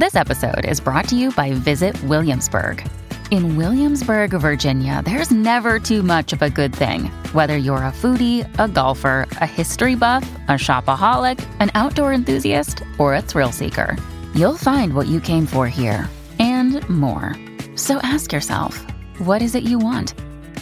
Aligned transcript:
This 0.00 0.16
episode 0.16 0.64
is 0.64 0.80
brought 0.80 1.08
to 1.08 1.14
you 1.14 1.30
by 1.30 1.52
Visit 1.52 2.02
Williamsburg. 2.04 2.82
In 3.30 3.58
Williamsburg, 3.58 4.30
Virginia, 4.30 5.02
there's 5.04 5.30
never 5.30 5.78
too 5.78 6.02
much 6.02 6.32
of 6.32 6.40
a 6.40 6.48
good 6.48 6.74
thing. 6.74 7.10
Whether 7.34 7.58
you're 7.58 7.84
a 7.84 7.92
foodie, 7.92 8.48
a 8.58 8.66
golfer, 8.66 9.28
a 9.42 9.46
history 9.46 9.96
buff, 9.96 10.22
a 10.48 10.52
shopaholic, 10.52 11.38
an 11.60 11.70
outdoor 11.74 12.14
enthusiast, 12.14 12.82
or 12.96 13.14
a 13.14 13.20
thrill 13.20 13.52
seeker, 13.52 13.94
you'll 14.34 14.56
find 14.56 14.94
what 14.94 15.06
you 15.06 15.20
came 15.20 15.44
for 15.44 15.68
here 15.68 16.08
and 16.38 16.80
more. 16.88 17.36
So 17.76 17.98
ask 18.02 18.32
yourself, 18.32 18.78
what 19.26 19.42
is 19.42 19.54
it 19.54 19.64
you 19.64 19.78
want? 19.78 20.14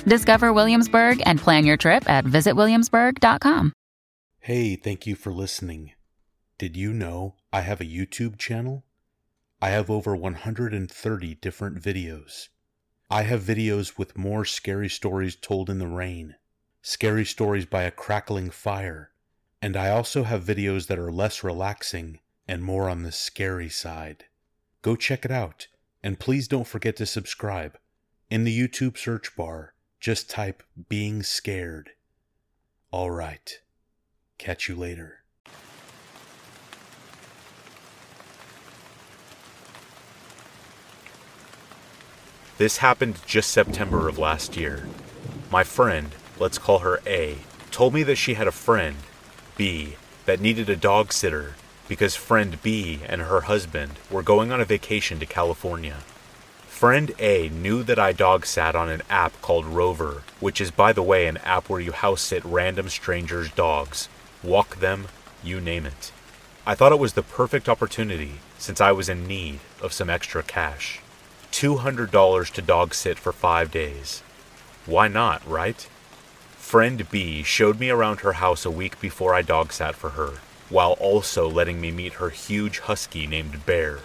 Discover 0.04 0.52
Williamsburg 0.52 1.22
and 1.26 1.38
plan 1.38 1.64
your 1.64 1.76
trip 1.76 2.10
at 2.10 2.24
visitwilliamsburg.com. 2.24 3.72
Hey, 4.40 4.74
thank 4.74 5.06
you 5.06 5.14
for 5.14 5.32
listening. 5.32 5.92
Did 6.58 6.76
you 6.76 6.92
know 6.92 7.36
I 7.52 7.60
have 7.60 7.80
a 7.80 7.84
YouTube 7.84 8.36
channel? 8.36 8.82
I 9.60 9.70
have 9.70 9.90
over 9.90 10.14
130 10.14 11.34
different 11.34 11.82
videos. 11.82 12.48
I 13.10 13.22
have 13.22 13.42
videos 13.42 13.98
with 13.98 14.16
more 14.16 14.44
scary 14.44 14.88
stories 14.88 15.34
told 15.34 15.68
in 15.68 15.78
the 15.78 15.88
rain, 15.88 16.36
scary 16.80 17.24
stories 17.24 17.66
by 17.66 17.82
a 17.82 17.90
crackling 17.90 18.50
fire, 18.50 19.10
and 19.60 19.76
I 19.76 19.90
also 19.90 20.22
have 20.22 20.44
videos 20.44 20.86
that 20.86 20.98
are 20.98 21.10
less 21.10 21.42
relaxing 21.42 22.20
and 22.46 22.62
more 22.62 22.88
on 22.88 23.02
the 23.02 23.10
scary 23.10 23.68
side. 23.68 24.26
Go 24.82 24.94
check 24.94 25.24
it 25.24 25.32
out, 25.32 25.66
and 26.04 26.20
please 26.20 26.46
don't 26.46 26.66
forget 26.66 26.94
to 26.96 27.06
subscribe. 27.06 27.78
In 28.30 28.44
the 28.44 28.56
YouTube 28.56 28.96
search 28.96 29.34
bar, 29.34 29.74
just 29.98 30.30
type 30.30 30.62
being 30.88 31.24
scared. 31.24 31.90
All 32.92 33.10
right. 33.10 33.58
Catch 34.38 34.68
you 34.68 34.76
later. 34.76 35.17
This 42.58 42.78
happened 42.78 43.20
just 43.24 43.52
September 43.52 44.08
of 44.08 44.18
last 44.18 44.56
year. 44.56 44.88
My 45.48 45.62
friend, 45.62 46.10
let's 46.40 46.58
call 46.58 46.80
her 46.80 46.98
A, 47.06 47.38
told 47.70 47.94
me 47.94 48.02
that 48.02 48.16
she 48.16 48.34
had 48.34 48.48
a 48.48 48.52
friend, 48.52 48.96
B, 49.56 49.94
that 50.26 50.40
needed 50.40 50.68
a 50.68 50.74
dog 50.74 51.12
sitter 51.12 51.54
because 51.86 52.16
friend 52.16 52.60
B 52.60 52.98
and 53.06 53.22
her 53.22 53.42
husband 53.42 53.92
were 54.10 54.24
going 54.24 54.50
on 54.50 54.60
a 54.60 54.64
vacation 54.64 55.20
to 55.20 55.24
California. 55.26 55.98
Friend 56.66 57.12
A 57.20 57.48
knew 57.48 57.84
that 57.84 57.98
I 58.00 58.12
dog 58.12 58.44
sat 58.44 58.74
on 58.74 58.88
an 58.88 59.02
app 59.08 59.40
called 59.40 59.64
Rover, 59.64 60.24
which 60.40 60.60
is, 60.60 60.72
by 60.72 60.92
the 60.92 61.02
way, 61.02 61.28
an 61.28 61.36
app 61.38 61.68
where 61.70 61.80
you 61.80 61.92
house 61.92 62.22
sit 62.22 62.44
random 62.44 62.88
strangers' 62.88 63.52
dogs, 63.52 64.08
walk 64.42 64.80
them, 64.80 65.06
you 65.44 65.60
name 65.60 65.86
it. 65.86 66.10
I 66.66 66.74
thought 66.74 66.90
it 66.90 66.98
was 66.98 67.12
the 67.12 67.22
perfect 67.22 67.68
opportunity 67.68 68.40
since 68.58 68.80
I 68.80 68.90
was 68.90 69.08
in 69.08 69.28
need 69.28 69.60
of 69.80 69.92
some 69.92 70.10
extra 70.10 70.42
cash. 70.42 71.00
$200 71.52 72.50
to 72.52 72.62
dog 72.62 72.94
sit 72.94 73.18
for 73.18 73.32
five 73.32 73.70
days. 73.70 74.22
Why 74.86 75.08
not, 75.08 75.46
right? 75.48 75.88
Friend 76.56 77.08
B 77.10 77.42
showed 77.42 77.80
me 77.80 77.90
around 77.90 78.20
her 78.20 78.34
house 78.34 78.64
a 78.64 78.70
week 78.70 79.00
before 79.00 79.34
I 79.34 79.42
dog 79.42 79.72
sat 79.72 79.94
for 79.94 80.10
her, 80.10 80.34
while 80.68 80.92
also 80.92 81.48
letting 81.48 81.80
me 81.80 81.90
meet 81.90 82.14
her 82.14 82.30
huge 82.30 82.80
husky 82.80 83.26
named 83.26 83.64
Bear. 83.64 84.00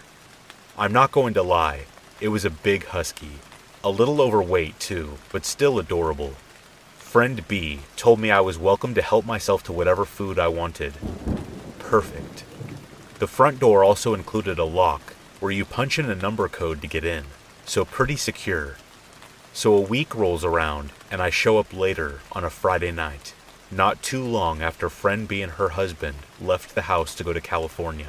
I'm 0.78 0.94
not 0.94 1.12
going 1.12 1.34
to 1.36 1.44
lie, 1.44 1.86
it 2.20 2.30
was 2.30 2.46
a 2.46 2.50
big 2.50 2.86
husky. 2.86 3.40
A 3.84 3.90
little 3.90 4.22
overweight, 4.22 4.80
too, 4.80 5.18
but 5.32 5.46
still 5.46 5.78
adorable. 5.78 6.36
Friend 6.98 7.46
B 7.48 7.80
told 7.98 8.20
me 8.20 8.32
I 8.32 8.40
was 8.40 8.58
welcome 8.58 8.96
to 8.96 9.02
help 9.02 9.26
myself 9.26 9.62
to 9.64 9.74
whatever 9.74 10.06
food 10.06 10.40
I 10.40 10.48
wanted. 10.48 10.94
Perfect. 11.80 12.46
The 13.20 13.28
front 13.28 13.60
door 13.60 13.84
also 13.84 14.14
included 14.14 14.58
a 14.58 14.64
lock 14.64 15.14
where 15.44 15.52
you 15.52 15.66
punch 15.66 16.00
in 16.00 16.10
a 16.10 16.16
number 16.16 16.48
code 16.48 16.82
to 16.82 16.88
get 16.88 17.04
in, 17.04 17.26
so 17.66 17.84
pretty 17.84 18.16
secure. 18.16 18.78
So 19.52 19.74
a 19.76 19.82
week 19.82 20.16
rolls 20.16 20.46
around, 20.46 20.92
and 21.12 21.22
I 21.22 21.32
show 21.32 21.58
up 21.58 21.74
later 21.74 22.22
on 22.32 22.46
a 22.46 22.50
Friday 22.50 22.94
night, 22.94 23.34
not 23.70 24.02
too 24.02 24.24
long 24.24 24.62
after 24.62 24.88
friend 24.88 25.28
B 25.28 25.42
and 25.42 25.52
her 25.52 25.70
husband 25.70 26.16
left 26.40 26.76
the 26.76 26.84
house 26.84 27.14
to 27.16 27.26
go 27.26 27.34
to 27.34 27.42
California. 27.42 28.08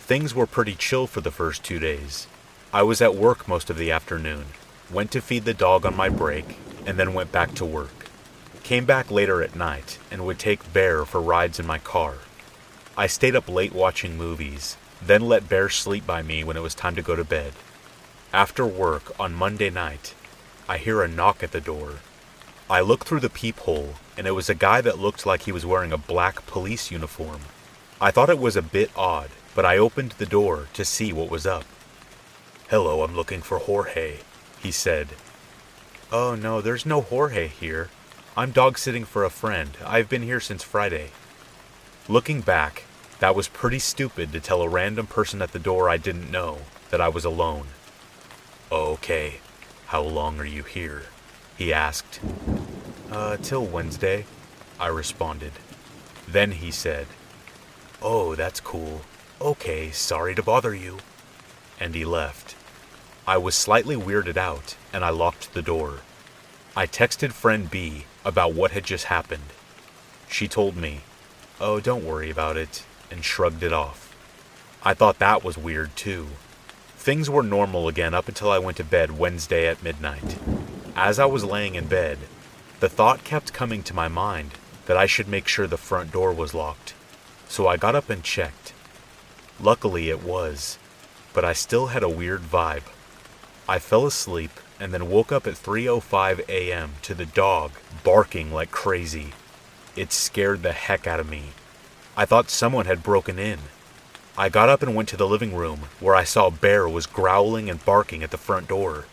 Things 0.00 0.34
were 0.34 0.46
pretty 0.46 0.74
chill 0.74 1.06
for 1.06 1.22
the 1.22 1.30
first 1.30 1.64
two 1.64 1.78
days. 1.78 2.26
I 2.74 2.82
was 2.82 3.00
at 3.00 3.14
work 3.14 3.48
most 3.48 3.70
of 3.70 3.78
the 3.78 3.90
afternoon, 3.90 4.44
went 4.92 5.10
to 5.12 5.22
feed 5.22 5.46
the 5.46 5.54
dog 5.54 5.86
on 5.86 5.96
my 5.96 6.10
break, 6.10 6.58
and 6.84 6.98
then 6.98 7.14
went 7.14 7.32
back 7.32 7.54
to 7.54 7.64
work. 7.64 8.10
Came 8.64 8.84
back 8.84 9.10
later 9.10 9.42
at 9.42 9.56
night 9.56 9.98
and 10.10 10.26
would 10.26 10.38
take 10.38 10.74
Bear 10.74 11.06
for 11.06 11.22
rides 11.22 11.58
in 11.58 11.66
my 11.66 11.78
car. 11.78 12.16
I 12.98 13.06
stayed 13.06 13.34
up 13.34 13.48
late 13.48 13.72
watching 13.72 14.18
movies, 14.18 14.76
then 15.02 15.22
let 15.22 15.48
Bear 15.48 15.68
sleep 15.68 16.06
by 16.06 16.22
me 16.22 16.44
when 16.44 16.56
it 16.56 16.62
was 16.62 16.74
time 16.74 16.94
to 16.96 17.02
go 17.02 17.16
to 17.16 17.24
bed. 17.24 17.52
After 18.32 18.66
work 18.66 19.18
on 19.18 19.34
Monday 19.34 19.70
night, 19.70 20.14
I 20.68 20.78
hear 20.78 21.02
a 21.02 21.08
knock 21.08 21.42
at 21.42 21.52
the 21.52 21.60
door. 21.60 21.94
I 22.68 22.80
look 22.80 23.04
through 23.04 23.20
the 23.20 23.30
peephole, 23.30 23.94
and 24.16 24.26
it 24.26 24.32
was 24.32 24.48
a 24.48 24.54
guy 24.54 24.80
that 24.82 24.98
looked 24.98 25.26
like 25.26 25.42
he 25.42 25.52
was 25.52 25.66
wearing 25.66 25.92
a 25.92 25.98
black 25.98 26.46
police 26.46 26.90
uniform. 26.90 27.40
I 28.00 28.10
thought 28.10 28.30
it 28.30 28.38
was 28.38 28.56
a 28.56 28.62
bit 28.62 28.90
odd, 28.96 29.30
but 29.54 29.64
I 29.64 29.78
opened 29.78 30.12
the 30.12 30.26
door 30.26 30.68
to 30.74 30.84
see 30.84 31.12
what 31.12 31.30
was 31.30 31.46
up. 31.46 31.64
Hello, 32.68 33.02
I'm 33.02 33.16
looking 33.16 33.42
for 33.42 33.58
Jorge, 33.58 34.18
he 34.62 34.70
said. 34.70 35.08
Oh 36.12 36.36
no, 36.36 36.60
there's 36.60 36.86
no 36.86 37.00
Jorge 37.00 37.48
here. 37.48 37.90
I'm 38.36 38.52
dog 38.52 38.78
sitting 38.78 39.04
for 39.04 39.24
a 39.24 39.30
friend. 39.30 39.76
I've 39.84 40.08
been 40.08 40.22
here 40.22 40.40
since 40.40 40.62
Friday. 40.62 41.10
Looking 42.08 42.40
back, 42.40 42.84
that 43.20 43.36
was 43.36 43.48
pretty 43.48 43.78
stupid 43.78 44.32
to 44.32 44.40
tell 44.40 44.62
a 44.62 44.68
random 44.68 45.06
person 45.06 45.42
at 45.42 45.52
the 45.52 45.58
door 45.58 45.88
I 45.88 45.98
didn't 45.98 46.30
know 46.30 46.58
that 46.90 47.00
I 47.00 47.08
was 47.08 47.24
alone. 47.24 47.68
Okay, 48.72 49.40
how 49.86 50.02
long 50.02 50.40
are 50.40 50.46
you 50.46 50.62
here? 50.62 51.02
He 51.56 51.72
asked. 51.72 52.18
Uh, 53.10 53.36
till 53.36 53.64
Wednesday, 53.64 54.24
I 54.78 54.86
responded. 54.86 55.52
Then 56.26 56.52
he 56.52 56.70
said, 56.70 57.06
Oh, 58.00 58.34
that's 58.34 58.60
cool. 58.60 59.02
Okay, 59.40 59.90
sorry 59.90 60.34
to 60.34 60.42
bother 60.42 60.74
you. 60.74 60.98
And 61.78 61.94
he 61.94 62.04
left. 62.04 62.56
I 63.26 63.36
was 63.36 63.54
slightly 63.54 63.96
weirded 63.96 64.38
out, 64.38 64.76
and 64.92 65.04
I 65.04 65.10
locked 65.10 65.52
the 65.52 65.62
door. 65.62 66.00
I 66.74 66.86
texted 66.86 67.32
friend 67.32 67.70
B 67.70 68.06
about 68.24 68.54
what 68.54 68.70
had 68.70 68.84
just 68.84 69.06
happened. 69.06 69.52
She 70.28 70.48
told 70.48 70.76
me, 70.76 71.00
Oh, 71.60 71.80
don't 71.80 72.04
worry 72.04 72.30
about 72.30 72.56
it, 72.56 72.84
and 73.10 73.24
shrugged 73.24 73.62
it 73.62 73.72
off. 73.72 74.14
I 74.82 74.94
thought 74.94 75.18
that 75.18 75.44
was 75.44 75.58
weird 75.58 75.94
too. 75.96 76.28
Things 76.96 77.30
were 77.30 77.42
normal 77.42 77.88
again 77.88 78.14
up 78.14 78.28
until 78.28 78.50
I 78.50 78.58
went 78.58 78.76
to 78.76 78.84
bed 78.84 79.18
Wednesday 79.18 79.66
at 79.66 79.82
midnight. 79.82 80.38
As 80.94 81.18
I 81.18 81.26
was 81.26 81.44
laying 81.44 81.74
in 81.74 81.86
bed, 81.86 82.18
the 82.80 82.88
thought 82.88 83.24
kept 83.24 83.52
coming 83.52 83.82
to 83.84 83.94
my 83.94 84.08
mind 84.08 84.52
that 84.86 84.96
I 84.96 85.06
should 85.06 85.28
make 85.28 85.46
sure 85.46 85.66
the 85.66 85.76
front 85.76 86.12
door 86.12 86.32
was 86.32 86.54
locked. 86.54 86.94
So 87.48 87.66
I 87.66 87.76
got 87.76 87.94
up 87.94 88.10
and 88.10 88.22
checked. 88.22 88.72
Luckily, 89.60 90.08
it 90.08 90.22
was, 90.22 90.78
but 91.32 91.44
I 91.44 91.52
still 91.52 91.88
had 91.88 92.02
a 92.02 92.08
weird 92.08 92.42
vibe. 92.42 92.84
I 93.68 93.78
fell 93.78 94.06
asleep 94.06 94.50
and 94.80 94.92
then 94.92 95.10
woke 95.10 95.30
up 95.30 95.46
at 95.46 95.54
3:05 95.54 96.48
a.m. 96.48 96.94
to 97.02 97.14
the 97.14 97.26
dog 97.26 97.72
barking 98.02 98.52
like 98.52 98.70
crazy. 98.70 99.32
It 99.94 100.12
scared 100.12 100.62
the 100.62 100.72
heck 100.72 101.06
out 101.06 101.20
of 101.20 101.28
me. 101.28 101.52
I 102.16 102.24
thought 102.24 102.50
someone 102.50 102.86
had 102.86 103.02
broken 103.02 103.38
in. 103.38 103.58
I 104.36 104.48
got 104.48 104.68
up 104.68 104.82
and 104.82 104.94
went 104.94 105.08
to 105.10 105.16
the 105.16 105.28
living 105.28 105.54
room 105.54 105.80
where 106.00 106.14
I 106.14 106.24
saw 106.24 106.50
Bear 106.50 106.88
was 106.88 107.06
growling 107.06 107.68
and 107.70 107.84
barking 107.84 108.22
at 108.22 108.30
the 108.30 108.38
front 108.38 108.68
door. 108.68 109.06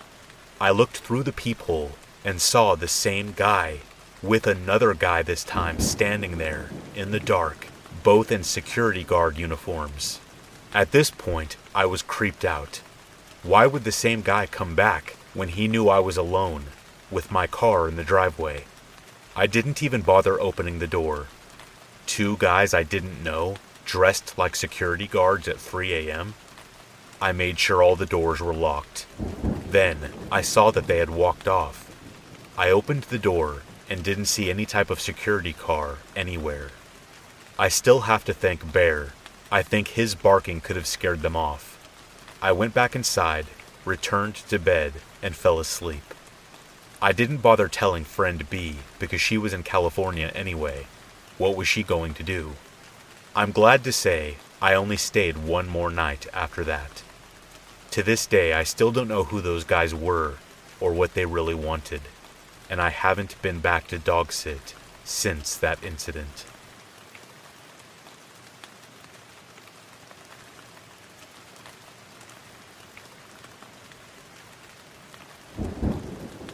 I 0.59 0.71
looked 0.71 0.97
through 0.97 1.23
the 1.23 1.31
peephole 1.31 1.91
and 2.25 2.41
saw 2.41 2.75
the 2.75 2.87
same 2.87 3.33
guy 3.33 3.79
with 4.23 4.47
another 4.47 4.93
guy 4.93 5.21
this 5.21 5.43
time 5.43 5.79
standing 5.79 6.37
there 6.37 6.69
in 6.95 7.11
the 7.11 7.19
dark, 7.19 7.67
both 8.03 8.31
in 8.31 8.43
security 8.43 9.03
guard 9.03 9.37
uniforms. 9.37 10.19
At 10.73 10.91
this 10.91 11.11
point, 11.11 11.55
I 11.75 11.85
was 11.85 12.01
creeped 12.01 12.43
out. 12.43 12.81
Why 13.43 13.67
would 13.67 13.83
the 13.83 13.91
same 13.91 14.21
guy 14.21 14.47
come 14.47 14.75
back 14.75 15.15
when 15.33 15.49
he 15.49 15.67
knew 15.67 15.87
I 15.87 15.99
was 15.99 16.17
alone 16.17 16.65
with 17.11 17.31
my 17.31 17.47
car 17.47 17.87
in 17.87 17.95
the 17.95 18.03
driveway? 18.03 18.65
I 19.35 19.45
didn't 19.45 19.83
even 19.83 20.01
bother 20.01 20.41
opening 20.41 20.79
the 20.79 20.87
door. 20.87 21.27
Two 22.07 22.37
guys 22.37 22.73
I 22.73 22.81
didn't 22.81 23.21
know, 23.23 23.57
dressed 23.85 24.37
like 24.37 24.55
security 24.55 25.05
guards 25.05 25.47
at 25.47 25.59
3 25.59 25.93
a.m. 25.93 26.33
I 27.21 27.31
made 27.31 27.59
sure 27.59 27.83
all 27.83 27.95
the 27.95 28.05
doors 28.05 28.39
were 28.39 28.53
locked. 28.53 29.05
Then 29.69 30.11
I 30.31 30.41
saw 30.41 30.71
that 30.71 30.87
they 30.87 30.97
had 30.97 31.09
walked 31.09 31.47
off. 31.47 31.93
I 32.57 32.71
opened 32.71 33.03
the 33.03 33.19
door 33.19 33.61
and 33.89 34.03
didn't 34.03 34.25
see 34.25 34.49
any 34.49 34.65
type 34.65 34.89
of 34.89 34.99
security 34.99 35.53
car 35.53 35.97
anywhere. 36.15 36.69
I 37.59 37.69
still 37.69 38.01
have 38.01 38.23
to 38.25 38.33
thank 38.33 38.71
Bear. 38.71 39.13
I 39.51 39.61
think 39.61 39.89
his 39.89 40.15
barking 40.15 40.61
could 40.61 40.75
have 40.75 40.87
scared 40.87 41.21
them 41.21 41.35
off. 41.35 41.77
I 42.41 42.51
went 42.51 42.73
back 42.73 42.95
inside, 42.95 43.47
returned 43.85 44.35
to 44.35 44.57
bed, 44.59 44.93
and 45.21 45.35
fell 45.35 45.59
asleep. 45.59 46.13
I 47.01 47.11
didn't 47.11 47.37
bother 47.37 47.67
telling 47.67 48.05
friend 48.05 48.49
B 48.49 48.77
because 48.97 49.21
she 49.21 49.37
was 49.37 49.53
in 49.53 49.63
California 49.63 50.31
anyway. 50.33 50.87
What 51.37 51.55
was 51.55 51.67
she 51.67 51.83
going 51.83 52.13
to 52.15 52.23
do? 52.23 52.53
I'm 53.35 53.51
glad 53.51 53.83
to 53.83 53.91
say 53.91 54.37
I 54.59 54.73
only 54.73 54.97
stayed 54.97 55.37
one 55.37 55.67
more 55.67 55.91
night 55.91 56.25
after 56.33 56.63
that. 56.63 57.03
To 57.91 58.01
this 58.01 58.25
day, 58.25 58.53
I 58.53 58.63
still 58.63 58.91
don't 58.91 59.07
know 59.07 59.25
who 59.25 59.41
those 59.41 59.63
guys 59.63 59.93
were 59.93 60.37
or 60.79 60.93
what 60.93 61.13
they 61.13 61.25
really 61.25 61.53
wanted, 61.53 62.01
and 62.69 62.81
I 62.81 62.89
haven't 62.89 63.39
been 63.43 63.59
back 63.59 63.87
to 63.87 63.99
dog 63.99 64.31
sit 64.31 64.73
since 65.03 65.55
that 65.55 65.83
incident. 65.83 66.45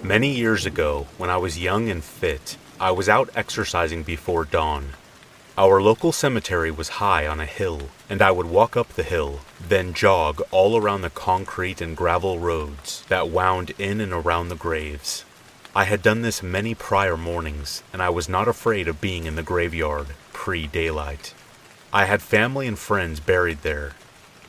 Many 0.03 0.31
years 0.35 0.65
ago, 0.65 1.07
when 1.17 1.29
I 1.29 1.37
was 1.37 1.57
young 1.57 1.87
and 1.89 2.03
fit, 2.03 2.57
I 2.77 2.91
was 2.91 3.07
out 3.07 3.29
exercising 3.35 4.03
before 4.03 4.43
dawn. 4.43 4.95
Our 5.57 5.81
local 5.81 6.11
cemetery 6.11 6.71
was 6.71 6.99
high 6.99 7.25
on 7.25 7.39
a 7.39 7.45
hill, 7.45 7.83
and 8.09 8.21
I 8.21 8.29
would 8.29 8.47
walk 8.47 8.75
up 8.75 8.89
the 8.89 9.03
hill, 9.03 9.39
then 9.65 9.93
jog 9.93 10.41
all 10.51 10.75
around 10.75 11.03
the 11.03 11.09
concrete 11.09 11.79
and 11.79 11.95
gravel 11.95 12.37
roads 12.39 13.05
that 13.07 13.29
wound 13.29 13.71
in 13.79 14.01
and 14.01 14.11
around 14.11 14.49
the 14.49 14.57
graves. 14.57 15.23
I 15.73 15.85
had 15.85 16.01
done 16.01 16.21
this 16.21 16.43
many 16.43 16.75
prior 16.75 17.15
mornings, 17.15 17.81
and 17.93 18.01
I 18.01 18.09
was 18.09 18.27
not 18.27 18.49
afraid 18.49 18.89
of 18.89 18.99
being 18.99 19.23
in 19.23 19.37
the 19.37 19.41
graveyard 19.41 20.07
pre 20.33 20.67
daylight. 20.67 21.33
I 21.93 22.05
had 22.05 22.21
family 22.21 22.67
and 22.67 22.77
friends 22.77 23.21
buried 23.21 23.61
there. 23.61 23.93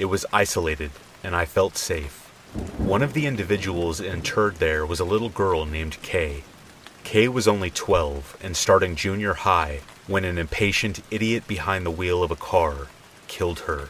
It 0.01 0.07
was 0.07 0.27
isolated, 0.33 0.91
and 1.23 1.37
I 1.37 1.45
felt 1.45 1.77
safe. 1.77 2.24
One 2.55 3.03
of 3.03 3.15
the 3.15 3.27
individuals 3.27 4.01
interred 4.01 4.57
there 4.57 4.87
was 4.87 5.01
a 5.01 5.05
little 5.05 5.29
girl 5.29 5.67
named 5.67 6.01
Kay. 6.03 6.45
Kay 7.03 7.27
was 7.27 7.49
only 7.49 7.69
12 7.69 8.37
and 8.41 8.57
starting 8.57 8.95
junior 8.95 9.35
high 9.35 9.81
when 10.07 10.25
an 10.25 10.39
impatient 10.39 11.03
idiot 11.11 11.49
behind 11.49 11.85
the 11.85 11.91
wheel 11.91 12.23
of 12.23 12.31
a 12.31 12.37
car 12.37 12.87
killed 13.27 13.61
her. 13.61 13.89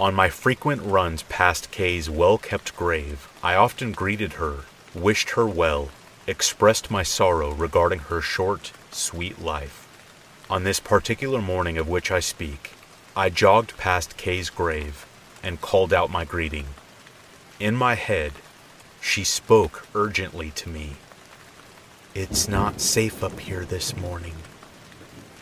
On 0.00 0.16
my 0.16 0.28
frequent 0.28 0.82
runs 0.82 1.22
past 1.28 1.70
Kay's 1.70 2.10
well 2.10 2.38
kept 2.38 2.74
grave, 2.74 3.28
I 3.40 3.54
often 3.54 3.92
greeted 3.92 4.32
her, 4.32 4.64
wished 4.92 5.30
her 5.30 5.46
well, 5.46 5.90
expressed 6.26 6.90
my 6.90 7.04
sorrow 7.04 7.52
regarding 7.52 8.00
her 8.00 8.20
short, 8.20 8.72
sweet 8.90 9.40
life. 9.40 9.86
On 10.50 10.64
this 10.64 10.80
particular 10.80 11.40
morning 11.40 11.78
of 11.78 11.88
which 11.88 12.10
I 12.10 12.18
speak, 12.18 12.72
I 13.14 13.30
jogged 13.30 13.76
past 13.76 14.16
Kay's 14.16 14.50
grave 14.50 15.06
and 15.40 15.60
called 15.60 15.92
out 15.92 16.10
my 16.10 16.24
greeting. 16.24 16.66
In 17.58 17.74
my 17.74 17.94
head, 17.94 18.32
she 19.00 19.24
spoke 19.24 19.86
urgently 19.94 20.50
to 20.56 20.68
me. 20.68 20.96
It's 22.14 22.48
not 22.48 22.82
safe 22.82 23.24
up 23.24 23.40
here 23.40 23.64
this 23.64 23.96
morning. 23.96 24.34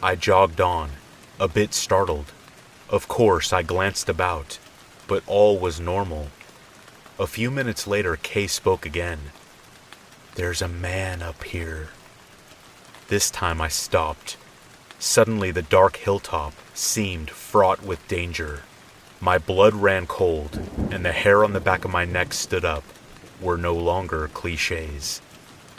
I 0.01 0.15
jogged 0.15 0.61
on, 0.61 0.91
a 1.41 1.49
bit 1.49 1.75
startled. 1.75 2.27
Of 2.89 3.09
course, 3.09 3.53
I 3.53 3.63
glanced 3.63 4.09
about, 4.09 4.61
but 5.09 5.25
all 5.27 5.59
was 5.59 5.81
normal. 5.81 6.29
A 7.19 7.27
few 7.27 7.51
minutes 7.51 7.85
later, 7.85 8.15
Kay 8.17 8.47
spoke 8.47 8.87
again. 8.87 9.33
There's 10.37 10.63
a 10.63 10.69
man 10.69 11.21
up 11.21 11.43
here. 11.43 11.89
This 13.09 13.29
time 13.29 13.61
I 13.61 13.69
stopped. 13.69 14.37
Suddenly, 15.01 15.51
the 15.51 15.63
dark 15.63 15.97
hilltop 15.97 16.55
seemed 16.75 17.31
fraught 17.31 17.83
with 17.83 18.07
danger. 18.07 18.63
My 19.25 19.39
blood 19.39 19.73
ran 19.73 20.07
cold, 20.07 20.61
and 20.91 21.03
the 21.03 21.13
hair 21.13 21.45
on 21.45 21.55
the 21.55 21.61
back 21.61 21.87
of 21.87 21.91
my 21.91 22.05
neck 22.05 22.35
stood 22.35 22.63
up, 22.63 22.85
were 23.41 23.57
no 23.57 23.73
longer 23.73 24.29
cliches. 24.29 25.23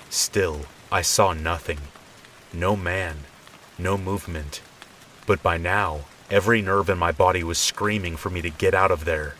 Still, 0.10 0.62
I 0.92 1.04
saw 1.04 1.32
nothing. 1.34 1.78
No 2.52 2.76
man, 2.76 3.18
no 3.78 4.00
movement. 4.00 4.62
But 5.28 5.44
by 5.44 5.58
now, 5.58 6.06
every 6.32 6.60
nerve 6.64 6.90
in 6.90 6.98
my 6.98 7.12
body 7.12 7.44
was 7.44 7.60
screaming 7.60 8.18
for 8.18 8.32
me 8.32 8.42
to 8.42 8.50
get 8.50 8.74
out 8.74 8.90
of 8.90 9.06
there. 9.06 9.36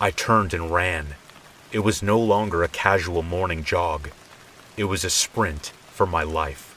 I 0.00 0.12
turned 0.12 0.54
and 0.54 0.70
ran. 0.70 1.16
It 1.72 1.80
was 1.80 2.00
no 2.00 2.20
longer 2.20 2.62
a 2.62 2.68
casual 2.68 3.24
morning 3.24 3.64
jog. 3.64 4.10
It 4.76 4.84
was 4.84 5.02
a 5.02 5.10
sprint 5.10 5.72
for 5.90 6.06
my 6.06 6.22
life. 6.22 6.76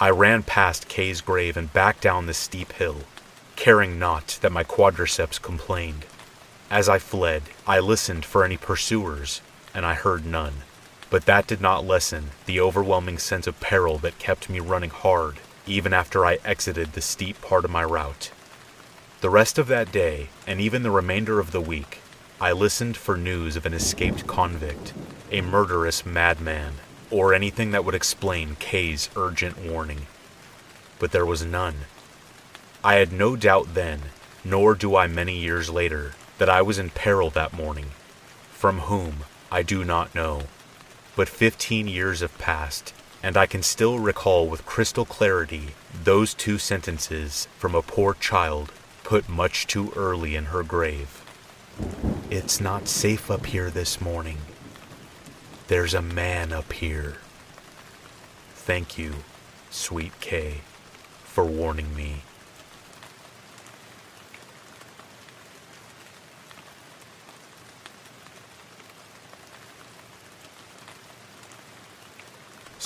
I 0.00 0.10
ran 0.10 0.42
past 0.42 0.88
Kay's 0.88 1.20
grave 1.20 1.56
and 1.56 1.72
back 1.72 2.00
down 2.00 2.26
the 2.26 2.34
steep 2.34 2.72
hill 2.72 3.02
caring 3.60 3.98
not 3.98 4.38
that 4.40 4.50
my 4.50 4.64
quadriceps 4.64 5.40
complained. 5.40 6.06
As 6.70 6.88
I 6.88 6.98
fled, 6.98 7.42
I 7.66 7.78
listened 7.78 8.24
for 8.24 8.42
any 8.42 8.56
pursuers, 8.56 9.42
and 9.74 9.84
I 9.84 9.92
heard 9.92 10.24
none. 10.24 10.62
But 11.10 11.26
that 11.26 11.46
did 11.46 11.60
not 11.60 11.84
lessen 11.84 12.30
the 12.46 12.58
overwhelming 12.58 13.18
sense 13.18 13.46
of 13.46 13.60
peril 13.60 13.98
that 13.98 14.18
kept 14.18 14.48
me 14.48 14.60
running 14.60 14.88
hard 14.88 15.40
even 15.66 15.92
after 15.92 16.24
I 16.24 16.38
exited 16.42 16.94
the 16.94 17.02
steep 17.02 17.38
part 17.42 17.66
of 17.66 17.70
my 17.70 17.84
route. 17.84 18.30
The 19.20 19.28
rest 19.28 19.58
of 19.58 19.66
that 19.66 19.92
day, 19.92 20.30
and 20.46 20.58
even 20.58 20.82
the 20.82 20.90
remainder 20.90 21.38
of 21.38 21.52
the 21.52 21.60
week, 21.60 21.98
I 22.40 22.52
listened 22.52 22.96
for 22.96 23.18
news 23.18 23.56
of 23.56 23.66
an 23.66 23.74
escaped 23.74 24.26
convict, 24.26 24.94
a 25.30 25.42
murderous 25.42 26.06
madman, 26.06 26.76
or 27.10 27.34
anything 27.34 27.72
that 27.72 27.84
would 27.84 27.94
explain 27.94 28.56
Kay's 28.58 29.10
urgent 29.16 29.58
warning. 29.58 30.06
But 30.98 31.12
there 31.12 31.26
was 31.26 31.44
none. 31.44 31.80
I 32.82 32.94
had 32.94 33.12
no 33.12 33.36
doubt 33.36 33.74
then, 33.74 34.00
nor 34.42 34.74
do 34.74 34.96
I 34.96 35.06
many 35.06 35.36
years 35.36 35.68
later, 35.68 36.12
that 36.38 36.48
I 36.48 36.62
was 36.62 36.78
in 36.78 36.90
peril 36.90 37.28
that 37.30 37.52
morning. 37.52 37.90
From 38.52 38.80
whom, 38.80 39.24
I 39.50 39.62
do 39.62 39.84
not 39.84 40.14
know. 40.14 40.42
But 41.14 41.28
fifteen 41.28 41.88
years 41.88 42.20
have 42.20 42.38
passed, 42.38 42.94
and 43.22 43.36
I 43.36 43.44
can 43.44 43.62
still 43.62 43.98
recall 43.98 44.48
with 44.48 44.64
crystal 44.64 45.04
clarity 45.04 45.68
those 46.04 46.32
two 46.32 46.56
sentences 46.56 47.48
from 47.58 47.74
a 47.74 47.82
poor 47.82 48.14
child 48.14 48.72
put 49.04 49.28
much 49.28 49.66
too 49.66 49.92
early 49.94 50.34
in 50.34 50.46
her 50.46 50.62
grave. 50.62 51.22
It's 52.30 52.60
not 52.60 52.88
safe 52.88 53.30
up 53.30 53.46
here 53.46 53.70
this 53.70 54.00
morning. 54.00 54.38
There's 55.68 55.94
a 55.94 56.00
man 56.00 56.52
up 56.52 56.72
here. 56.72 57.18
Thank 58.54 58.96
you, 58.96 59.16
sweet 59.68 60.18
Kay, 60.20 60.62
for 61.24 61.44
warning 61.44 61.94
me. 61.94 62.22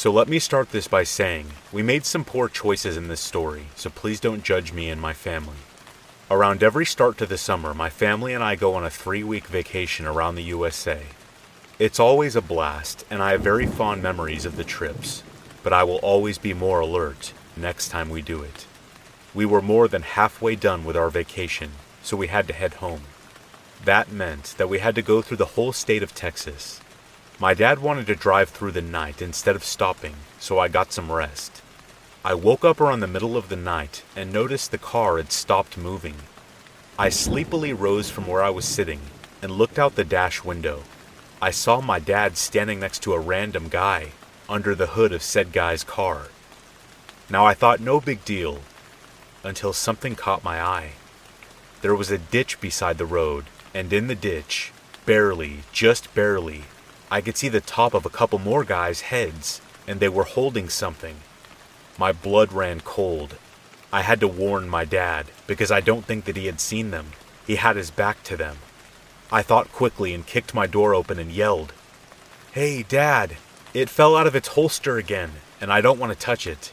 So 0.04 0.12
let 0.12 0.28
me 0.28 0.38
start 0.38 0.68
this 0.68 0.86
by 0.86 1.02
saying, 1.02 1.46
we 1.72 1.82
made 1.82 2.04
some 2.04 2.26
poor 2.26 2.50
choices 2.50 2.98
in 2.98 3.08
this 3.08 3.22
story, 3.22 3.68
so 3.74 3.88
please 3.88 4.20
don't 4.20 4.44
judge 4.44 4.70
me 4.70 4.90
and 4.90 5.00
my 5.00 5.14
family. 5.14 5.56
Around 6.30 6.62
every 6.62 6.84
start 6.84 7.16
to 7.16 7.24
the 7.24 7.38
summer, 7.38 7.72
my 7.72 7.88
family 7.88 8.34
and 8.34 8.44
I 8.44 8.54
go 8.54 8.74
on 8.74 8.84
a 8.84 8.90
three 8.90 9.24
week 9.24 9.46
vacation 9.46 10.04
around 10.04 10.34
the 10.34 10.42
USA. 10.42 11.04
It's 11.78 11.98
always 11.98 12.36
a 12.36 12.42
blast, 12.42 13.06
and 13.08 13.22
I 13.22 13.30
have 13.30 13.40
very 13.40 13.64
fond 13.64 14.02
memories 14.02 14.44
of 14.44 14.56
the 14.56 14.62
trips, 14.62 15.22
but 15.62 15.72
I 15.72 15.84
will 15.84 16.00
always 16.02 16.36
be 16.36 16.52
more 16.52 16.80
alert 16.80 17.32
next 17.56 17.88
time 17.88 18.10
we 18.10 18.20
do 18.20 18.42
it. 18.42 18.66
We 19.32 19.46
were 19.46 19.62
more 19.62 19.88
than 19.88 20.02
halfway 20.02 20.54
done 20.54 20.84
with 20.84 20.98
our 20.98 21.08
vacation, 21.08 21.70
so 22.02 22.14
we 22.14 22.26
had 22.26 22.46
to 22.48 22.52
head 22.52 22.74
home. 22.74 23.04
That 23.86 24.12
meant 24.12 24.54
that 24.58 24.68
we 24.68 24.80
had 24.80 24.96
to 24.96 25.00
go 25.00 25.22
through 25.22 25.38
the 25.38 25.54
whole 25.56 25.72
state 25.72 26.02
of 26.02 26.14
Texas, 26.14 26.82
my 27.40 27.52
dad 27.52 27.80
wanted 27.80 28.06
to 28.06 28.14
drive 28.14 28.48
through 28.48 28.72
the 28.72 28.82
night 28.82 29.20
instead 29.20 29.56
of 29.56 29.64
stopping, 29.64 30.14
so 30.38 30.58
I 30.58 30.68
got 30.68 30.92
some 30.92 31.10
rest. 31.10 31.62
I 32.24 32.32
woke 32.34 32.64
up 32.64 32.80
around 32.80 33.00
the 33.00 33.06
middle 33.06 33.36
of 33.36 33.48
the 33.48 33.56
night 33.56 34.04
and 34.14 34.32
noticed 34.32 34.70
the 34.70 34.78
car 34.78 35.16
had 35.16 35.32
stopped 35.32 35.76
moving. 35.76 36.14
I 36.98 37.08
sleepily 37.08 37.72
rose 37.72 38.08
from 38.08 38.26
where 38.26 38.42
I 38.42 38.50
was 38.50 38.64
sitting 38.64 39.00
and 39.42 39.50
looked 39.50 39.78
out 39.78 39.96
the 39.96 40.04
dash 40.04 40.44
window. 40.44 40.84
I 41.42 41.50
saw 41.50 41.80
my 41.80 41.98
dad 41.98 42.36
standing 42.36 42.80
next 42.80 43.02
to 43.02 43.12
a 43.12 43.18
random 43.18 43.68
guy 43.68 44.12
under 44.48 44.74
the 44.74 44.88
hood 44.88 45.12
of 45.12 45.22
said 45.22 45.52
guy's 45.52 45.82
car. 45.82 46.28
Now 47.28 47.44
I 47.44 47.54
thought 47.54 47.80
no 47.80 48.00
big 48.00 48.24
deal 48.24 48.60
until 49.42 49.72
something 49.72 50.14
caught 50.14 50.44
my 50.44 50.62
eye. 50.62 50.92
There 51.82 51.94
was 51.94 52.10
a 52.10 52.18
ditch 52.18 52.60
beside 52.60 52.96
the 52.96 53.04
road, 53.04 53.46
and 53.74 53.92
in 53.92 54.06
the 54.06 54.14
ditch, 54.14 54.72
barely, 55.04 55.58
just 55.72 56.14
barely, 56.14 56.64
I 57.14 57.20
could 57.20 57.36
see 57.36 57.48
the 57.48 57.60
top 57.60 57.94
of 57.94 58.04
a 58.04 58.10
couple 58.10 58.40
more 58.40 58.64
guys' 58.64 59.02
heads, 59.02 59.60
and 59.86 60.00
they 60.00 60.08
were 60.08 60.24
holding 60.24 60.68
something. 60.68 61.18
My 61.96 62.10
blood 62.10 62.52
ran 62.52 62.80
cold. 62.80 63.36
I 63.92 64.02
had 64.02 64.18
to 64.18 64.26
warn 64.26 64.68
my 64.68 64.84
dad, 64.84 65.26
because 65.46 65.70
I 65.70 65.80
don't 65.80 66.04
think 66.04 66.24
that 66.24 66.36
he 66.36 66.46
had 66.46 66.58
seen 66.58 66.90
them. 66.90 67.12
He 67.46 67.54
had 67.54 67.76
his 67.76 67.92
back 67.92 68.24
to 68.24 68.36
them. 68.36 68.56
I 69.30 69.42
thought 69.42 69.70
quickly 69.70 70.12
and 70.12 70.26
kicked 70.26 70.54
my 70.54 70.66
door 70.66 70.92
open 70.92 71.20
and 71.20 71.30
yelled, 71.30 71.72
Hey, 72.50 72.82
Dad! 72.82 73.36
It 73.72 73.88
fell 73.88 74.16
out 74.16 74.26
of 74.26 74.34
its 74.34 74.48
holster 74.48 74.98
again, 74.98 75.34
and 75.60 75.72
I 75.72 75.80
don't 75.80 76.00
want 76.00 76.12
to 76.12 76.18
touch 76.18 76.48
it. 76.48 76.72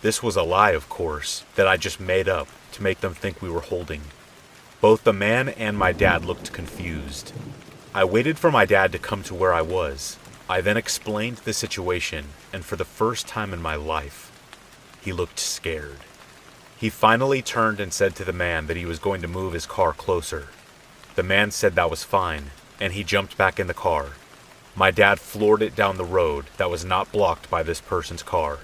This 0.00 0.22
was 0.22 0.36
a 0.36 0.44
lie, 0.44 0.78
of 0.78 0.88
course, 0.88 1.42
that 1.56 1.66
I 1.66 1.76
just 1.76 1.98
made 1.98 2.28
up 2.28 2.46
to 2.70 2.84
make 2.84 3.00
them 3.00 3.14
think 3.14 3.42
we 3.42 3.50
were 3.50 3.62
holding. 3.62 4.02
Both 4.80 5.02
the 5.02 5.12
man 5.12 5.48
and 5.48 5.76
my 5.76 5.90
dad 5.90 6.24
looked 6.24 6.52
confused. 6.52 7.32
I 7.92 8.04
waited 8.04 8.38
for 8.38 8.52
my 8.52 8.66
dad 8.66 8.92
to 8.92 9.00
come 9.00 9.24
to 9.24 9.34
where 9.34 9.52
I 9.52 9.62
was. 9.62 10.16
I 10.48 10.60
then 10.60 10.76
explained 10.76 11.38
the 11.38 11.52
situation, 11.52 12.26
and 12.52 12.64
for 12.64 12.76
the 12.76 12.84
first 12.84 13.26
time 13.26 13.52
in 13.52 13.60
my 13.60 13.74
life, 13.74 14.30
he 15.00 15.12
looked 15.12 15.40
scared. 15.40 15.98
He 16.76 16.88
finally 16.88 17.42
turned 17.42 17.80
and 17.80 17.92
said 17.92 18.14
to 18.14 18.24
the 18.24 18.32
man 18.32 18.68
that 18.68 18.76
he 18.76 18.86
was 18.86 19.00
going 19.00 19.22
to 19.22 19.28
move 19.28 19.54
his 19.54 19.66
car 19.66 19.92
closer. 19.92 20.50
The 21.16 21.24
man 21.24 21.50
said 21.50 21.74
that 21.74 21.90
was 21.90 22.04
fine, 22.04 22.52
and 22.80 22.92
he 22.92 23.02
jumped 23.02 23.36
back 23.36 23.58
in 23.58 23.66
the 23.66 23.74
car. 23.74 24.10
My 24.76 24.92
dad 24.92 25.18
floored 25.18 25.60
it 25.60 25.74
down 25.74 25.96
the 25.96 26.04
road 26.04 26.46
that 26.58 26.70
was 26.70 26.84
not 26.84 27.10
blocked 27.10 27.50
by 27.50 27.64
this 27.64 27.80
person's 27.80 28.22
car. 28.22 28.60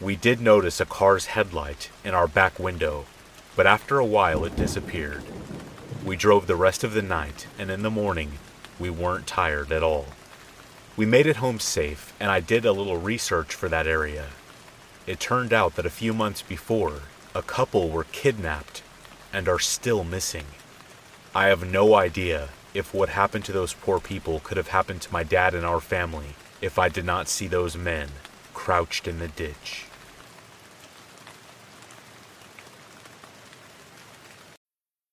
We 0.00 0.14
did 0.14 0.40
notice 0.40 0.80
a 0.80 0.86
car's 0.86 1.26
headlight 1.26 1.90
in 2.04 2.14
our 2.14 2.28
back 2.28 2.60
window, 2.60 3.06
but 3.56 3.66
after 3.66 3.98
a 3.98 4.06
while 4.06 4.44
it 4.44 4.54
disappeared. 4.54 5.24
We 6.06 6.14
drove 6.14 6.46
the 6.46 6.54
rest 6.54 6.84
of 6.84 6.94
the 6.94 7.02
night, 7.02 7.48
and 7.58 7.68
in 7.68 7.82
the 7.82 7.90
morning, 7.90 8.38
we 8.78 8.90
weren't 8.90 9.26
tired 9.26 9.72
at 9.72 9.82
all. 9.82 10.06
We 10.96 11.04
made 11.04 11.26
it 11.26 11.38
home 11.38 11.58
safe, 11.58 12.14
and 12.20 12.30
I 12.30 12.38
did 12.38 12.64
a 12.64 12.70
little 12.70 12.96
research 12.96 13.52
for 13.52 13.68
that 13.70 13.88
area. 13.88 14.26
It 15.08 15.18
turned 15.18 15.52
out 15.52 15.74
that 15.74 15.84
a 15.84 15.90
few 15.90 16.14
months 16.14 16.42
before, 16.42 17.00
a 17.34 17.42
couple 17.42 17.88
were 17.88 18.04
kidnapped 18.04 18.84
and 19.32 19.48
are 19.48 19.58
still 19.58 20.04
missing. 20.04 20.46
I 21.34 21.48
have 21.48 21.68
no 21.68 21.96
idea 21.96 22.50
if 22.72 22.94
what 22.94 23.08
happened 23.08 23.44
to 23.46 23.52
those 23.52 23.74
poor 23.74 23.98
people 23.98 24.38
could 24.38 24.58
have 24.58 24.68
happened 24.68 25.02
to 25.02 25.12
my 25.12 25.24
dad 25.24 25.56
and 25.56 25.66
our 25.66 25.80
family 25.80 26.36
if 26.60 26.78
I 26.78 26.88
did 26.88 27.04
not 27.04 27.26
see 27.26 27.48
those 27.48 27.76
men 27.76 28.10
crouched 28.54 29.08
in 29.08 29.18
the 29.18 29.26
ditch. 29.26 29.86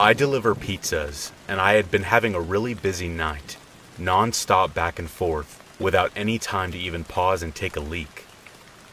I 0.00 0.14
deliver 0.14 0.54
pizzas, 0.54 1.30
and 1.46 1.60
I 1.60 1.74
had 1.74 1.90
been 1.90 2.04
having 2.04 2.34
a 2.34 2.40
really 2.40 2.72
busy 2.72 3.06
night, 3.06 3.58
non 3.98 4.32
stop 4.32 4.72
back 4.72 4.98
and 4.98 5.10
forth, 5.10 5.62
without 5.78 6.10
any 6.16 6.38
time 6.38 6.72
to 6.72 6.78
even 6.78 7.04
pause 7.04 7.42
and 7.42 7.54
take 7.54 7.76
a 7.76 7.80
leak. 7.80 8.24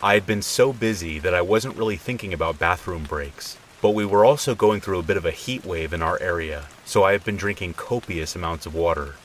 I 0.04 0.16
had 0.16 0.26
been 0.26 0.42
so 0.42 0.74
busy 0.74 1.18
that 1.20 1.34
I 1.34 1.42
wasn't 1.42 1.78
really 1.78 1.96
thinking 1.96 2.34
about 2.34 2.60
bathroom 2.60 3.04
breaks, 3.04 3.58
but 3.82 3.92
we 3.92 4.04
were 4.04 4.26
also 4.26 4.54
going 4.54 4.82
through 4.82 5.00
a 5.00 5.04
bit 5.04 5.16
of 5.16 5.24
a 5.24 5.32
heat 5.32 5.64
wave 5.64 5.94
in 5.94 6.02
our 6.02 6.22
area, 6.22 6.66
so 6.84 7.06
I 7.06 7.14
had 7.14 7.24
been 7.24 7.38
drinking 7.38 7.76
copious 7.76 8.36
amounts 8.36 8.66
of 8.66 8.76
water. 8.76 9.16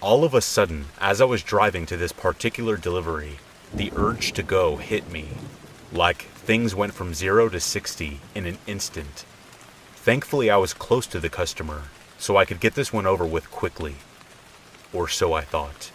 All 0.00 0.24
of 0.24 0.34
a 0.34 0.40
sudden, 0.40 0.86
as 1.00 1.20
I 1.20 1.26
was 1.26 1.44
driving 1.44 1.86
to 1.86 1.96
this 1.96 2.10
particular 2.10 2.76
delivery, 2.76 3.38
the 3.72 3.92
urge 3.94 4.32
to 4.32 4.42
go 4.42 4.78
hit 4.78 5.12
me. 5.12 5.28
Like 5.92 6.22
things 6.34 6.74
went 6.74 6.92
from 6.92 7.14
0 7.14 7.50
to 7.50 7.60
60 7.60 8.18
in 8.34 8.46
an 8.46 8.58
instant. 8.66 9.24
Thankfully, 10.04 10.50
I 10.50 10.58
was 10.58 10.74
close 10.74 11.06
to 11.06 11.18
the 11.18 11.30
customer, 11.30 11.84
so 12.18 12.36
I 12.36 12.44
could 12.44 12.60
get 12.60 12.74
this 12.74 12.92
one 12.92 13.06
over 13.06 13.24
with 13.24 13.50
quickly. 13.50 13.94
Or 14.92 15.08
so 15.08 15.32
I 15.32 15.40
thought. 15.40 15.90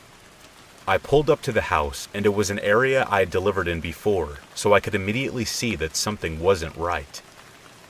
I 0.87 0.97
pulled 0.97 1.29
up 1.29 1.43
to 1.43 1.51
the 1.51 1.69
house, 1.69 2.07
and 2.11 2.25
it 2.25 2.33
was 2.33 2.49
an 2.49 2.57
area 2.57 3.05
I 3.07 3.19
had 3.19 3.29
delivered 3.29 3.67
in 3.67 3.81
before, 3.81 4.39
so 4.55 4.73
I 4.73 4.79
could 4.79 4.95
immediately 4.95 5.45
see 5.45 5.75
that 5.75 5.95
something 5.95 6.39
wasn't 6.39 6.75
right. 6.75 7.21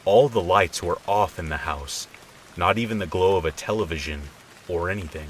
All 0.03 0.27
the 0.27 0.41
lights 0.41 0.83
were 0.83 0.97
off 1.07 1.39
in 1.39 1.47
the 1.47 1.63
house, 1.63 2.05
not 2.57 2.77
even 2.77 2.99
the 2.99 3.05
glow 3.05 3.37
of 3.37 3.45
a 3.45 3.51
television 3.51 4.23
or 4.67 4.89
anything. 4.89 5.29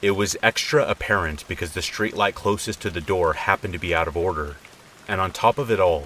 It 0.00 0.12
was 0.12 0.36
extra 0.44 0.88
apparent 0.88 1.44
because 1.48 1.72
the 1.72 1.80
streetlight 1.80 2.34
closest 2.34 2.80
to 2.82 2.90
the 2.90 3.00
door 3.00 3.32
happened 3.32 3.72
to 3.72 3.80
be 3.80 3.92
out 3.92 4.06
of 4.06 4.16
order, 4.16 4.58
and 5.08 5.20
on 5.20 5.32
top 5.32 5.58
of 5.58 5.72
it 5.72 5.80
all, 5.80 6.04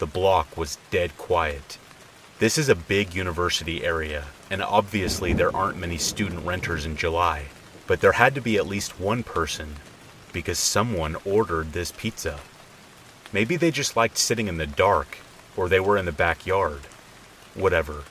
the 0.00 0.06
block 0.06 0.54
was 0.54 0.76
dead 0.90 1.16
quiet. 1.16 1.78
This 2.38 2.56
is 2.56 2.68
a 2.68 2.76
big 2.76 3.16
university 3.16 3.84
area, 3.84 4.26
and 4.48 4.62
obviously 4.62 5.32
there 5.32 5.54
aren't 5.54 5.76
many 5.76 5.98
student 5.98 6.46
renters 6.46 6.86
in 6.86 6.96
July, 6.96 7.46
but 7.88 8.00
there 8.00 8.12
had 8.12 8.36
to 8.36 8.40
be 8.40 8.56
at 8.56 8.68
least 8.68 9.00
one 9.00 9.24
person 9.24 9.74
because 10.32 10.56
someone 10.60 11.16
ordered 11.24 11.72
this 11.72 11.90
pizza. 11.90 12.38
Maybe 13.32 13.56
they 13.56 13.72
just 13.72 13.96
liked 13.96 14.16
sitting 14.16 14.46
in 14.46 14.56
the 14.56 14.68
dark, 14.68 15.18
or 15.56 15.68
they 15.68 15.80
were 15.80 15.98
in 15.98 16.04
the 16.04 16.12
backyard. 16.12 16.82
Whatever. 17.56 18.04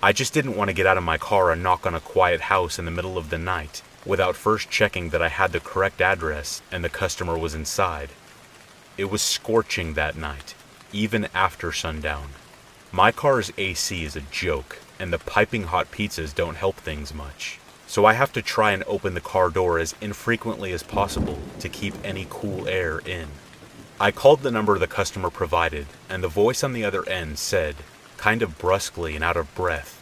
I 0.00 0.12
just 0.12 0.32
didn't 0.32 0.56
want 0.56 0.68
to 0.68 0.74
get 0.74 0.86
out 0.86 0.96
of 0.96 1.02
my 1.02 1.18
car 1.18 1.50
and 1.50 1.60
knock 1.60 1.84
on 1.84 1.96
a 1.96 2.00
quiet 2.00 2.42
house 2.42 2.78
in 2.78 2.84
the 2.84 2.92
middle 2.92 3.18
of 3.18 3.30
the 3.30 3.38
night 3.38 3.82
without 4.06 4.36
first 4.36 4.70
checking 4.70 5.08
that 5.08 5.22
I 5.22 5.28
had 5.28 5.50
the 5.50 5.58
correct 5.58 6.00
address 6.00 6.62
and 6.70 6.84
the 6.84 6.88
customer 6.88 7.36
was 7.36 7.52
inside. 7.52 8.10
It 8.96 9.10
was 9.10 9.22
scorching 9.22 9.94
that 9.94 10.16
night, 10.16 10.54
even 10.92 11.26
after 11.34 11.72
sundown. 11.72 12.28
My 12.94 13.10
car's 13.10 13.50
AC 13.56 14.04
is 14.04 14.16
a 14.16 14.20
joke, 14.20 14.78
and 14.98 15.10
the 15.10 15.18
piping 15.18 15.62
hot 15.64 15.90
pizzas 15.90 16.34
don't 16.34 16.56
help 16.56 16.76
things 16.76 17.14
much. 17.14 17.58
So 17.86 18.04
I 18.04 18.12
have 18.12 18.34
to 18.34 18.42
try 18.42 18.72
and 18.72 18.84
open 18.84 19.14
the 19.14 19.20
car 19.22 19.48
door 19.48 19.78
as 19.78 19.94
infrequently 20.02 20.72
as 20.72 20.82
possible 20.82 21.38
to 21.60 21.70
keep 21.70 21.94
any 22.04 22.26
cool 22.28 22.68
air 22.68 22.98
in. 22.98 23.28
I 23.98 24.10
called 24.10 24.42
the 24.42 24.50
number 24.50 24.78
the 24.78 24.86
customer 24.86 25.30
provided, 25.30 25.86
and 26.10 26.22
the 26.22 26.28
voice 26.28 26.62
on 26.62 26.74
the 26.74 26.84
other 26.84 27.08
end 27.08 27.38
said, 27.38 27.76
kind 28.18 28.42
of 28.42 28.58
brusquely 28.58 29.14
and 29.14 29.24
out 29.24 29.38
of 29.38 29.54
breath, 29.54 29.98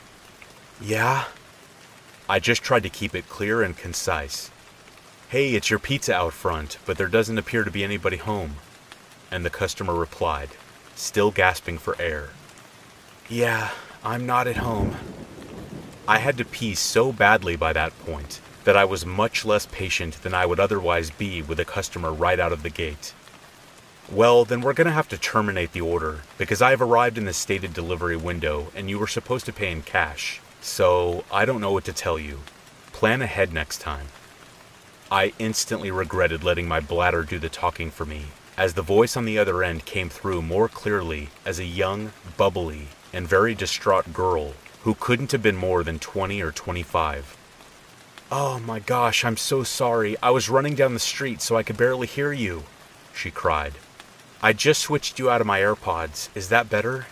Yeah? 0.81 1.27
I 2.29 2.41
just 2.41 2.63
tried 2.63 2.83
to 2.83 2.89
keep 2.89 3.15
it 3.15 3.29
clear 3.29 3.63
and 3.63 3.77
concise. 3.77 4.51
Hey, 5.29 5.55
it's 5.55 5.71
your 5.71 5.79
pizza 5.79 6.13
out 6.13 6.33
front, 6.33 6.79
but 6.87 6.99
there 6.99 7.07
doesn't 7.07 7.39
appear 7.39 7.63
to 7.63 7.71
be 7.71 7.85
anybody 7.85 8.17
home. 8.17 8.57
And 9.31 9.45
the 9.45 9.51
customer 9.51 9.95
replied, 9.95 10.51
still 10.97 11.31
gasping 11.31 11.79
for 11.79 11.95
air. 12.01 12.31
Yeah, 13.31 13.71
I'm 14.03 14.27
not 14.27 14.49
at 14.49 14.57
home. 14.57 14.97
I 16.09 16.19
had 16.19 16.37
to 16.39 16.45
pee 16.45 16.75
so 16.75 17.13
badly 17.13 17.55
by 17.55 17.73
that 17.73 17.97
point 18.01 18.41
that 18.65 18.77
I 18.77 18.85
was 18.85 19.07
much 19.07 19.45
less 19.45 19.67
patient 19.67 20.21
than 20.25 20.35
I 20.35 20.47
would 20.47 20.59
otherwise 20.59 21.11
be 21.11 21.41
with 21.41 21.61
a 21.61 21.65
customer 21.65 22.13
right 22.13 22.41
out 22.41 22.51
of 22.53 22.65
the 22.65 22.71
gate. 22.71 23.15
Well, 24.11 24.45
then 24.45 24.63
we're 24.63 24.73
going 24.73 24.89
to 24.89 24.93
have 24.93 25.09
to 25.11 25.17
terminate 25.17 25.71
the 25.71 25.81
order 25.81 26.23
because 26.39 26.61
I've 26.61 26.83
arrived 26.83 27.19
in 27.19 27.25
the 27.25 27.33
stated 27.33 27.73
delivery 27.73 28.17
window 28.17 28.73
and 28.75 28.91
you 28.91 28.99
were 28.99 29.07
supposed 29.07 29.47
to 29.47 29.53
pay 29.53 29.71
in 29.71 29.83
cash. 29.83 30.41
So 30.61 31.23
I 31.33 31.45
don't 31.45 31.61
know 31.61 31.71
what 31.71 31.85
to 31.85 31.93
tell 31.93 32.19
you. 32.19 32.41
Plan 32.93 33.23
ahead 33.23 33.53
next 33.53 33.81
time. 33.81 34.09
I 35.09 35.35
instantly 35.39 35.93
regretted 35.93 36.43
letting 36.43 36.67
my 36.67 36.81
bladder 36.81 37.23
do 37.23 37.39
the 37.39 37.49
talking 37.49 37.93
for 37.93 38.05
me, 38.05 38.25
as 38.59 38.75
the 38.75 38.83
voice 38.83 39.17
on 39.17 39.25
the 39.25 39.39
other 39.39 39.63
end 39.63 39.85
came 39.85 40.09
through 40.09 40.43
more 40.43 40.69
clearly 40.69 41.29
as 41.47 41.61
a 41.61 41.65
young, 41.65 42.13
bubbly, 42.37 42.89
and 43.13 43.29
very 43.29 43.55
distraught 43.55 44.13
girl 44.13 44.55
who 44.83 44.95
couldn't 44.95 45.33
have 45.33 45.43
been 45.43 45.57
more 45.57 45.85
than 45.85 45.99
20 45.99 46.43
or 46.43 46.53
25. 46.53 47.37
Oh 48.33 48.59
my 48.61 48.79
gosh, 48.79 49.25
I'm 49.25 49.37
so 49.37 49.63
sorry. 49.63 50.17
I 50.23 50.31
was 50.31 50.49
running 50.49 50.75
down 50.75 50.95
the 50.95 51.01
street 51.01 51.43
so 51.43 51.57
I 51.57 51.63
could 51.63 51.77
barely 51.77 52.07
hear 52.07 52.33
you, 52.33 52.63
she 53.13 53.31
cried. 53.31 53.75
I 54.43 54.53
just 54.53 54.81
switched 54.81 55.19
you 55.19 55.29
out 55.29 55.41
of 55.41 55.47
my 55.47 55.61
AirPods. 55.61 56.29
Is 56.35 56.49
that 56.49 56.71
better? 56.71 57.07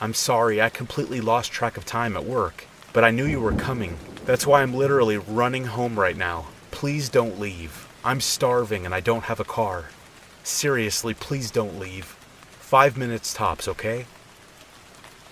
I'm 0.00 0.14
sorry, 0.14 0.62
I 0.62 0.68
completely 0.68 1.20
lost 1.20 1.52
track 1.52 1.76
of 1.76 1.84
time 1.84 2.16
at 2.16 2.24
work, 2.24 2.64
but 2.92 3.04
I 3.04 3.10
knew 3.10 3.26
you 3.26 3.40
were 3.40 3.52
coming. 3.52 3.98
That's 4.24 4.46
why 4.46 4.62
I'm 4.62 4.72
literally 4.72 5.18
running 5.18 5.66
home 5.66 5.98
right 5.98 6.16
now. 6.16 6.46
Please 6.70 7.08
don't 7.08 7.38
leave. 7.38 7.88
I'm 8.04 8.20
starving 8.20 8.86
and 8.86 8.94
I 8.94 9.00
don't 9.00 9.24
have 9.24 9.38
a 9.40 9.44
car. 9.44 9.90
Seriously, 10.44 11.14
please 11.14 11.50
don't 11.50 11.78
leave. 11.78 12.16
Five 12.58 12.96
minutes 12.96 13.34
tops, 13.34 13.68
okay? 13.68 14.06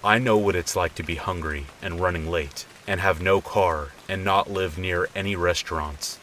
I 0.03 0.19
know 0.19 0.39
what 0.39 0.57
it's 0.57 0.75
like 0.75 0.95
to 0.95 1.03
be 1.03 1.17
hungry 1.17 1.67
and 1.83 2.01
running 2.01 2.31
late 2.31 2.65
and 2.87 3.01
have 3.01 3.21
no 3.21 3.43
car 3.43 3.89
and 4.09 4.25
not 4.25 4.51
live 4.51 4.79
near 4.79 5.11
any 5.15 5.37
restaurants. 5.37 6.19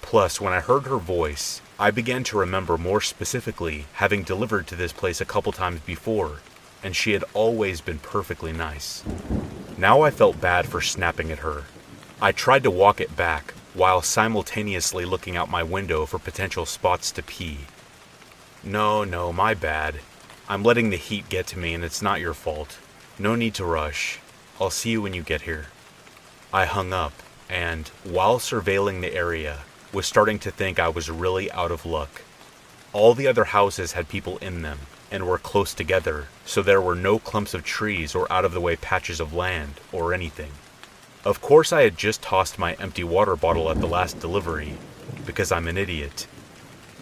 Plus, 0.00 0.40
when 0.40 0.54
I 0.54 0.60
heard 0.60 0.84
her 0.84 0.96
voice, 0.96 1.60
I 1.78 1.90
began 1.90 2.24
to 2.24 2.38
remember 2.38 2.78
more 2.78 3.02
specifically 3.02 3.84
having 3.94 4.22
delivered 4.22 4.66
to 4.68 4.76
this 4.76 4.94
place 4.94 5.20
a 5.20 5.26
couple 5.26 5.52
times 5.52 5.80
before, 5.80 6.40
and 6.82 6.96
she 6.96 7.12
had 7.12 7.22
always 7.34 7.82
been 7.82 7.98
perfectly 7.98 8.50
nice. 8.50 9.04
Now 9.76 10.00
I 10.00 10.10
felt 10.10 10.40
bad 10.40 10.66
for 10.66 10.80
snapping 10.80 11.30
at 11.30 11.40
her. 11.40 11.64
I 12.18 12.32
tried 12.32 12.62
to 12.62 12.70
walk 12.70 12.98
it 12.98 13.14
back 13.14 13.52
while 13.74 14.00
simultaneously 14.00 15.04
looking 15.04 15.36
out 15.36 15.50
my 15.50 15.62
window 15.62 16.06
for 16.06 16.18
potential 16.18 16.64
spots 16.64 17.10
to 17.12 17.22
pee. 17.22 17.58
No, 18.64 19.04
no, 19.04 19.34
my 19.34 19.52
bad. 19.52 20.00
I'm 20.48 20.62
letting 20.62 20.88
the 20.88 20.96
heat 20.96 21.28
get 21.28 21.46
to 21.48 21.58
me 21.58 21.74
and 21.74 21.84
it's 21.84 22.00
not 22.00 22.20
your 22.20 22.34
fault. 22.34 22.78
No 23.22 23.36
need 23.36 23.54
to 23.54 23.64
rush. 23.64 24.18
I'll 24.60 24.68
see 24.68 24.90
you 24.90 25.00
when 25.00 25.14
you 25.14 25.22
get 25.22 25.42
here. 25.42 25.66
I 26.52 26.64
hung 26.64 26.92
up, 26.92 27.12
and 27.48 27.86
while 28.02 28.40
surveilling 28.40 29.00
the 29.00 29.14
area, 29.14 29.60
was 29.92 30.06
starting 30.06 30.40
to 30.40 30.50
think 30.50 30.80
I 30.80 30.88
was 30.88 31.08
really 31.08 31.48
out 31.52 31.70
of 31.70 31.86
luck. 31.86 32.22
All 32.92 33.14
the 33.14 33.28
other 33.28 33.44
houses 33.44 33.92
had 33.92 34.08
people 34.08 34.38
in 34.38 34.62
them, 34.62 34.80
and 35.08 35.24
were 35.24 35.38
close 35.38 35.72
together, 35.72 36.26
so 36.44 36.62
there 36.62 36.80
were 36.80 36.96
no 36.96 37.20
clumps 37.20 37.54
of 37.54 37.62
trees 37.62 38.16
or 38.16 38.26
out 38.32 38.44
of 38.44 38.54
the 38.54 38.60
way 38.60 38.74
patches 38.74 39.20
of 39.20 39.32
land 39.32 39.74
or 39.92 40.12
anything. 40.12 40.50
Of 41.24 41.40
course, 41.40 41.72
I 41.72 41.82
had 41.82 41.96
just 41.96 42.22
tossed 42.22 42.58
my 42.58 42.72
empty 42.80 43.04
water 43.04 43.36
bottle 43.36 43.70
at 43.70 43.80
the 43.80 43.86
last 43.86 44.18
delivery, 44.18 44.74
because 45.24 45.52
I'm 45.52 45.68
an 45.68 45.78
idiot. 45.78 46.26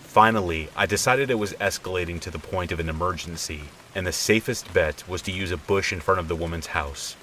Finally, 0.02 0.68
I 0.76 0.84
decided 0.84 1.30
it 1.30 1.38
was 1.38 1.54
escalating 1.54 2.20
to 2.20 2.30
the 2.30 2.38
point 2.38 2.72
of 2.72 2.78
an 2.78 2.90
emergency, 2.90 3.70
and 3.94 4.06
the 4.06 4.12
safest 4.12 4.72
bet 4.72 5.08
was 5.08 5.22
to 5.22 5.32
use 5.32 5.50
a 5.50 5.56
bush 5.56 5.92
in 5.92 6.00
front 6.00 6.20
of 6.20 6.28
the 6.28 6.36
woman's 6.36 6.68
house. 6.68 7.16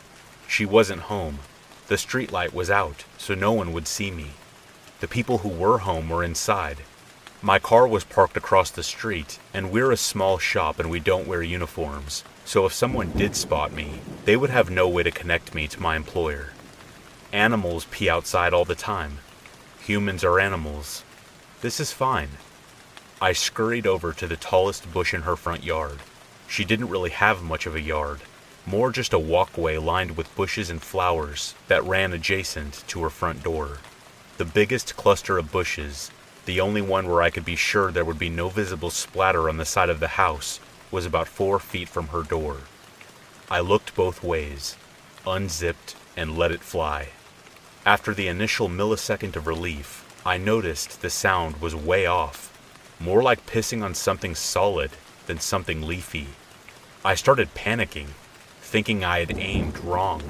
She 0.48 0.66
wasn't 0.66 1.04
home. 1.04 1.40
The 1.88 1.96
streetlight 1.96 2.54
was 2.54 2.70
out, 2.70 3.06
so 3.18 3.34
no 3.34 3.52
one 3.52 3.74
would 3.74 3.88
see 3.88 4.12
me. 4.12 4.32
The 5.00 5.08
people 5.08 5.40
who 5.40 5.50
were 5.50 5.80
home 5.80 6.10
were 6.10 6.24
inside. 6.24 6.80
My 7.42 7.60
car 7.60 7.88
was 7.88 8.04
parked 8.04 8.36
across 8.36 8.72
the 8.72 8.84
street, 8.84 9.38
and 9.54 9.72
we're 9.72 9.92
a 9.92 9.98
small 9.98 10.38
shop 10.38 10.80
and 10.80 10.90
we 10.90 11.00
don't 11.00 11.28
wear 11.28 11.44
uniforms, 11.44 12.24
so 12.46 12.66
if 12.66 12.74
someone 12.74 13.12
did 13.12 13.36
spot 13.36 13.72
me, 13.72 14.00
they 14.26 14.36
would 14.36 14.50
have 14.50 14.70
no 14.70 14.88
way 14.88 15.04
to 15.04 15.12
connect 15.12 15.54
me 15.54 15.68
to 15.68 15.82
my 15.82 15.96
employer. 15.96 16.54
Animals 17.32 17.86
pee 17.92 18.10
outside 18.10 18.54
all 18.54 18.66
the 18.66 18.74
time. 18.74 19.20
Humans 19.82 20.24
are 20.24 20.40
animals. 20.40 21.04
This 21.62 21.80
is 21.80 21.92
fine. 21.92 22.30
I 23.22 23.34
scurried 23.34 23.86
over 23.86 24.14
to 24.14 24.28
the 24.28 24.38
tallest 24.38 24.92
bush 24.92 25.14
in 25.14 25.22
her 25.22 25.36
front 25.36 25.64
yard. 25.64 26.00
She 26.48 26.66
didn't 26.66 26.90
really 26.90 27.10
have 27.10 27.44
much 27.44 27.66
of 27.66 27.76
a 27.76 27.82
yard, 27.82 28.22
more 28.66 28.92
just 28.92 29.14
a 29.14 29.20
walkway 29.20 29.78
lined 29.78 30.18
with 30.18 30.36
bushes 30.36 30.70
and 30.70 30.82
flowers 30.82 31.56
that 31.68 31.84
ran 31.84 32.14
adjacent 32.14 32.84
to 32.88 33.02
her 33.04 33.10
front 33.10 33.44
door. 33.44 33.80
The 34.38 34.46
biggest 34.46 34.96
cluster 34.96 35.38
of 35.38 35.52
bushes, 35.52 36.12
the 36.46 36.60
only 36.62 36.82
one 36.82 37.08
where 37.08 37.22
I 37.22 37.30
could 37.30 37.46
be 37.46 37.56
sure 37.56 37.92
there 37.92 38.06
would 38.06 38.20
be 38.20 38.30
no 38.30 38.50
visible 38.50 38.90
splatter 38.90 39.50
on 39.50 39.58
the 39.58 39.66
side 39.66 39.90
of 39.90 40.00
the 40.00 40.20
house, 40.20 40.60
was 40.92 41.06
about 41.06 41.28
four 41.28 41.60
feet 41.60 41.90
from 41.90 42.08
her 42.08 42.24
door. 42.24 42.58
I 43.50 43.60
looked 43.60 43.96
both 43.96 44.24
ways, 44.24 44.76
unzipped, 45.26 45.96
and 46.16 46.38
let 46.38 46.52
it 46.52 46.62
fly. 46.62 47.10
After 47.86 48.14
the 48.14 48.28
initial 48.28 48.70
millisecond 48.70 49.36
of 49.36 49.48
relief, 49.48 50.04
I 50.26 50.38
noticed 50.38 51.02
the 51.02 51.10
sound 51.10 51.62
was 51.62 51.76
way 51.76 52.06
off, 52.06 52.52
more 53.00 53.22
like 53.22 53.46
pissing 53.46 53.84
on 53.84 53.94
something 53.94 54.36
solid 54.36 54.92
than 55.28 55.40
something 55.40 55.82
leafy. 55.82 56.28
I 57.06 57.16
started 57.16 57.54
panicking, 57.54 58.08
thinking 58.62 59.04
I 59.04 59.20
had 59.20 59.38
aimed 59.38 59.80
wrong. 59.80 60.24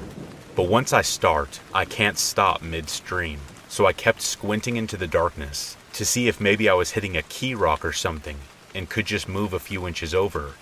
But 0.54 0.68
once 0.68 0.92
I 0.92 1.02
start, 1.02 1.60
I 1.74 1.84
can't 1.84 2.18
stop 2.18 2.62
midstream, 2.62 3.40
so 3.68 3.86
I 3.86 3.92
kept 3.92 4.20
squinting 4.20 4.76
into 4.76 4.96
the 4.96 5.06
darkness 5.06 5.76
to 5.94 6.04
see 6.04 6.28
if 6.28 6.40
maybe 6.40 6.68
I 6.68 6.74
was 6.74 6.90
hitting 6.90 7.16
a 7.16 7.22
key 7.22 7.54
rock 7.54 7.84
or 7.84 7.92
something 7.92 8.36
and 8.74 8.90
could 8.90 9.06
just 9.06 9.28
move 9.28 9.52
a 9.52 9.58
few 9.58 9.88
inches 9.88 10.14
over. 10.14 10.52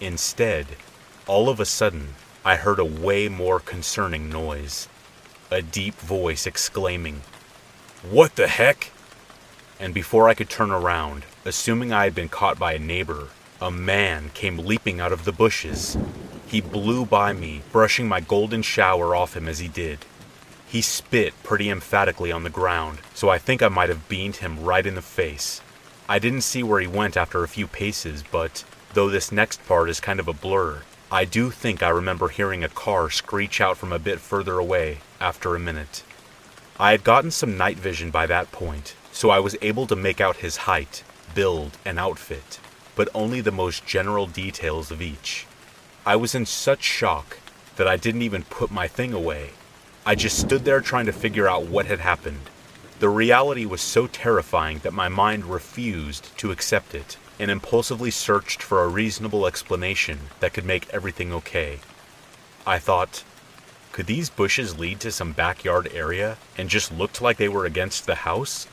Instead, 0.00 0.66
all 1.26 1.48
of 1.48 1.60
a 1.60 1.64
sudden, 1.64 2.14
I 2.44 2.56
heard 2.56 2.78
a 2.78 2.84
way 2.84 3.28
more 3.28 3.60
concerning 3.60 4.28
noise 4.28 4.88
a 5.50 5.62
deep 5.62 5.94
voice 5.94 6.46
exclaiming, 6.46 7.22
What 8.02 8.36
the 8.36 8.48
heck? 8.48 8.90
And 9.80 9.94
before 9.94 10.28
I 10.28 10.34
could 10.34 10.50
turn 10.50 10.70
around, 10.70 11.24
assuming 11.44 11.92
I 11.92 12.04
had 12.04 12.14
been 12.14 12.28
caught 12.28 12.58
by 12.58 12.74
a 12.74 12.78
neighbor, 12.78 13.28
a 13.60 13.70
man 13.70 14.30
came 14.34 14.58
leaping 14.58 15.00
out 15.00 15.12
of 15.12 15.24
the 15.24 15.32
bushes. 15.32 15.96
He 16.46 16.60
blew 16.60 17.04
by 17.04 17.32
me, 17.32 17.62
brushing 17.72 18.08
my 18.08 18.20
golden 18.20 18.62
shower 18.62 19.16
off 19.16 19.36
him 19.36 19.48
as 19.48 19.58
he 19.58 19.68
did. 19.68 19.98
He 20.68 20.80
spit 20.80 21.34
pretty 21.42 21.68
emphatically 21.68 22.30
on 22.30 22.44
the 22.44 22.50
ground, 22.50 22.98
so 23.14 23.28
I 23.28 23.38
think 23.38 23.62
I 23.62 23.68
might 23.68 23.88
have 23.88 24.08
beamed 24.08 24.36
him 24.36 24.62
right 24.62 24.86
in 24.86 24.94
the 24.94 25.02
face. 25.02 25.60
I 26.08 26.18
didn't 26.18 26.42
see 26.42 26.62
where 26.62 26.80
he 26.80 26.86
went 26.86 27.16
after 27.16 27.42
a 27.42 27.48
few 27.48 27.66
paces, 27.66 28.22
but 28.30 28.64
though 28.94 29.10
this 29.10 29.32
next 29.32 29.66
part 29.66 29.90
is 29.90 29.98
kind 29.98 30.20
of 30.20 30.28
a 30.28 30.32
blur, 30.32 30.82
I 31.10 31.24
do 31.24 31.50
think 31.50 31.82
I 31.82 31.88
remember 31.88 32.28
hearing 32.28 32.62
a 32.62 32.68
car 32.68 33.10
screech 33.10 33.60
out 33.60 33.76
from 33.76 33.92
a 33.92 33.98
bit 33.98 34.20
further 34.20 34.58
away 34.58 34.98
after 35.20 35.54
a 35.54 35.60
minute. 35.60 36.04
I 36.78 36.92
had 36.92 37.02
gotten 37.02 37.30
some 37.30 37.56
night 37.56 37.76
vision 37.76 38.10
by 38.10 38.26
that 38.26 38.52
point, 38.52 38.94
so 39.10 39.30
I 39.30 39.40
was 39.40 39.56
able 39.60 39.86
to 39.88 39.96
make 39.96 40.20
out 40.20 40.36
his 40.36 40.58
height, 40.58 41.02
build, 41.34 41.76
and 41.84 41.98
outfit, 41.98 42.60
but 42.98 43.08
only 43.14 43.40
the 43.40 43.52
most 43.52 43.86
general 43.86 44.26
details 44.26 44.90
of 44.90 45.00
each. 45.00 45.46
I 46.04 46.16
was 46.16 46.34
in 46.34 46.44
such 46.44 46.82
shock 46.82 47.38
that 47.76 47.86
I 47.86 47.96
didn't 47.96 48.22
even 48.22 48.42
put 48.42 48.72
my 48.72 48.88
thing 48.88 49.12
away. 49.12 49.50
I 50.04 50.16
just 50.16 50.36
stood 50.36 50.64
there 50.64 50.80
trying 50.80 51.06
to 51.06 51.12
figure 51.12 51.46
out 51.46 51.68
what 51.68 51.86
had 51.86 52.00
happened. 52.00 52.50
The 52.98 53.08
reality 53.08 53.64
was 53.64 53.80
so 53.80 54.08
terrifying 54.08 54.78
that 54.78 54.92
my 54.92 55.08
mind 55.08 55.44
refused 55.44 56.36
to 56.38 56.50
accept 56.50 56.92
it 56.92 57.16
and 57.38 57.52
impulsively 57.52 58.10
searched 58.10 58.64
for 58.64 58.82
a 58.82 58.88
reasonable 58.88 59.46
explanation 59.46 60.18
that 60.40 60.52
could 60.52 60.64
make 60.64 60.92
everything 60.92 61.32
okay. 61.32 61.78
I 62.66 62.80
thought, 62.80 63.22
could 63.92 64.06
these 64.06 64.28
bushes 64.28 64.76
lead 64.76 64.98
to 65.00 65.12
some 65.12 65.30
backyard 65.30 65.88
area 65.94 66.36
and 66.56 66.68
just 66.68 66.90
looked 66.90 67.22
like 67.22 67.36
they 67.36 67.48
were 67.48 67.64
against 67.64 68.06
the 68.06 68.26
house? 68.26 68.66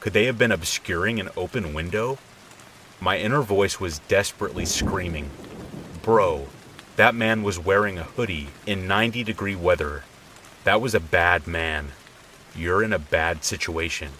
Could 0.00 0.14
they 0.14 0.24
have 0.24 0.38
been 0.38 0.52
obscuring 0.52 1.20
an 1.20 1.28
open 1.36 1.74
window? 1.74 2.16
My 3.00 3.18
inner 3.18 3.42
voice 3.42 3.78
was 3.78 3.98
desperately 4.00 4.64
screaming, 4.64 5.30
Bro, 6.02 6.46
that 6.96 7.14
man 7.14 7.42
was 7.42 7.58
wearing 7.58 7.98
a 7.98 8.04
hoodie 8.04 8.48
in 8.64 8.86
90 8.86 9.22
degree 9.22 9.54
weather. 9.54 10.04
That 10.64 10.80
was 10.80 10.94
a 10.94 11.00
bad 11.00 11.46
man. 11.46 11.92
You're 12.54 12.82
in 12.82 12.92
a 12.92 12.98
bad 12.98 13.44
situation. 13.44 14.12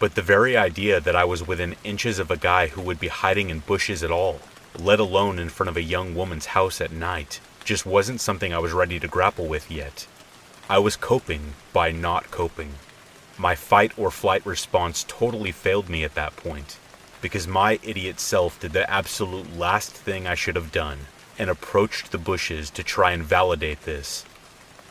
But 0.00 0.14
the 0.14 0.22
very 0.22 0.56
idea 0.56 1.00
that 1.00 1.16
I 1.16 1.24
was 1.24 1.46
within 1.46 1.76
inches 1.84 2.18
of 2.18 2.30
a 2.30 2.36
guy 2.36 2.68
who 2.68 2.80
would 2.80 2.98
be 2.98 3.08
hiding 3.08 3.50
in 3.50 3.60
bushes 3.60 4.02
at 4.02 4.10
all, 4.10 4.40
let 4.78 5.00
alone 5.00 5.38
in 5.38 5.50
front 5.50 5.68
of 5.68 5.76
a 5.76 5.82
young 5.82 6.14
woman's 6.14 6.46
house 6.46 6.80
at 6.80 6.92
night, 6.92 7.40
just 7.64 7.84
wasn't 7.84 8.20
something 8.22 8.54
I 8.54 8.58
was 8.58 8.72
ready 8.72 8.98
to 9.00 9.08
grapple 9.08 9.46
with 9.46 9.70
yet. 9.70 10.06
I 10.70 10.78
was 10.78 10.96
coping 10.96 11.54
by 11.72 11.92
not 11.92 12.30
coping. 12.30 12.74
My 13.36 13.54
fight 13.54 13.92
or 13.98 14.10
flight 14.10 14.46
response 14.46 15.04
totally 15.06 15.52
failed 15.52 15.88
me 15.88 16.04
at 16.04 16.14
that 16.14 16.36
point, 16.36 16.78
because 17.20 17.46
my 17.46 17.78
idiot 17.82 18.20
self 18.20 18.60
did 18.60 18.72
the 18.72 18.88
absolute 18.90 19.56
last 19.56 19.90
thing 19.92 20.26
I 20.26 20.34
should 20.34 20.56
have 20.56 20.72
done 20.72 20.98
and 21.38 21.50
approached 21.50 22.10
the 22.10 22.18
bushes 22.18 22.70
to 22.70 22.82
try 22.82 23.12
and 23.12 23.22
validate 23.22 23.82
this 23.82 24.24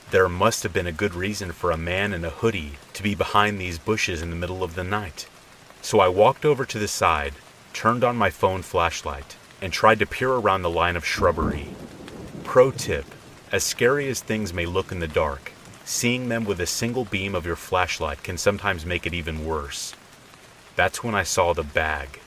there 0.09 0.29
must 0.29 0.63
have 0.63 0.71
been 0.71 0.87
a 0.87 0.91
good 0.93 1.13
reason 1.13 1.51
for 1.51 1.69
a 1.69 1.77
man 1.77 2.13
in 2.13 2.23
a 2.23 2.29
hoodie 2.29 2.73
to 2.93 3.03
be 3.03 3.13
behind 3.13 3.59
these 3.59 3.77
bushes 3.77 4.21
in 4.21 4.29
the 4.29 4.37
middle 4.37 4.63
of 4.63 4.75
the 4.75 4.83
night. 4.83 5.27
So 5.81 5.99
I 5.99 6.07
walked 6.07 6.45
over 6.45 6.63
to 6.63 6.79
the 6.79 6.87
side, 6.87 7.33
turned 7.73 8.05
on 8.05 8.15
my 8.15 8.29
phone 8.29 8.61
flashlight, 8.61 9.35
and 9.61 9.73
tried 9.73 9.99
to 9.99 10.05
peer 10.05 10.31
around 10.31 10.61
the 10.61 10.69
line 10.69 10.95
of 10.95 11.05
shrubbery. 11.05 11.75
Pro 12.45 12.71
tip 12.71 13.05
as 13.51 13.65
scary 13.65 14.07
as 14.07 14.21
things 14.21 14.53
may 14.53 14.65
look 14.65 14.93
in 14.93 14.99
the 14.99 15.09
dark, 15.09 15.51
seeing 15.83 16.29
them 16.29 16.45
with 16.45 16.61
a 16.61 16.65
single 16.65 17.03
beam 17.03 17.35
of 17.35 17.45
your 17.45 17.55
flashlight 17.57 18.23
can 18.23 18.37
sometimes 18.37 18.85
make 18.85 19.05
it 19.05 19.13
even 19.13 19.45
worse. 19.45 19.93
That's 20.77 21.03
when 21.03 21.13
I 21.13 21.23
saw 21.23 21.51
the 21.51 21.63
bag. 21.63 22.21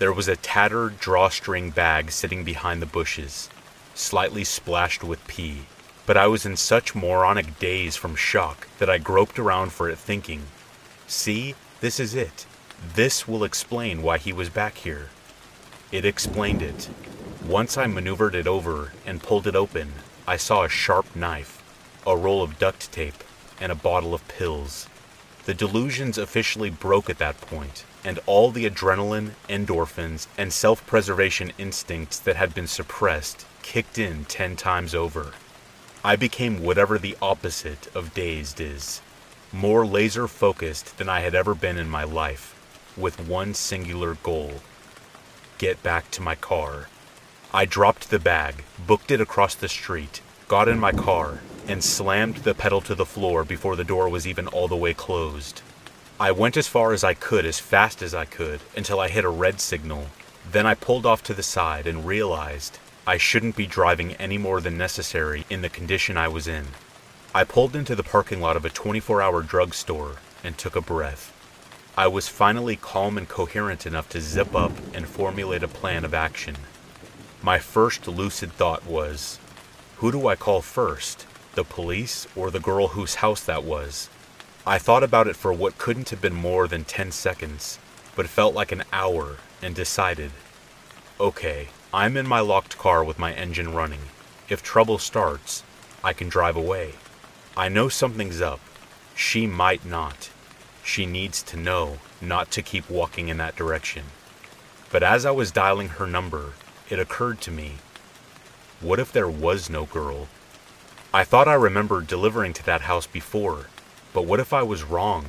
There 0.00 0.12
was 0.12 0.26
a 0.26 0.34
tattered 0.34 0.98
drawstring 0.98 1.70
bag 1.70 2.10
sitting 2.10 2.42
behind 2.42 2.82
the 2.82 2.86
bushes, 2.86 3.48
slightly 3.94 4.42
splashed 4.42 5.04
with 5.04 5.24
pee 5.28 5.66
but 6.06 6.16
I 6.16 6.26
was 6.26 6.44
in 6.44 6.56
such 6.56 6.94
moronic 6.94 7.58
daze 7.58 7.96
from 7.96 8.14
shock 8.14 8.68
that 8.78 8.90
I 8.90 8.98
groped 8.98 9.38
around 9.38 9.72
for 9.72 9.88
it, 9.88 9.98
thinking, 9.98 10.42
See, 11.06 11.54
this 11.80 11.98
is 11.98 12.14
it. 12.14 12.46
This 12.94 13.26
will 13.26 13.44
explain 13.44 14.02
why 14.02 14.18
he 14.18 14.32
was 14.32 14.50
back 14.50 14.76
here. 14.78 15.08
It 15.90 16.04
explained 16.04 16.60
it. 16.60 16.88
Once 17.46 17.78
I 17.78 17.86
maneuvered 17.86 18.34
it 18.34 18.46
over 18.46 18.92
and 19.06 19.22
pulled 19.22 19.46
it 19.46 19.56
open, 19.56 19.92
I 20.26 20.36
saw 20.36 20.62
a 20.62 20.68
sharp 20.68 21.14
knife, 21.16 21.62
a 22.06 22.16
roll 22.16 22.42
of 22.42 22.58
duct 22.58 22.92
tape, 22.92 23.24
and 23.60 23.70
a 23.72 23.76
bottle 23.76 24.14
of 24.14 24.26
pills. 24.28 24.88
The 25.46 25.54
delusions 25.54 26.16
officially 26.16 26.70
broke 26.70 27.10
at 27.10 27.18
that 27.18 27.40
point, 27.40 27.84
and 28.04 28.18
all 28.26 28.50
the 28.50 28.68
adrenaline, 28.68 29.32
endorphins, 29.48 30.26
and 30.38 30.52
self 30.52 30.86
preservation 30.86 31.52
instincts 31.58 32.18
that 32.18 32.36
had 32.36 32.54
been 32.54 32.66
suppressed 32.66 33.44
kicked 33.62 33.98
in 33.98 34.24
ten 34.24 34.56
times 34.56 34.94
over. 34.94 35.32
I 36.04 36.16
became 36.16 36.62
whatever 36.62 36.98
the 36.98 37.16
opposite 37.20 37.88
of 37.94 38.14
dazed 38.14 38.60
is 38.60 39.00
more 39.52 39.86
laser 39.86 40.26
focused 40.26 40.98
than 40.98 41.08
I 41.08 41.20
had 41.20 41.34
ever 41.34 41.54
been 41.54 41.78
in 41.78 41.88
my 41.88 42.04
life, 42.04 42.54
with 42.96 43.20
one 43.28 43.54
singular 43.54 44.16
goal 44.22 44.60
get 45.58 45.82
back 45.82 46.10
to 46.10 46.22
my 46.22 46.34
car. 46.34 46.88
I 47.52 47.64
dropped 47.64 48.10
the 48.10 48.18
bag, 48.18 48.64
booked 48.86 49.10
it 49.10 49.20
across 49.20 49.54
the 49.54 49.68
street, 49.68 50.20
got 50.48 50.68
in 50.68 50.78
my 50.78 50.92
car, 50.92 51.40
and 51.66 51.82
slammed 51.82 52.36
the 52.38 52.54
pedal 52.54 52.80
to 52.82 52.94
the 52.94 53.06
floor 53.06 53.44
before 53.44 53.76
the 53.76 53.84
door 53.84 54.08
was 54.08 54.26
even 54.26 54.46
all 54.48 54.68
the 54.68 54.76
way 54.76 54.94
closed. 54.94 55.62
I 56.20 56.30
went 56.30 56.56
as 56.56 56.68
far 56.68 56.92
as 56.92 57.02
I 57.02 57.14
could 57.14 57.44
as 57.44 57.58
fast 57.58 58.02
as 58.02 58.14
I 58.14 58.24
could 58.24 58.60
until 58.76 59.00
I 59.00 59.08
hit 59.08 59.24
a 59.24 59.28
red 59.28 59.60
signal. 59.60 60.06
Then 60.50 60.66
I 60.66 60.74
pulled 60.74 61.06
off 61.06 61.22
to 61.24 61.34
the 61.34 61.42
side 61.42 61.86
and 61.86 62.06
realized 62.06 62.78
I 63.06 63.16
shouldn't 63.16 63.56
be 63.56 63.66
driving 63.66 64.12
any 64.14 64.38
more 64.38 64.60
than 64.60 64.78
necessary 64.78 65.44
in 65.50 65.62
the 65.62 65.68
condition 65.68 66.16
I 66.16 66.28
was 66.28 66.46
in. 66.46 66.66
I 67.34 67.44
pulled 67.44 67.74
into 67.74 67.96
the 67.96 68.04
parking 68.04 68.40
lot 68.40 68.56
of 68.56 68.64
a 68.64 68.70
24 68.70 69.20
hour 69.20 69.42
drugstore 69.42 70.16
and 70.44 70.56
took 70.56 70.76
a 70.76 70.80
breath. 70.80 71.32
I 71.96 72.06
was 72.06 72.28
finally 72.28 72.76
calm 72.76 73.18
and 73.18 73.28
coherent 73.28 73.86
enough 73.86 74.08
to 74.10 74.20
zip 74.20 74.54
up 74.54 74.72
and 74.94 75.06
formulate 75.06 75.62
a 75.62 75.68
plan 75.68 76.04
of 76.04 76.14
action. 76.14 76.56
My 77.42 77.58
first 77.58 78.06
lucid 78.08 78.52
thought 78.52 78.86
was 78.86 79.38
who 79.96 80.12
do 80.12 80.26
I 80.28 80.36
call 80.36 80.60
first, 80.60 81.26
the 81.54 81.64
police 81.64 82.26
or 82.34 82.50
the 82.50 82.60
girl 82.60 82.88
whose 82.88 83.16
house 83.16 83.42
that 83.44 83.64
was? 83.64 84.08
I 84.66 84.78
thought 84.78 85.02
about 85.02 85.28
it 85.28 85.36
for 85.36 85.52
what 85.52 85.78
couldn't 85.78 86.10
have 86.10 86.20
been 86.20 86.34
more 86.34 86.66
than 86.66 86.84
10 86.84 87.12
seconds, 87.12 87.78
but 88.16 88.28
felt 88.28 88.54
like 88.54 88.72
an 88.72 88.84
hour 88.92 89.36
and 89.62 89.74
decided 89.74 90.30
okay, 91.20 91.68
I'm 91.92 92.16
in 92.16 92.26
my 92.26 92.40
locked 92.40 92.76
car 92.76 93.04
with 93.04 93.18
my 93.18 93.32
engine 93.32 93.72
running. 93.72 94.00
If 94.48 94.62
trouble 94.62 94.98
starts, 94.98 95.62
I 96.02 96.12
can 96.12 96.28
drive 96.28 96.56
away. 96.56 96.94
I 97.56 97.68
know 97.68 97.88
something's 97.88 98.40
up. 98.40 98.60
She 99.14 99.46
might 99.46 99.84
not. 99.84 100.30
She 100.82 101.06
needs 101.06 101.42
to 101.44 101.56
know 101.56 101.98
not 102.20 102.50
to 102.50 102.62
keep 102.62 102.90
walking 102.90 103.28
in 103.28 103.36
that 103.36 103.54
direction. 103.54 104.06
But 104.90 105.02
as 105.04 105.24
I 105.24 105.30
was 105.30 105.52
dialing 105.52 105.88
her 105.90 106.06
number, 106.06 106.54
it 106.90 106.98
occurred 106.98 107.40
to 107.42 107.50
me 107.50 107.74
what 108.80 109.00
if 109.00 109.12
there 109.12 109.28
was 109.28 109.70
no 109.70 109.86
girl? 109.86 110.28
I 111.14 111.22
thought 111.22 111.46
I 111.46 111.54
remembered 111.54 112.08
delivering 112.08 112.54
to 112.54 112.66
that 112.66 112.80
house 112.80 113.06
before, 113.06 113.68
but 114.12 114.26
what 114.26 114.40
if 114.40 114.52
I 114.52 114.64
was 114.64 114.82
wrong? 114.82 115.26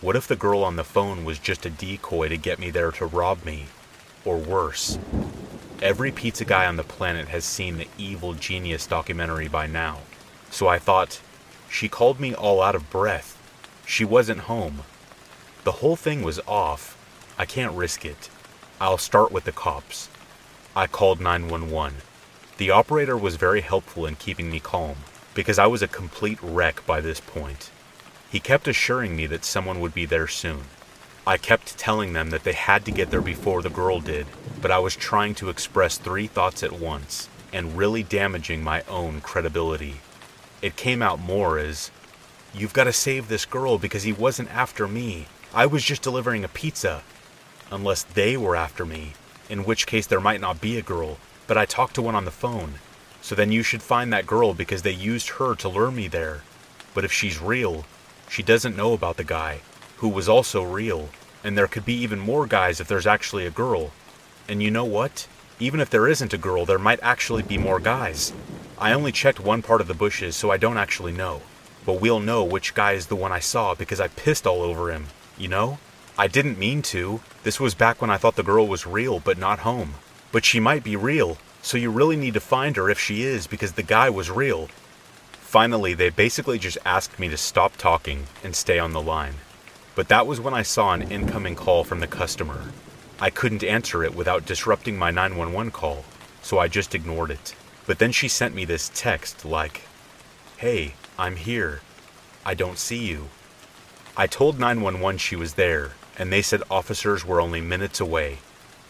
What 0.00 0.16
if 0.16 0.26
the 0.26 0.34
girl 0.34 0.64
on 0.64 0.74
the 0.74 0.82
phone 0.82 1.24
was 1.24 1.38
just 1.38 1.64
a 1.64 1.70
decoy 1.70 2.28
to 2.28 2.36
get 2.36 2.58
me 2.58 2.70
there 2.70 2.90
to 2.90 3.06
rob 3.06 3.44
me? 3.44 3.66
Or 4.24 4.38
worse, 4.38 4.98
every 5.80 6.10
pizza 6.10 6.44
guy 6.44 6.66
on 6.66 6.74
the 6.74 6.82
planet 6.82 7.28
has 7.28 7.44
seen 7.44 7.78
the 7.78 7.86
Evil 7.96 8.34
Genius 8.34 8.88
documentary 8.88 9.46
by 9.46 9.68
now. 9.68 9.98
So 10.50 10.66
I 10.66 10.80
thought, 10.80 11.20
she 11.68 11.88
called 11.88 12.18
me 12.18 12.34
all 12.34 12.60
out 12.60 12.74
of 12.74 12.90
breath. 12.90 13.38
She 13.86 14.04
wasn't 14.04 14.50
home. 14.50 14.82
The 15.62 15.78
whole 15.78 15.94
thing 15.94 16.22
was 16.22 16.40
off. 16.48 16.98
I 17.38 17.44
can't 17.44 17.76
risk 17.76 18.04
it. 18.04 18.30
I'll 18.80 18.98
start 18.98 19.30
with 19.30 19.44
the 19.44 19.52
cops. 19.52 20.08
I 20.74 20.88
called 20.88 21.20
911. 21.20 21.98
The 22.56 22.70
operator 22.70 23.16
was 23.16 23.36
very 23.36 23.60
helpful 23.60 24.04
in 24.06 24.16
keeping 24.16 24.50
me 24.50 24.58
calm, 24.58 24.96
because 25.34 25.58
I 25.58 25.66
was 25.66 25.82
a 25.82 25.88
complete 25.88 26.38
wreck 26.42 26.84
by 26.86 27.00
this 27.00 27.20
point. 27.20 27.70
He 28.30 28.40
kept 28.40 28.68
assuring 28.68 29.16
me 29.16 29.26
that 29.26 29.44
someone 29.44 29.80
would 29.80 29.94
be 29.94 30.06
there 30.06 30.28
soon. 30.28 30.64
I 31.26 31.36
kept 31.36 31.78
telling 31.78 32.12
them 32.12 32.30
that 32.30 32.44
they 32.44 32.52
had 32.52 32.84
to 32.86 32.90
get 32.90 33.10
there 33.10 33.20
before 33.20 33.62
the 33.62 33.70
girl 33.70 34.00
did, 34.00 34.26
but 34.60 34.70
I 34.70 34.78
was 34.78 34.96
trying 34.96 35.34
to 35.36 35.48
express 35.48 35.98
three 35.98 36.26
thoughts 36.26 36.62
at 36.62 36.72
once 36.72 37.28
and 37.52 37.76
really 37.76 38.02
damaging 38.02 38.62
my 38.62 38.82
own 38.88 39.20
credibility. 39.20 39.96
It 40.62 40.76
came 40.76 41.02
out 41.02 41.20
more 41.20 41.58
as, 41.58 41.90
You've 42.52 42.72
got 42.72 42.84
to 42.84 42.92
save 42.92 43.28
this 43.28 43.44
girl 43.44 43.78
because 43.78 44.02
he 44.02 44.12
wasn't 44.12 44.52
after 44.52 44.88
me. 44.88 45.26
I 45.54 45.66
was 45.66 45.84
just 45.84 46.02
delivering 46.02 46.42
a 46.44 46.48
pizza. 46.48 47.02
Unless 47.70 48.02
they 48.02 48.36
were 48.36 48.56
after 48.56 48.84
me, 48.84 49.12
in 49.48 49.64
which 49.64 49.86
case 49.86 50.06
there 50.06 50.20
might 50.20 50.40
not 50.40 50.60
be 50.60 50.76
a 50.76 50.82
girl, 50.82 51.18
but 51.46 51.56
I 51.56 51.64
talked 51.64 51.94
to 51.94 52.02
one 52.02 52.16
on 52.16 52.24
the 52.24 52.32
phone. 52.32 52.74
So 53.22 53.34
then 53.34 53.52
you 53.52 53.62
should 53.62 53.82
find 53.82 54.12
that 54.12 54.26
girl 54.26 54.54
because 54.54 54.82
they 54.82 54.92
used 54.92 55.30
her 55.30 55.54
to 55.56 55.68
lure 55.68 55.90
me 55.90 56.08
there. 56.08 56.42
But 56.94 57.04
if 57.04 57.12
she's 57.12 57.40
real, 57.40 57.84
she 58.28 58.42
doesn't 58.42 58.76
know 58.76 58.92
about 58.92 59.16
the 59.16 59.24
guy, 59.24 59.60
who 59.98 60.08
was 60.08 60.28
also 60.28 60.62
real, 60.62 61.08
and 61.44 61.56
there 61.56 61.66
could 61.66 61.84
be 61.84 61.94
even 61.94 62.18
more 62.18 62.46
guys 62.46 62.80
if 62.80 62.88
there's 62.88 63.06
actually 63.06 63.46
a 63.46 63.50
girl. 63.50 63.92
And 64.48 64.62
you 64.62 64.70
know 64.70 64.84
what? 64.84 65.26
Even 65.58 65.80
if 65.80 65.90
there 65.90 66.08
isn't 66.08 66.32
a 66.32 66.38
girl, 66.38 66.64
there 66.64 66.78
might 66.78 67.00
actually 67.02 67.42
be 67.42 67.58
more 67.58 67.80
guys. 67.80 68.32
I 68.78 68.92
only 68.92 69.12
checked 69.12 69.40
one 69.40 69.62
part 69.62 69.80
of 69.80 69.88
the 69.88 69.94
bushes, 69.94 70.34
so 70.34 70.50
I 70.50 70.56
don't 70.56 70.78
actually 70.78 71.12
know. 71.12 71.42
But 71.84 72.00
we'll 72.00 72.20
know 72.20 72.44
which 72.44 72.74
guy 72.74 72.92
is 72.92 73.06
the 73.06 73.16
one 73.16 73.32
I 73.32 73.40
saw 73.40 73.74
because 73.74 74.00
I 74.00 74.08
pissed 74.08 74.46
all 74.46 74.62
over 74.62 74.90
him, 74.90 75.06
you 75.36 75.48
know? 75.48 75.78
I 76.18 76.28
didn't 76.28 76.58
mean 76.58 76.82
to. 76.82 77.20
This 77.42 77.60
was 77.60 77.74
back 77.74 78.00
when 78.00 78.10
I 78.10 78.16
thought 78.16 78.36
the 78.36 78.42
girl 78.42 78.66
was 78.66 78.86
real 78.86 79.20
but 79.20 79.38
not 79.38 79.60
home. 79.60 79.94
But 80.32 80.44
she 80.44 80.60
might 80.60 80.84
be 80.84 80.96
real, 80.96 81.38
so 81.62 81.76
you 81.76 81.90
really 81.90 82.16
need 82.16 82.34
to 82.34 82.40
find 82.40 82.76
her 82.76 82.90
if 82.90 82.98
she 82.98 83.22
is 83.22 83.46
because 83.46 83.72
the 83.72 83.82
guy 83.82 84.10
was 84.10 84.30
real. 84.30 84.68
Finally, 85.32 85.94
they 85.94 86.10
basically 86.10 86.58
just 86.58 86.78
asked 86.84 87.18
me 87.18 87.28
to 87.28 87.36
stop 87.36 87.76
talking 87.76 88.26
and 88.42 88.54
stay 88.54 88.78
on 88.78 88.92
the 88.92 89.00
line. 89.00 89.34
But 89.94 90.08
that 90.08 90.26
was 90.26 90.40
when 90.40 90.54
I 90.54 90.62
saw 90.62 90.92
an 90.92 91.02
incoming 91.02 91.56
call 91.56 91.84
from 91.84 92.00
the 92.00 92.06
customer. 92.06 92.72
I 93.20 93.30
couldn't 93.30 93.64
answer 93.64 94.04
it 94.04 94.14
without 94.14 94.46
disrupting 94.46 94.96
my 94.96 95.10
911 95.10 95.72
call, 95.72 96.04
so 96.42 96.58
I 96.58 96.68
just 96.68 96.94
ignored 96.94 97.30
it. 97.30 97.54
But 97.86 97.98
then 97.98 98.12
she 98.12 98.28
sent 98.28 98.54
me 98.54 98.64
this 98.64 98.90
text 98.94 99.44
like, 99.44 99.82
Hey, 100.56 100.94
I'm 101.18 101.36
here. 101.36 101.80
I 102.44 102.54
don't 102.54 102.78
see 102.78 103.04
you. 103.06 103.28
I 104.16 104.26
told 104.26 104.58
911 104.58 105.18
she 105.18 105.36
was 105.36 105.54
there, 105.54 105.92
and 106.18 106.32
they 106.32 106.42
said 106.42 106.62
officers 106.70 107.24
were 107.24 107.40
only 107.40 107.60
minutes 107.60 108.00
away 108.00 108.38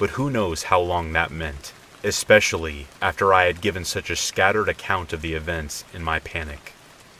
but 0.00 0.10
who 0.10 0.30
knows 0.30 0.62
how 0.62 0.80
long 0.80 1.12
that 1.12 1.30
meant, 1.30 1.74
especially 2.02 2.86
after 3.02 3.32
I 3.34 3.44
had 3.44 3.60
given 3.60 3.84
such 3.84 4.10
a 4.10 4.16
scattered 4.16 4.68
account 4.68 5.12
of 5.12 5.22
the 5.22 5.34
events 5.34 5.84
in 5.92 6.02
my 6.02 6.18
panic. 6.18 6.72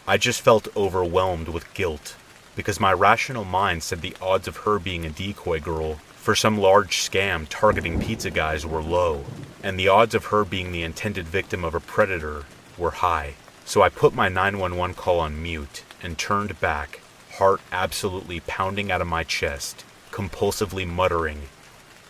I 0.07 0.17
just 0.17 0.41
felt 0.41 0.75
overwhelmed 0.77 1.49
with 1.49 1.73
guilt 1.75 2.17
because 2.57 2.81
my 2.81 2.93
rational 2.93 3.45
mind 3.45 3.83
said 3.83 4.01
the 4.01 4.17
odds 4.21 4.49
of 4.49 4.59
her 4.59 4.79
being 4.79 5.05
a 5.05 5.11
decoy 5.11 5.61
girl 5.61 5.95
for 6.17 6.35
some 6.35 6.59
large 6.59 6.99
scam 6.99 7.47
targeting 7.49 8.01
pizza 8.01 8.31
guys 8.31 8.67
were 8.67 8.83
low, 8.83 9.25
and 9.63 9.79
the 9.79 9.89
odds 9.89 10.15
of 10.15 10.27
her 10.27 10.45
being 10.45 10.73
the 10.73 10.83
intended 10.83 11.27
victim 11.27 11.65
of 11.65 11.75
a 11.75 11.81
predator 11.81 12.45
were 12.77 12.91
high. 12.91 13.35
So 13.65 13.83
I 13.83 13.89
put 13.89 14.15
my 14.15 14.29
911 14.29 14.97
call 14.97 15.21
on 15.21 15.43
mute 15.43 15.85
and 16.03 16.19
turned 16.19 16.59
back, 16.61 17.01
heart 17.35 17.61
absolutely 17.71 18.41
pounding 18.41 18.91
out 18.91 19.01
of 19.01 19.07
my 19.07 19.23
chest, 19.25 19.85
compulsively 20.11 20.87
muttering 20.87 21.43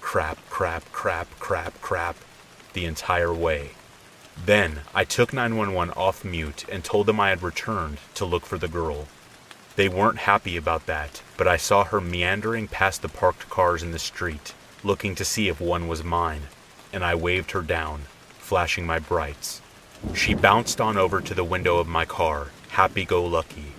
crap, 0.00 0.38
crap, 0.48 0.90
crap, 0.90 1.28
crap, 1.38 1.80
crap 1.80 2.16
the 2.72 2.84
entire 2.84 3.32
way. 3.32 3.70
Then 4.44 4.80
I 4.94 5.04
took 5.04 5.32
911 5.32 5.94
off 5.94 6.24
mute 6.24 6.64
and 6.70 6.82
told 6.82 7.06
them 7.06 7.20
I 7.20 7.30
had 7.30 7.42
returned 7.42 7.98
to 8.14 8.24
look 8.24 8.46
for 8.46 8.58
the 8.58 8.68
girl. 8.68 9.08
They 9.76 9.88
weren't 9.88 10.20
happy 10.20 10.56
about 10.56 10.86
that, 10.86 11.22
but 11.36 11.46
I 11.46 11.56
saw 11.56 11.84
her 11.84 12.00
meandering 12.00 12.68
past 12.68 13.02
the 13.02 13.08
parked 13.08 13.48
cars 13.50 13.82
in 13.82 13.92
the 13.92 13.98
street, 13.98 14.54
looking 14.82 15.14
to 15.16 15.24
see 15.24 15.48
if 15.48 15.60
one 15.60 15.88
was 15.88 16.02
mine, 16.02 16.42
and 16.92 17.04
I 17.04 17.14
waved 17.14 17.50
her 17.52 17.62
down, 17.62 18.02
flashing 18.38 18.86
my 18.86 18.98
brights. 18.98 19.60
She 20.14 20.34
bounced 20.34 20.80
on 20.80 20.96
over 20.96 21.20
to 21.20 21.34
the 21.34 21.44
window 21.44 21.78
of 21.78 21.86
my 21.86 22.04
car, 22.04 22.48
happy 22.70 23.04
go 23.04 23.24
lucky. 23.24 23.72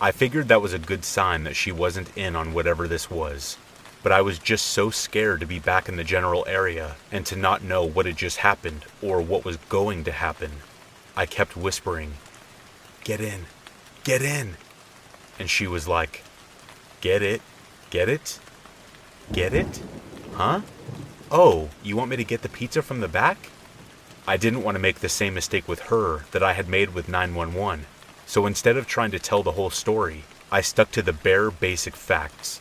I 0.00 0.10
figured 0.10 0.48
that 0.48 0.62
was 0.62 0.72
a 0.72 0.78
good 0.78 1.04
sign 1.04 1.44
that 1.44 1.56
she 1.56 1.70
wasn't 1.70 2.16
in 2.16 2.34
on 2.34 2.52
whatever 2.52 2.88
this 2.88 3.08
was 3.10 3.56
but 4.02 4.12
I 4.12 4.20
was 4.20 4.38
just 4.38 4.66
so 4.66 4.90
scared 4.90 5.40
to 5.40 5.46
be 5.46 5.58
back 5.58 5.88
in 5.88 5.96
the 5.96 6.04
general 6.04 6.44
area 6.48 6.96
and 7.10 7.24
to 7.26 7.36
not 7.36 7.62
know 7.62 7.84
what 7.84 8.06
had 8.06 8.16
just 8.16 8.38
happened 8.38 8.84
or 9.00 9.20
what 9.20 9.44
was 9.44 9.56
going 9.68 10.04
to 10.04 10.12
happen. 10.12 10.50
I 11.16 11.26
kept 11.26 11.56
whispering, 11.56 12.14
Get 13.04 13.20
in, 13.20 13.46
get 14.04 14.22
in. 14.22 14.56
And 15.38 15.48
she 15.48 15.66
was 15.66 15.86
like, 15.86 16.22
Get 17.00 17.22
it, 17.22 17.42
get 17.90 18.08
it, 18.08 18.38
get 19.32 19.54
it? 19.54 19.82
Huh? 20.34 20.62
Oh, 21.30 21.70
you 21.82 21.96
want 21.96 22.10
me 22.10 22.16
to 22.16 22.24
get 22.24 22.42
the 22.42 22.48
pizza 22.48 22.82
from 22.82 23.00
the 23.00 23.08
back? 23.08 23.50
I 24.26 24.36
didn't 24.36 24.62
want 24.62 24.76
to 24.76 24.82
make 24.82 25.00
the 25.00 25.08
same 25.08 25.34
mistake 25.34 25.66
with 25.66 25.80
her 25.82 26.24
that 26.30 26.42
I 26.42 26.52
had 26.52 26.68
made 26.68 26.94
with 26.94 27.08
911, 27.08 27.86
so 28.26 28.46
instead 28.46 28.76
of 28.76 28.86
trying 28.86 29.10
to 29.12 29.18
tell 29.18 29.42
the 29.42 29.52
whole 29.52 29.70
story, 29.70 30.22
I 30.50 30.60
stuck 30.60 30.90
to 30.92 31.02
the 31.02 31.12
bare 31.12 31.50
basic 31.50 31.96
facts 31.96 32.60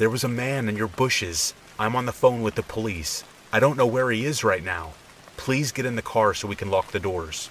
there 0.00 0.08
was 0.08 0.24
a 0.24 0.28
man 0.28 0.66
in 0.66 0.78
your 0.78 0.88
bushes. 0.88 1.52
I'm 1.78 1.94
on 1.94 2.06
the 2.06 2.12
phone 2.12 2.40
with 2.40 2.54
the 2.54 2.62
police. 2.62 3.22
I 3.52 3.60
don't 3.60 3.76
know 3.76 3.86
where 3.86 4.10
he 4.10 4.24
is 4.24 4.42
right 4.42 4.64
now. 4.64 4.94
Please 5.36 5.72
get 5.72 5.84
in 5.84 5.94
the 5.94 6.00
car 6.00 6.32
so 6.32 6.48
we 6.48 6.56
can 6.56 6.70
lock 6.70 6.92
the 6.92 6.98
doors. 6.98 7.50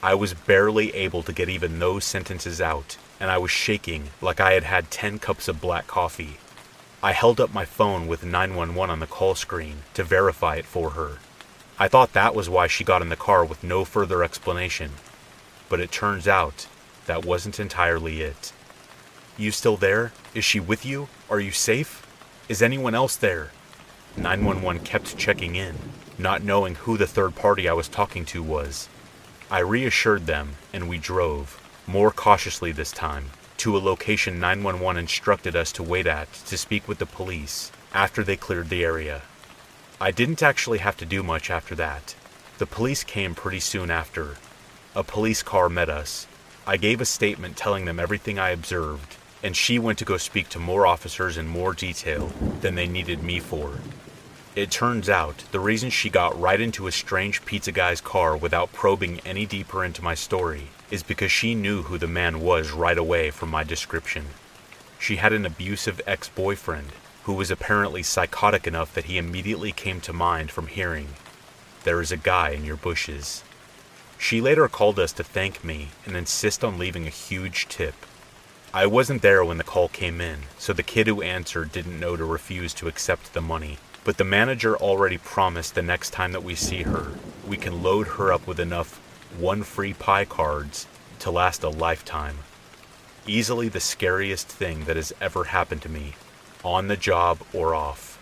I 0.00 0.14
was 0.14 0.32
barely 0.32 0.94
able 0.94 1.24
to 1.24 1.32
get 1.32 1.48
even 1.48 1.80
those 1.80 2.04
sentences 2.04 2.60
out, 2.60 2.96
and 3.18 3.28
I 3.28 3.38
was 3.38 3.50
shaking 3.50 4.10
like 4.20 4.38
I 4.38 4.52
had 4.52 4.62
had 4.62 4.92
10 4.92 5.18
cups 5.18 5.48
of 5.48 5.60
black 5.60 5.88
coffee. 5.88 6.36
I 7.02 7.10
held 7.10 7.40
up 7.40 7.52
my 7.52 7.64
phone 7.64 8.06
with 8.06 8.22
911 8.22 8.88
on 8.88 9.00
the 9.00 9.08
call 9.08 9.34
screen 9.34 9.78
to 9.94 10.04
verify 10.04 10.54
it 10.54 10.66
for 10.66 10.90
her. 10.90 11.18
I 11.76 11.88
thought 11.88 12.12
that 12.12 12.36
was 12.36 12.48
why 12.48 12.68
she 12.68 12.84
got 12.84 13.02
in 13.02 13.08
the 13.08 13.16
car 13.16 13.44
with 13.44 13.64
no 13.64 13.84
further 13.84 14.22
explanation, 14.22 14.92
but 15.68 15.80
it 15.80 15.90
turns 15.90 16.28
out 16.28 16.68
that 17.06 17.24
wasn't 17.24 17.58
entirely 17.58 18.20
it. 18.20 18.52
You 19.36 19.50
still 19.50 19.76
there? 19.76 20.12
Is 20.34 20.44
she 20.44 20.60
with 20.60 20.84
you? 20.84 21.08
Are 21.30 21.40
you 21.40 21.52
safe? 21.52 22.06
Is 22.48 22.62
anyone 22.62 22.94
else 22.94 23.16
there? 23.16 23.50
911 24.16 24.82
kept 24.82 25.16
checking 25.16 25.54
in, 25.54 25.76
not 26.18 26.42
knowing 26.42 26.74
who 26.74 26.96
the 26.96 27.06
third 27.06 27.36
party 27.36 27.68
I 27.68 27.72
was 27.72 27.88
talking 27.88 28.24
to 28.26 28.42
was. 28.42 28.88
I 29.50 29.60
reassured 29.60 30.26
them, 30.26 30.56
and 30.72 30.88
we 30.88 30.98
drove, 30.98 31.60
more 31.86 32.10
cautiously 32.10 32.72
this 32.72 32.92
time, 32.92 33.30
to 33.58 33.76
a 33.76 33.78
location 33.78 34.40
911 34.40 35.00
instructed 35.00 35.54
us 35.54 35.72
to 35.72 35.82
wait 35.82 36.06
at 36.06 36.32
to 36.46 36.56
speak 36.56 36.88
with 36.88 36.98
the 36.98 37.06
police 37.06 37.70
after 37.92 38.22
they 38.22 38.36
cleared 38.36 38.68
the 38.68 38.84
area. 38.84 39.22
I 40.00 40.10
didn't 40.10 40.42
actually 40.42 40.78
have 40.78 40.96
to 40.98 41.04
do 41.04 41.22
much 41.22 41.50
after 41.50 41.74
that. 41.74 42.14
The 42.58 42.66
police 42.66 43.04
came 43.04 43.34
pretty 43.34 43.60
soon 43.60 43.90
after. 43.90 44.36
A 44.94 45.04
police 45.04 45.42
car 45.42 45.68
met 45.68 45.88
us. 45.88 46.26
I 46.66 46.76
gave 46.76 47.00
a 47.00 47.04
statement 47.04 47.56
telling 47.56 47.84
them 47.84 48.00
everything 48.00 48.38
I 48.38 48.50
observed, 48.50 49.16
and 49.42 49.56
she 49.56 49.78
went 49.78 49.98
to 49.98 50.04
go 50.04 50.16
speak 50.16 50.48
to 50.50 50.58
more 50.58 50.86
officers 50.86 51.36
in 51.36 51.48
more 51.48 51.72
detail 51.72 52.32
than 52.60 52.74
they 52.74 52.86
needed 52.86 53.22
me 53.22 53.40
for. 53.40 53.80
It 54.56 54.70
turns 54.70 55.08
out 55.08 55.44
the 55.52 55.60
reason 55.60 55.90
she 55.90 56.10
got 56.10 56.38
right 56.38 56.60
into 56.60 56.86
a 56.86 56.92
strange 56.92 57.44
pizza 57.44 57.72
guy's 57.72 58.00
car 58.00 58.36
without 58.36 58.72
probing 58.72 59.20
any 59.20 59.46
deeper 59.46 59.84
into 59.84 60.02
my 60.02 60.14
story 60.14 60.68
is 60.90 61.02
because 61.02 61.30
she 61.30 61.54
knew 61.54 61.82
who 61.82 61.98
the 61.98 62.08
man 62.08 62.40
was 62.40 62.72
right 62.72 62.98
away 62.98 63.30
from 63.30 63.48
my 63.48 63.62
description. 63.62 64.26
She 64.98 65.16
had 65.16 65.32
an 65.32 65.46
abusive 65.46 66.00
ex 66.06 66.28
boyfriend 66.28 66.88
who 67.24 67.32
was 67.32 67.50
apparently 67.50 68.02
psychotic 68.02 68.66
enough 68.66 68.92
that 68.94 69.04
he 69.04 69.18
immediately 69.18 69.72
came 69.72 70.00
to 70.00 70.12
mind 70.12 70.50
from 70.50 70.66
hearing, 70.66 71.08
There 71.84 72.00
is 72.00 72.10
a 72.10 72.16
guy 72.16 72.50
in 72.50 72.64
your 72.64 72.76
bushes. 72.76 73.44
She 74.18 74.40
later 74.40 74.68
called 74.68 74.98
us 74.98 75.12
to 75.12 75.24
thank 75.24 75.62
me 75.62 75.90
and 76.04 76.16
insist 76.16 76.64
on 76.64 76.76
leaving 76.76 77.06
a 77.06 77.10
huge 77.10 77.68
tip. 77.68 77.94
I 78.72 78.86
wasn't 78.86 79.22
there 79.22 79.44
when 79.44 79.58
the 79.58 79.64
call 79.64 79.88
came 79.88 80.20
in, 80.20 80.42
so 80.56 80.72
the 80.72 80.84
kid 80.84 81.08
who 81.08 81.22
answered 81.22 81.72
didn't 81.72 81.98
know 81.98 82.16
to 82.16 82.24
refuse 82.24 82.72
to 82.74 82.86
accept 82.86 83.34
the 83.34 83.40
money. 83.40 83.78
But 84.04 84.16
the 84.16 84.22
manager 84.22 84.76
already 84.76 85.18
promised 85.18 85.74
the 85.74 85.82
next 85.82 86.10
time 86.10 86.30
that 86.30 86.44
we 86.44 86.54
see 86.54 86.82
her, 86.82 87.08
we 87.44 87.56
can 87.56 87.82
load 87.82 88.06
her 88.06 88.32
up 88.32 88.46
with 88.46 88.60
enough 88.60 88.98
one 89.36 89.64
free 89.64 89.92
pie 89.92 90.24
cards 90.24 90.86
to 91.18 91.32
last 91.32 91.64
a 91.64 91.68
lifetime. 91.68 92.38
Easily 93.26 93.68
the 93.68 93.80
scariest 93.80 94.46
thing 94.46 94.84
that 94.84 94.94
has 94.94 95.12
ever 95.20 95.44
happened 95.44 95.82
to 95.82 95.88
me, 95.88 96.14
on 96.62 96.86
the 96.86 96.96
job 96.96 97.40
or 97.52 97.74
off. 97.74 98.18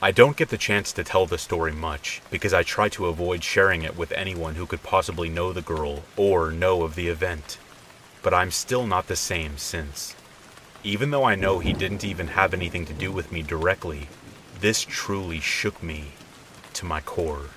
I 0.00 0.12
don't 0.12 0.36
get 0.36 0.48
the 0.48 0.56
chance 0.56 0.92
to 0.92 1.04
tell 1.04 1.26
the 1.26 1.36
story 1.36 1.72
much 1.72 2.22
because 2.30 2.54
I 2.54 2.62
try 2.62 2.88
to 2.90 3.06
avoid 3.06 3.44
sharing 3.44 3.82
it 3.82 3.98
with 3.98 4.12
anyone 4.12 4.54
who 4.54 4.64
could 4.64 4.82
possibly 4.82 5.28
know 5.28 5.52
the 5.52 5.60
girl 5.60 6.04
or 6.16 6.50
know 6.50 6.84
of 6.84 6.94
the 6.94 7.08
event. 7.08 7.58
But 8.24 8.34
I'm 8.34 8.50
still 8.50 8.86
not 8.88 9.06
the 9.06 9.14
same 9.14 9.58
since. 9.58 10.16
Even 10.82 11.12
though 11.12 11.24
I 11.24 11.36
know 11.36 11.60
he 11.60 11.72
didn't 11.72 12.04
even 12.04 12.26
have 12.26 12.52
anything 12.52 12.84
to 12.86 12.92
do 12.92 13.12
with 13.12 13.30
me 13.30 13.42
directly, 13.42 14.08
this 14.60 14.80
truly 14.80 15.38
shook 15.40 15.82
me 15.82 16.06
to 16.72 16.86
my 16.86 17.00
core. 17.00 17.50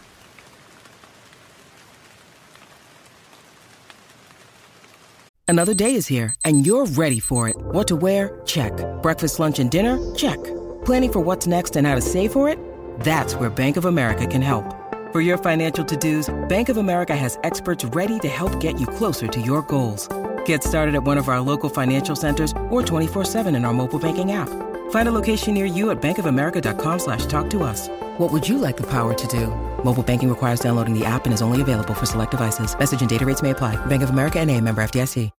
Another 5.48 5.74
day 5.74 5.96
is 5.96 6.08
here, 6.08 6.36
and 6.44 6.66
you're 6.66 6.86
ready 6.86 7.22
for 7.22 7.48
it. 7.48 7.56
What 7.58 7.88
to 7.88 7.96
wear? 7.96 8.42
Check. 8.46 8.74
Breakfast, 9.02 9.40
lunch, 9.40 9.60
and 9.60 9.72
dinner? 9.72 9.98
Check. 10.14 10.44
Planning 10.84 11.14
for 11.14 11.20
what's 11.22 11.48
next 11.48 11.78
and 11.78 11.88
how 11.88 11.96
to 11.96 12.02
save 12.02 12.34
for 12.34 12.50
it? 12.50 12.60
That's 13.00 13.36
where 13.36 13.50
Bank 13.50 13.78
of 13.78 13.86
America 13.86 14.28
can 14.28 14.42
help. 14.42 14.66
For 15.14 15.22
your 15.22 15.38
financial 15.38 15.86
to 15.86 15.96
dos, 15.96 16.30
Bank 16.50 16.68
of 16.68 16.76
America 16.76 17.16
has 17.16 17.40
experts 17.44 17.86
ready 17.86 18.20
to 18.20 18.28
help 18.28 18.60
get 18.60 18.78
you 18.78 18.88
closer 18.88 19.28
to 19.28 19.40
your 19.40 19.62
goals. 19.62 20.10
Get 20.48 20.64
started 20.64 20.96
at 20.96 21.04
one 21.04 21.18
of 21.18 21.28
our 21.28 21.42
local 21.42 21.70
financial 21.70 22.16
centers 22.16 22.52
or 22.70 22.82
24-7 22.82 23.56
in 23.56 23.66
our 23.66 23.74
mobile 23.74 24.00
banking 24.00 24.32
app. 24.32 24.50
Find 24.92 25.10
a 25.10 25.12
location 25.12 25.54
near 25.54 25.66
you 25.66 25.92
at 25.92 26.02
bankofamerica.com 26.02 27.00
slash 27.00 27.26
talk 27.26 27.50
to 27.50 27.64
us. 27.64 27.90
What 28.18 28.32
would 28.32 28.48
you 28.48 28.58
like 28.58 28.78
the 28.78 28.88
power 28.88 29.14
to 29.14 29.28
do? 29.28 29.48
Mobile 29.84 30.04
banking 30.04 30.30
requires 30.30 30.60
downloading 30.60 30.98
the 30.98 31.06
app 31.06 31.26
and 31.26 31.34
is 31.34 31.42
only 31.42 31.62
available 31.62 31.94
for 31.94 32.06
select 32.06 32.32
devices. 32.32 32.78
Message 32.78 33.00
and 33.00 33.10
data 33.10 33.26
rates 33.26 33.42
may 33.42 33.52
apply. 33.52 33.76
Bank 33.86 34.04
of 34.04 34.10
America 34.10 34.40
and 34.40 34.52
a 34.52 34.60
member 34.60 34.82
FDIC. 34.82 35.32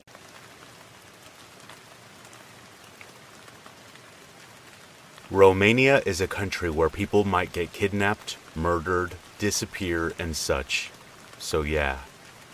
Romania 5.30 6.02
is 6.06 6.22
a 6.22 6.28
country 6.28 6.70
where 6.70 6.90
people 6.90 7.26
might 7.26 7.52
get 7.52 7.74
kidnapped, 7.74 8.38
murdered, 8.56 9.16
disappear, 9.40 10.14
and 10.18 10.36
such. 10.36 10.90
So 11.38 11.64
yeah, 11.64 12.00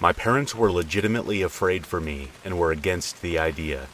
my 0.03 0.11
parents 0.11 0.53
were 0.53 0.69
legitimately 0.69 1.41
afraid 1.41 1.85
for 1.85 2.01
me 2.01 2.27
and 2.43 2.59
were 2.59 2.73
against 2.73 3.21
the 3.21 3.39
idea. 3.39 3.87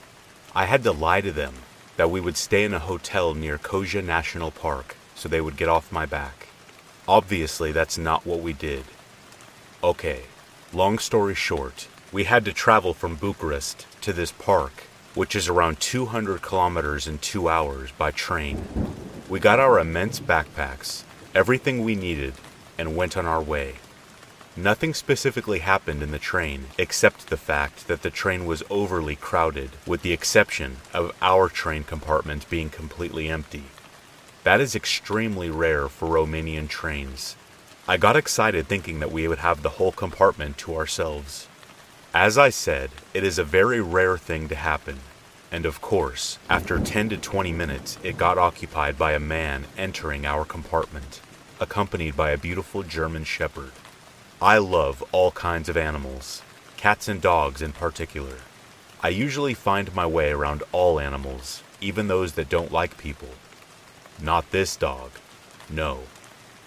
I 0.56 0.66
had 0.66 0.82
to 0.82 0.92
lie 0.92 1.22
to 1.22 1.32
them 1.32 1.54
that 1.98 2.10
we 2.10 2.20
would 2.20 2.36
stay 2.36 2.64
in 2.64 2.74
a 2.74 2.80
hotel 2.80 3.36
near 3.36 3.60
Cozia 3.60 4.04
National 4.04 4.50
Park 4.50 4.98
so 5.14 5.30
they 5.30 5.40
would 5.40 5.56
get 5.56 5.70
off 5.70 5.92
my 5.92 6.08
back. 6.08 6.48
Obviously, 7.08 7.72
that's 7.72 7.96
not 7.96 8.26
what 8.26 8.40
we 8.40 8.54
did. 8.54 8.86
Okay, 9.84 10.22
long 10.74 10.98
story 10.98 11.36
short, 11.36 11.88
we 12.12 12.24
had 12.24 12.44
to 12.46 12.54
travel 12.54 12.96
from 12.96 13.16
Bucharest 13.16 13.86
to 14.02 14.12
this 14.12 14.32
park, 14.32 14.86
which 15.14 15.36
is 15.36 15.48
around 15.48 15.80
200 15.80 16.42
kilometers 16.42 17.08
in 17.08 17.20
two 17.20 17.48
hours 17.48 17.92
by 17.92 18.10
train. 18.10 18.66
We 19.30 19.40
got 19.40 19.60
our 19.60 19.78
immense 19.78 20.20
backpacks, 20.20 21.04
everything 21.36 21.84
we 21.84 21.94
needed, 21.94 22.34
and 22.80 22.98
went 22.98 23.16
on 23.16 23.28
our 23.28 23.44
way. 23.44 23.76
Nothing 24.62 24.94
specifically 24.94 25.60
happened 25.60 26.04
in 26.04 26.12
the 26.12 26.20
train 26.20 26.66
except 26.78 27.28
the 27.28 27.38
fact 27.38 27.88
that 27.88 28.02
the 28.02 28.10
train 28.10 28.46
was 28.46 28.62
overly 28.70 29.16
crowded, 29.16 29.70
with 29.88 30.02
the 30.02 30.12
exception 30.12 30.78
of 30.94 31.16
our 31.22 31.48
train 31.48 31.86
compartment 31.86 32.50
being 32.50 32.70
completely 32.70 33.30
empty. 33.30 33.64
That 34.44 34.60
is 34.60 34.76
extremely 34.76 35.50
rare 35.50 35.88
for 35.88 36.10
Romanian 36.10 36.68
trains. 36.68 37.38
I 37.88 37.96
got 37.96 38.18
excited 38.18 38.68
thinking 38.68 39.00
that 39.00 39.14
we 39.14 39.30
would 39.30 39.38
have 39.38 39.62
the 39.62 39.78
whole 39.78 39.94
compartment 39.94 40.58
to 40.58 40.76
ourselves. 40.76 41.48
As 42.14 42.38
I 42.38 42.50
said, 42.50 42.90
it 43.14 43.24
is 43.24 43.40
a 43.40 43.46
very 43.46 43.80
rare 43.80 44.18
thing 44.18 44.50
to 44.50 44.56
happen. 44.56 45.00
And 45.54 45.66
of 45.66 45.80
course, 45.80 46.38
after 46.50 46.80
10 46.80 47.08
to 47.10 47.18
20 47.18 47.54
minutes, 47.54 47.98
it 48.04 48.18
got 48.18 48.38
occupied 48.38 48.98
by 48.98 49.14
a 49.14 49.22
man 49.22 49.68
entering 49.78 50.26
our 50.26 50.44
compartment, 50.44 51.22
accompanied 51.62 52.18
by 52.18 52.32
a 52.32 52.38
beautiful 52.38 52.84
German 52.84 53.24
shepherd. 53.24 53.72
I 54.42 54.58
love 54.58 55.04
all 55.12 55.32
kinds 55.32 55.68
of 55.68 55.76
animals, 55.76 56.44
cats 56.78 57.10
and 57.10 57.22
dogs 57.22 57.62
in 57.62 57.74
particular. 57.74 58.38
I 59.04 59.10
usually 59.10 59.54
find 59.54 59.94
my 59.94 60.06
way 60.06 60.32
around 60.32 60.64
all 60.72 60.98
animals, 60.98 61.62
even 61.82 62.08
those 62.08 62.36
that 62.36 62.48
don't 62.48 62.72
like 62.72 62.98
people. 62.98 63.28
Not 64.22 64.50
this 64.52 64.78
dog. 64.78 65.12
No. 65.70 66.04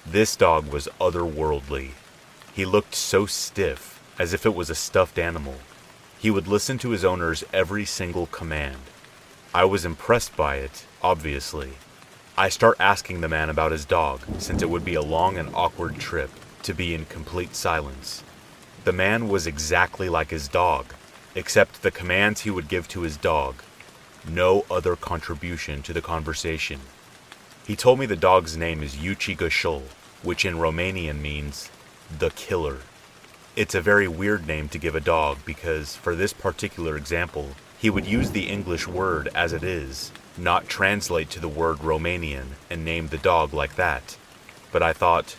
This 0.04 0.36
dog 0.36 0.70
was 0.70 0.86
otherworldly. 1.00 1.92
He 2.52 2.66
looked 2.66 2.94
so 2.94 3.24
stiff, 3.24 4.02
as 4.18 4.34
if 4.34 4.44
it 4.44 4.54
was 4.54 4.68
a 4.68 4.74
stuffed 4.74 5.18
animal. 5.18 5.54
He 6.18 6.30
would 6.30 6.46
listen 6.46 6.76
to 6.76 6.90
his 6.90 7.06
owner's 7.06 7.42
every 7.54 7.86
single 7.86 8.26
command. 8.26 8.82
I 9.54 9.64
was 9.64 9.86
impressed 9.86 10.36
by 10.36 10.56
it, 10.56 10.84
obviously. 11.02 11.70
I 12.36 12.50
start 12.50 12.76
asking 12.78 13.22
the 13.22 13.28
man 13.30 13.48
about 13.48 13.72
his 13.72 13.86
dog, 13.86 14.20
since 14.36 14.60
it 14.60 14.68
would 14.68 14.84
be 14.84 14.94
a 14.94 15.00
long 15.00 15.38
and 15.38 15.48
awkward 15.54 15.98
trip 15.98 16.30
to 16.62 16.74
be 16.74 16.94
in 16.94 17.04
complete 17.06 17.54
silence. 17.54 18.22
The 18.84 18.92
man 18.92 19.28
was 19.28 19.46
exactly 19.46 20.08
like 20.08 20.30
his 20.30 20.48
dog, 20.48 20.94
except 21.34 21.82
the 21.82 21.90
commands 21.90 22.40
he 22.40 22.50
would 22.50 22.68
give 22.68 22.88
to 22.88 23.02
his 23.02 23.16
dog. 23.16 23.56
No 24.28 24.64
other 24.70 24.96
contribution 24.96 25.82
to 25.82 25.92
the 25.92 26.02
conversation. 26.02 26.80
He 27.66 27.76
told 27.76 27.98
me 27.98 28.06
the 28.06 28.16
dog's 28.16 28.56
name 28.56 28.82
is 28.82 28.96
Ucigașul, 28.96 29.82
which 30.22 30.44
in 30.44 30.56
Romanian 30.56 31.20
means 31.20 31.70
the 32.18 32.30
killer. 32.30 32.78
It's 33.54 33.74
a 33.74 33.80
very 33.80 34.08
weird 34.08 34.46
name 34.46 34.68
to 34.70 34.78
give 34.78 34.94
a 34.94 35.00
dog 35.00 35.38
because, 35.44 35.94
for 35.94 36.14
this 36.14 36.32
particular 36.32 36.96
example, 36.96 37.50
he 37.78 37.90
would 37.90 38.06
use 38.06 38.30
the 38.30 38.48
English 38.48 38.88
word 38.88 39.28
as 39.34 39.52
it 39.52 39.62
is, 39.62 40.12
not 40.38 40.68
translate 40.68 41.30
to 41.30 41.40
the 41.40 41.48
word 41.48 41.78
Romanian 41.78 42.54
and 42.70 42.84
name 42.84 43.08
the 43.08 43.18
dog 43.18 43.52
like 43.52 43.76
that. 43.76 44.16
But 44.70 44.82
I 44.82 44.92
thought, 44.92 45.36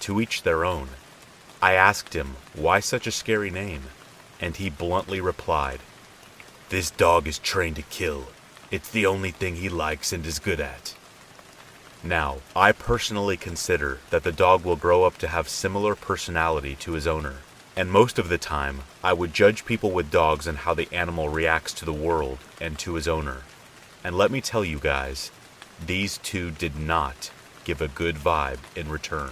to 0.00 0.20
each 0.20 0.42
their 0.42 0.64
own. 0.64 0.88
I 1.60 1.72
asked 1.72 2.14
him, 2.14 2.36
why 2.54 2.80
such 2.80 3.06
a 3.06 3.12
scary 3.12 3.50
name? 3.50 3.84
And 4.40 4.56
he 4.56 4.70
bluntly 4.70 5.20
replied, 5.20 5.80
This 6.68 6.90
dog 6.90 7.26
is 7.26 7.38
trained 7.38 7.76
to 7.76 7.82
kill. 7.82 8.26
It's 8.70 8.90
the 8.90 9.06
only 9.06 9.30
thing 9.30 9.56
he 9.56 9.68
likes 9.68 10.12
and 10.12 10.24
is 10.26 10.38
good 10.38 10.60
at. 10.60 10.94
Now, 12.02 12.38
I 12.54 12.72
personally 12.72 13.36
consider 13.36 13.98
that 14.10 14.22
the 14.22 14.32
dog 14.32 14.64
will 14.64 14.76
grow 14.76 15.04
up 15.04 15.18
to 15.18 15.28
have 15.28 15.48
similar 15.48 15.96
personality 15.96 16.76
to 16.76 16.92
his 16.92 17.06
owner. 17.06 17.36
And 17.76 17.90
most 17.90 18.18
of 18.18 18.28
the 18.28 18.38
time, 18.38 18.80
I 19.02 19.12
would 19.12 19.32
judge 19.32 19.64
people 19.64 19.90
with 19.90 20.10
dogs 20.10 20.46
and 20.46 20.58
how 20.58 20.74
the 20.74 20.92
animal 20.92 21.28
reacts 21.28 21.72
to 21.74 21.84
the 21.84 21.92
world 21.92 22.38
and 22.60 22.78
to 22.80 22.94
his 22.94 23.08
owner. 23.08 23.42
And 24.04 24.16
let 24.16 24.30
me 24.30 24.40
tell 24.40 24.64
you 24.64 24.78
guys, 24.78 25.30
these 25.84 26.18
two 26.18 26.50
did 26.50 26.76
not 26.76 27.30
give 27.64 27.80
a 27.80 27.88
good 27.88 28.16
vibe 28.16 28.58
in 28.76 28.88
return. 28.88 29.30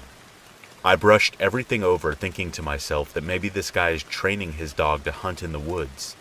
I 0.86 0.94
brushed 0.94 1.36
everything 1.40 1.82
over, 1.82 2.14
thinking 2.14 2.52
to 2.52 2.62
myself 2.62 3.12
that 3.12 3.24
maybe 3.24 3.48
this 3.48 3.72
guy 3.72 3.90
is 3.90 4.04
training 4.04 4.52
his 4.52 4.72
dog 4.72 5.02
to 5.02 5.10
hunt 5.10 5.42
in 5.42 5.50
the 5.50 5.58
woods. 5.58 6.14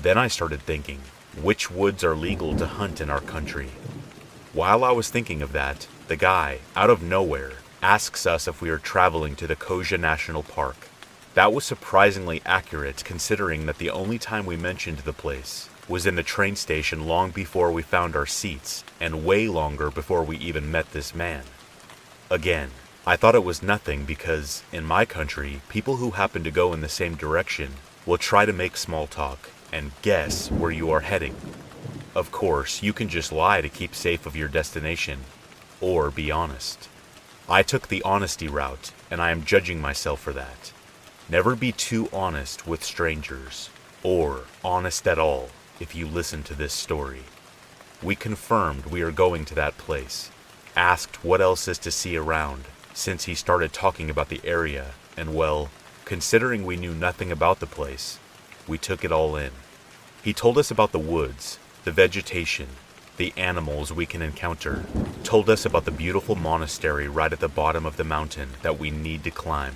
Then 0.00 0.16
I 0.16 0.28
started 0.28 0.62
thinking, 0.62 1.00
which 1.42 1.72
woods 1.72 2.04
are 2.04 2.14
legal 2.14 2.54
to 2.54 2.66
hunt 2.66 3.00
in 3.00 3.10
our 3.10 3.20
country? 3.20 3.70
While 4.52 4.84
I 4.84 4.92
was 4.92 5.10
thinking 5.10 5.42
of 5.42 5.50
that, 5.54 5.88
the 6.06 6.14
guy, 6.14 6.60
out 6.76 6.88
of 6.88 7.02
nowhere, 7.02 7.54
asks 7.82 8.26
us 8.26 8.46
if 8.46 8.62
we 8.62 8.70
are 8.70 8.78
traveling 8.78 9.34
to 9.34 9.48
the 9.48 9.56
Cozia 9.56 9.98
National 9.98 10.44
Park. 10.44 10.86
That 11.34 11.52
was 11.52 11.64
surprisingly 11.64 12.42
accurate 12.46 13.02
considering 13.04 13.66
that 13.66 13.78
the 13.78 13.90
only 13.90 14.20
time 14.20 14.46
we 14.46 14.56
mentioned 14.56 14.98
the 14.98 15.12
place 15.12 15.68
was 15.88 16.06
in 16.06 16.14
the 16.14 16.22
train 16.22 16.54
station 16.54 17.08
long 17.08 17.32
before 17.32 17.72
we 17.72 17.82
found 17.82 18.14
our 18.14 18.24
seats 18.24 18.84
and 19.00 19.26
way 19.26 19.48
longer 19.48 19.90
before 19.90 20.22
we 20.22 20.36
even 20.36 20.70
met 20.70 20.92
this 20.92 21.12
man. 21.12 21.42
Again, 22.30 22.70
I 23.08 23.14
thought 23.14 23.36
it 23.36 23.44
was 23.44 23.62
nothing 23.62 24.04
because, 24.04 24.64
in 24.72 24.84
my 24.84 25.04
country, 25.04 25.60
people 25.68 25.98
who 25.98 26.10
happen 26.10 26.42
to 26.42 26.50
go 26.50 26.72
in 26.72 26.80
the 26.80 26.88
same 26.88 27.14
direction 27.14 27.74
will 28.04 28.18
try 28.18 28.44
to 28.44 28.52
make 28.52 28.76
small 28.76 29.06
talk 29.06 29.48
and 29.72 29.92
guess 30.02 30.50
where 30.50 30.72
you 30.72 30.90
are 30.90 31.00
heading. 31.00 31.36
Of 32.16 32.32
course, 32.32 32.82
you 32.82 32.92
can 32.92 33.08
just 33.08 33.30
lie 33.30 33.60
to 33.60 33.68
keep 33.68 33.94
safe 33.94 34.26
of 34.26 34.34
your 34.34 34.48
destination, 34.48 35.20
or 35.80 36.10
be 36.10 36.32
honest. 36.32 36.88
I 37.48 37.62
took 37.62 37.86
the 37.86 38.02
honesty 38.02 38.48
route, 38.48 38.90
and 39.08 39.22
I 39.22 39.30
am 39.30 39.44
judging 39.44 39.80
myself 39.80 40.20
for 40.20 40.32
that. 40.32 40.72
Never 41.28 41.54
be 41.54 41.70
too 41.70 42.08
honest 42.12 42.66
with 42.66 42.82
strangers, 42.82 43.70
or 44.02 44.46
honest 44.64 45.06
at 45.06 45.18
all 45.18 45.50
if 45.78 45.94
you 45.94 46.08
listen 46.08 46.42
to 46.42 46.54
this 46.54 46.72
story. 46.72 47.22
We 48.02 48.16
confirmed 48.16 48.86
we 48.86 49.02
are 49.02 49.12
going 49.12 49.44
to 49.44 49.54
that 49.54 49.78
place, 49.78 50.32
asked 50.74 51.24
what 51.24 51.40
else 51.40 51.68
is 51.68 51.78
to 51.78 51.92
see 51.92 52.16
around, 52.16 52.64
since 52.96 53.24
he 53.24 53.34
started 53.34 53.74
talking 53.74 54.08
about 54.08 54.30
the 54.30 54.40
area, 54.42 54.92
and 55.18 55.34
well, 55.34 55.68
considering 56.06 56.64
we 56.64 56.78
knew 56.78 56.94
nothing 56.94 57.30
about 57.30 57.60
the 57.60 57.66
place, 57.66 58.18
we 58.66 58.78
took 58.78 59.04
it 59.04 59.12
all 59.12 59.36
in. 59.36 59.50
He 60.24 60.32
told 60.32 60.56
us 60.56 60.70
about 60.70 60.92
the 60.92 60.98
woods, 60.98 61.58
the 61.84 61.92
vegetation, 61.92 62.68
the 63.18 63.34
animals 63.36 63.92
we 63.92 64.06
can 64.06 64.22
encounter, 64.22 64.86
told 65.24 65.50
us 65.50 65.66
about 65.66 65.84
the 65.84 65.90
beautiful 65.90 66.36
monastery 66.36 67.06
right 67.06 67.34
at 67.34 67.40
the 67.40 67.48
bottom 67.48 67.84
of 67.84 67.98
the 67.98 68.02
mountain 68.02 68.48
that 68.62 68.78
we 68.78 68.90
need 68.90 69.22
to 69.24 69.30
climb, 69.30 69.74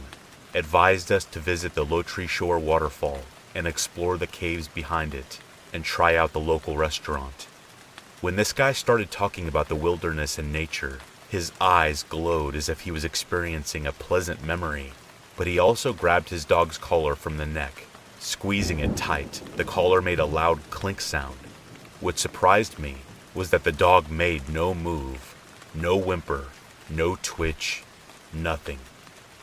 advised 0.54 1.12
us 1.12 1.26
to 1.26 1.40
visit 1.40 1.74
the 1.74 1.84
Lotrișor 1.84 2.58
waterfall 2.58 3.20
and 3.54 3.66
explore 3.66 4.16
the 4.16 4.26
caves 4.26 4.66
behind 4.66 5.14
it, 5.14 5.40
and 5.74 5.84
try 5.84 6.16
out 6.16 6.32
the 6.32 6.40
local 6.40 6.78
restaurant. 6.78 7.46
When 8.22 8.36
this 8.36 8.54
guy 8.54 8.72
started 8.72 9.10
talking 9.10 9.46
about 9.46 9.68
the 9.68 9.76
wilderness 9.76 10.38
and 10.38 10.50
nature, 10.50 11.00
his 11.30 11.52
eyes 11.60 12.02
glowed 12.02 12.54
as 12.54 12.68
if 12.68 12.82
he 12.82 12.90
was 12.90 13.04
experiencing 13.04 13.86
a 13.86 13.92
pleasant 13.92 14.44
memory, 14.44 14.92
but 15.36 15.46
he 15.46 15.58
also 15.58 15.94
grabbed 15.94 16.28
his 16.28 16.44
dog's 16.44 16.76
collar 16.76 17.14
from 17.14 17.38
the 17.38 17.46
neck 17.46 17.86
Squeezing 18.22 18.80
it 18.80 18.98
tight, 18.98 19.40
the 19.56 19.64
collar 19.64 20.02
made 20.02 20.18
a 20.18 20.26
loud 20.26 20.60
clink 20.68 21.00
sound. 21.00 21.38
What 22.00 22.18
surprised 22.18 22.78
me 22.78 22.96
was 23.34 23.48
that 23.48 23.64
the 23.64 23.72
dog 23.72 24.10
made 24.10 24.50
no 24.50 24.74
move, 24.74 25.34
no 25.74 25.96
whimper, 25.96 26.48
no 26.90 27.16
twitch, 27.22 27.82
nothing. 28.30 28.78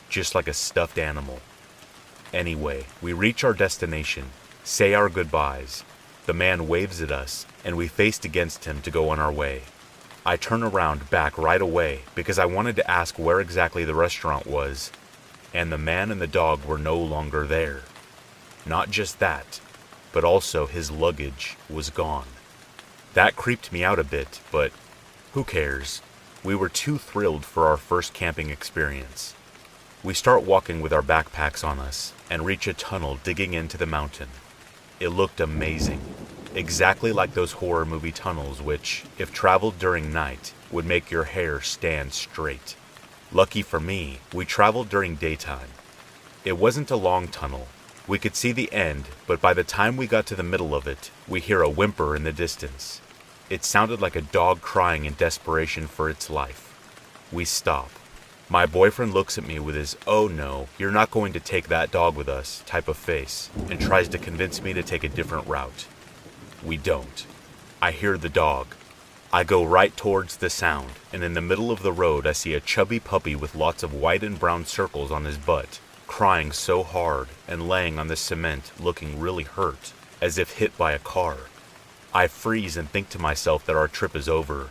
Just 0.10 0.36
like 0.36 0.48
a 0.48 0.54
stuffed 0.54 1.00
animal. 1.00 1.40
Anyway, 2.32 2.86
we 3.02 3.14
reach 3.14 3.44
our 3.44 3.54
destination, 3.54 4.26
say 4.64 4.94
our 4.94 5.10
goodbyes. 5.10 5.84
The 6.28 6.34
man 6.34 6.68
waves 6.68 7.02
at 7.02 7.12
us, 7.12 7.48
and 7.66 7.76
we 7.78 7.88
faced 7.88 8.26
against 8.26 8.66
him 8.66 8.84
to 8.84 8.92
go 8.92 9.10
on 9.10 9.20
our 9.20 9.32
way. 9.32 9.64
I 10.28 10.36
turn 10.36 10.62
around 10.62 11.10
back 11.10 11.38
right 11.38 11.62
away 11.62 12.02
because 12.14 12.38
I 12.38 12.46
wanted 12.46 12.76
to 12.76 12.92
ask 12.92 13.18
where 13.18 13.40
exactly 13.40 13.86
the 13.86 13.96
restaurant 13.96 14.46
was, 14.46 14.92
and 15.54 15.72
the 15.72 15.78
man 15.78 16.12
and 16.12 16.20
the 16.20 16.28
dog 16.28 16.66
were 16.66 16.78
no 16.78 16.98
longer 16.98 17.48
there. 17.48 17.84
Not 18.66 18.92
just 18.92 19.20
that, 19.20 19.62
but 20.12 20.26
also 20.26 20.66
his 20.66 20.92
luggage 20.92 21.56
was 21.70 21.90
gone. 21.90 22.28
That 23.14 23.38
creeped 23.38 23.72
me 23.72 23.86
out 23.86 24.00
a 24.00 24.04
bit, 24.04 24.42
but 24.52 24.74
who 25.32 25.46
cares? 25.46 26.02
We 26.44 26.56
were 26.56 26.68
too 26.68 26.98
thrilled 26.98 27.46
for 27.46 27.68
our 27.68 27.78
first 27.78 28.14
camping 28.14 28.50
experience. 28.50 29.34
We 30.04 30.14
start 30.14 30.44
walking 30.44 30.82
with 30.82 30.92
our 30.92 31.02
backpacks 31.02 31.66
on 31.66 31.80
us 31.80 32.12
and 32.30 32.46
reach 32.46 32.68
a 32.68 32.74
tunnel 32.74 33.18
digging 33.24 33.54
into 33.54 33.78
the 33.78 33.86
mountain. 33.86 34.28
It 35.00 35.08
looked 35.08 35.40
amazing, 35.40 36.02
exactly 36.58 37.14
like 37.14 37.34
those 37.34 37.54
horror 37.54 37.86
movie 37.86 38.12
tunnels, 38.12 38.62
which, 38.62 39.04
if 39.18 39.32
traveled 39.32 39.80
during 39.80 40.12
night, 40.12 40.54
would 40.72 40.86
make 40.86 41.12
your 41.12 41.24
hair 41.24 41.62
stand 41.62 42.12
straight. 42.12 42.76
Lucky 43.32 43.62
for 43.62 43.80
me, 43.80 44.20
we 44.34 44.44
traveled 44.44 44.90
during 44.90 45.16
daytime. 45.16 45.70
It 46.44 46.58
wasn't 46.58 46.92
a 46.92 46.96
long 46.96 47.28
tunnel, 47.28 47.68
we 48.08 48.20
could 48.20 48.38
see 48.38 48.54
the 48.54 48.72
end, 48.72 49.04
but 49.28 49.42
by 49.42 49.54
the 49.54 49.66
time 49.66 49.98
we 49.98 50.08
got 50.08 50.26
to 50.28 50.36
the 50.36 50.42
middle 50.42 50.74
of 50.74 50.88
it, 50.88 51.12
we 51.28 51.42
hear 51.42 51.62
a 51.62 51.70
whimper 51.70 52.16
in 52.16 52.24
the 52.24 52.32
distance. 52.32 53.02
It 53.50 53.66
sounded 53.66 54.00
like 54.00 54.16
a 54.16 54.22
dog 54.22 54.62
crying 54.62 55.04
in 55.04 55.16
desperation 55.16 55.88
for 55.88 56.10
its 56.10 56.30
life. 56.30 56.74
We 57.34 57.44
stop. 57.44 57.90
My 58.48 58.66
boyfriend 58.66 59.14
looks 59.14 59.38
at 59.38 59.46
me 59.46 59.60
with 59.60 59.76
his, 59.76 59.98
oh 60.08 60.30
no, 60.30 60.70
you're 60.78 60.90
not 60.90 61.12
going 61.12 61.34
to 61.34 61.42
take 61.42 61.68
that 61.68 61.92
dog 61.92 62.16
with 62.16 62.30
us 62.30 62.64
type 62.66 62.88
of 62.88 62.96
face, 62.96 63.50
and 63.70 63.78
tries 63.78 64.08
to 64.10 64.18
convince 64.18 64.62
me 64.62 64.72
to 64.72 64.84
take 64.84 65.04
a 65.04 65.10
different 65.10 65.46
route. 65.46 65.86
We 66.64 66.78
don't. 66.78 67.26
I 67.82 67.92
hear 67.92 68.18
the 68.18 68.30
dog. 68.30 68.68
I 69.32 69.44
go 69.44 69.64
right 69.64 69.96
towards 69.96 70.38
the 70.38 70.50
sound, 70.50 70.92
and 71.12 71.24
in 71.24 71.34
the 71.34 71.42
middle 71.42 71.72
of 71.72 71.84
the 71.84 71.92
road, 71.92 72.26
I 72.26 72.32
see 72.32 72.54
a 72.54 72.60
chubby 72.60 73.00
puppy 73.00 73.36
with 73.36 73.56
lots 73.56 73.84
of 73.84 73.94
white 73.94 74.24
and 74.24 74.40
brown 74.40 74.66
circles 74.66 75.12
on 75.12 75.26
his 75.26 75.38
butt 75.38 75.80
crying 76.08 76.52
so 76.52 76.82
hard 76.82 77.28
and 77.48 77.68
laying 77.68 78.00
on 78.00 78.08
the 78.08 78.16
cement 78.16 78.72
looking 78.80 79.20
really 79.20 79.44
hurt, 79.44 79.94
as 80.22 80.38
if 80.38 80.58
hit 80.58 80.76
by 80.78 80.94
a 80.94 81.00
car. 81.00 81.38
I 82.14 82.28
freeze 82.28 82.78
and 82.78 82.90
think 82.90 83.10
to 83.10 83.20
myself 83.20 83.66
that 83.66 83.76
our 83.76 83.88
trip 83.88 84.16
is 84.16 84.28
over. 84.28 84.70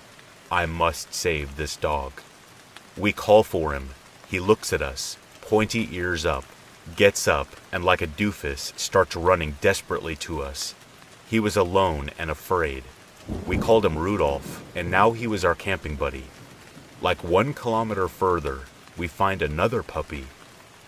I 0.50 0.66
must 0.66 1.14
save 1.14 1.56
this 1.56 1.76
dog. 1.76 2.12
We 2.96 3.12
call 3.12 3.44
for 3.44 3.74
him. 3.74 3.90
He 4.26 4.40
looks 4.40 4.72
at 4.72 4.82
us, 4.82 5.18
pointy 5.42 5.88
ears 5.92 6.26
up, 6.26 6.44
gets 6.96 7.28
up, 7.28 7.48
and 7.70 7.84
like 7.84 8.02
a 8.02 8.06
doofus 8.06 8.76
starts 8.78 9.14
running 9.14 9.56
desperately 9.60 10.16
to 10.16 10.42
us. 10.42 10.74
He 11.28 11.40
was 11.40 11.56
alone 11.56 12.10
and 12.18 12.30
afraid. 12.30 12.84
We 13.46 13.58
called 13.58 13.84
him 13.84 13.98
Rudolph, 13.98 14.62
and 14.74 14.90
now 14.90 15.12
he 15.12 15.26
was 15.26 15.44
our 15.44 15.54
camping 15.54 15.96
buddy. 15.96 16.24
Like 17.02 17.24
one 17.24 17.52
kilometer 17.54 18.08
further, 18.08 18.60
we 18.96 19.08
find 19.08 19.42
another 19.42 19.82
puppy 19.82 20.26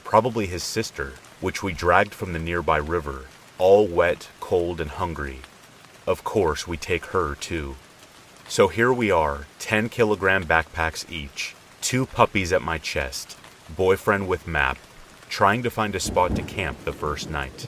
probably 0.09 0.47
his 0.47 0.63
sister, 0.63 1.13
which 1.43 1.63
we 1.63 1.71
dragged 1.71 2.15
from 2.15 2.33
the 2.33 2.39
nearby 2.39 2.79
river, 2.79 3.27
all 3.59 3.87
wet, 3.87 4.27
cold, 4.41 4.81
and 4.81 4.93
hungry. 4.93 5.41
Of 6.07 6.25
course, 6.25 6.67
we 6.67 6.79
take 6.79 7.05
her 7.13 7.35
too. 7.35 7.77
So 8.49 8.69
here 8.69 8.91
we 8.91 9.11
are, 9.11 9.45
10 9.59 9.91
kilogram 9.91 10.47
backpacks 10.47 11.05
each, 11.13 11.55
two 11.83 12.07
puppies 12.07 12.55
at 12.55 12.63
my 12.63 12.79
chest, 12.79 13.37
boyfriend 13.69 14.29
with 14.29 14.49
map, 14.49 14.79
trying 15.29 15.63
to 15.63 15.71
find 15.71 15.95
a 15.95 16.01
spot 16.01 16.35
to 16.37 16.43
camp 16.43 16.87
the 16.87 16.93
first 16.95 17.29
night. 17.29 17.67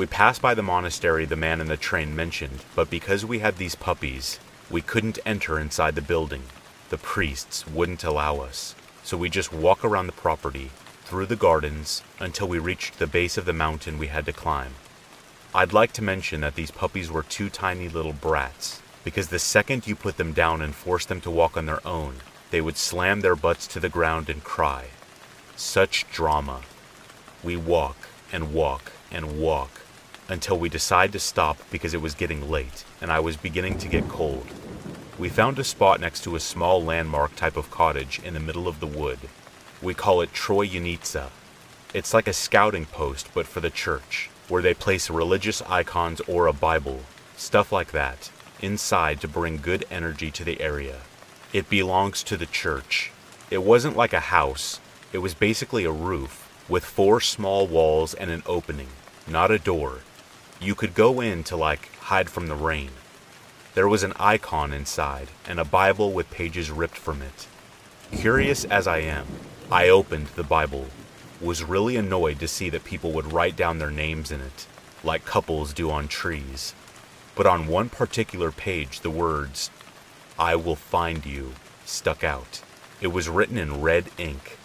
We 0.00 0.06
passed 0.06 0.40
by 0.40 0.54
the 0.54 0.62
monastery 0.62 1.26
the 1.26 1.36
man 1.36 1.60
in 1.60 1.66
the 1.66 1.76
train 1.76 2.16
mentioned, 2.16 2.64
but 2.74 2.88
because 2.88 3.26
we 3.26 3.40
had 3.40 3.58
these 3.58 3.74
puppies, 3.74 4.40
we 4.70 4.80
couldn't 4.80 5.18
enter 5.26 5.58
inside 5.58 5.94
the 5.94 6.00
building. 6.00 6.44
The 6.88 6.96
priests 6.96 7.66
wouldn't 7.66 8.02
allow 8.02 8.38
us, 8.38 8.74
so 9.02 9.18
we 9.18 9.28
just 9.28 9.52
walk 9.52 9.84
around 9.84 10.06
the 10.06 10.14
property, 10.14 10.70
through 11.04 11.26
the 11.26 11.36
gardens 11.36 12.02
until 12.18 12.48
we 12.48 12.58
reached 12.58 12.98
the 12.98 13.06
base 13.06 13.36
of 13.36 13.44
the 13.44 13.52
mountain 13.52 13.98
we 13.98 14.06
had 14.06 14.24
to 14.24 14.32
climb. 14.32 14.72
I'd 15.54 15.74
like 15.74 15.92
to 15.92 16.02
mention 16.02 16.40
that 16.40 16.54
these 16.54 16.70
puppies 16.70 17.10
were 17.10 17.22
two 17.22 17.50
tiny 17.50 17.90
little 17.90 18.14
brats, 18.14 18.80
because 19.04 19.28
the 19.28 19.38
second 19.38 19.86
you 19.86 19.94
put 19.94 20.16
them 20.16 20.32
down 20.32 20.62
and 20.62 20.74
forced 20.74 21.10
them 21.10 21.20
to 21.20 21.30
walk 21.30 21.58
on 21.58 21.66
their 21.66 21.86
own, 21.86 22.22
they 22.50 22.62
would 22.62 22.78
slam 22.78 23.20
their 23.20 23.36
butts 23.36 23.66
to 23.66 23.78
the 23.78 23.90
ground 23.90 24.30
and 24.30 24.42
cry. 24.44 24.86
Such 25.56 26.10
drama. 26.10 26.62
We 27.44 27.58
walk 27.58 28.08
and 28.32 28.54
walk 28.54 28.92
and 29.12 29.38
walk 29.38 29.79
until 30.30 30.58
we 30.58 30.70
decided 30.70 31.12
to 31.12 31.18
stop 31.18 31.58
because 31.70 31.92
it 31.92 32.00
was 32.00 32.14
getting 32.14 32.50
late 32.50 32.84
and 33.02 33.12
I 33.12 33.20
was 33.20 33.36
beginning 33.36 33.76
to 33.78 33.88
get 33.88 34.08
cold. 34.08 34.46
We 35.18 35.28
found 35.28 35.58
a 35.58 35.64
spot 35.64 36.00
next 36.00 36.24
to 36.24 36.36
a 36.36 36.40
small 36.40 36.82
landmark 36.82 37.36
type 37.36 37.58
of 37.58 37.70
cottage 37.70 38.18
in 38.24 38.32
the 38.32 38.40
middle 38.40 38.66
of 38.66 38.80
the 38.80 38.86
wood 38.86 39.18
we 39.82 39.94
call 39.94 40.20
it 40.20 40.32
Troy 40.32 40.66
Unitza. 40.66 41.30
It's 41.94 42.12
like 42.12 42.28
a 42.28 42.32
scouting 42.32 42.84
post, 42.84 43.30
but 43.32 43.46
for 43.46 43.60
the 43.60 43.70
church, 43.70 44.28
where 44.48 44.62
they 44.62 44.74
place 44.74 45.08
religious 45.08 45.62
icons 45.62 46.20
or 46.28 46.46
a 46.46 46.52
Bible, 46.52 47.00
stuff 47.36 47.72
like 47.72 47.92
that, 47.92 48.30
inside 48.60 49.20
to 49.22 49.28
bring 49.28 49.56
good 49.56 49.86
energy 49.90 50.30
to 50.32 50.44
the 50.44 50.60
area. 50.60 50.98
It 51.52 51.70
belongs 51.70 52.22
to 52.24 52.36
the 52.36 52.46
church. 52.46 53.10
It 53.50 53.62
wasn't 53.62 53.96
like 53.96 54.12
a 54.12 54.20
house, 54.20 54.80
it 55.12 55.18
was 55.18 55.34
basically 55.34 55.84
a 55.84 55.90
roof 55.90 56.46
with 56.68 56.84
four 56.84 57.20
small 57.20 57.66
walls 57.66 58.12
and 58.14 58.30
an 58.30 58.42
opening, 58.46 58.88
not 59.26 59.50
a 59.50 59.58
door. 59.58 60.00
You 60.62 60.74
could 60.74 60.94
go 60.94 61.22
in 61.22 61.42
to 61.44 61.56
like 61.56 61.90
hide 61.96 62.28
from 62.28 62.48
the 62.48 62.54
rain. 62.54 62.90
There 63.74 63.88
was 63.88 64.02
an 64.02 64.12
icon 64.20 64.74
inside 64.74 65.28
and 65.48 65.58
a 65.58 65.64
Bible 65.64 66.12
with 66.12 66.30
pages 66.30 66.70
ripped 66.70 66.98
from 66.98 67.22
it. 67.22 67.46
Curious 68.12 68.66
as 68.66 68.86
I 68.86 68.98
am, 68.98 69.26
I 69.72 69.88
opened 69.88 70.26
the 70.28 70.42
Bible, 70.42 70.88
was 71.40 71.64
really 71.64 71.96
annoyed 71.96 72.38
to 72.40 72.48
see 72.48 72.68
that 72.70 72.84
people 72.84 73.12
would 73.12 73.32
write 73.32 73.56
down 73.56 73.78
their 73.78 73.90
names 73.90 74.30
in 74.30 74.42
it, 74.42 74.66
like 75.02 75.24
couples 75.24 75.72
do 75.72 75.90
on 75.90 76.08
trees. 76.08 76.74
But 77.34 77.46
on 77.46 77.66
one 77.66 77.88
particular 77.88 78.52
page, 78.52 79.00
the 79.00 79.08
words, 79.08 79.70
I 80.38 80.56
will 80.56 80.76
find 80.76 81.24
you, 81.24 81.54
stuck 81.86 82.22
out. 82.22 82.60
It 83.00 83.06
was 83.06 83.30
written 83.30 83.56
in 83.56 83.80
red 83.80 84.10
ink. 84.18 84.58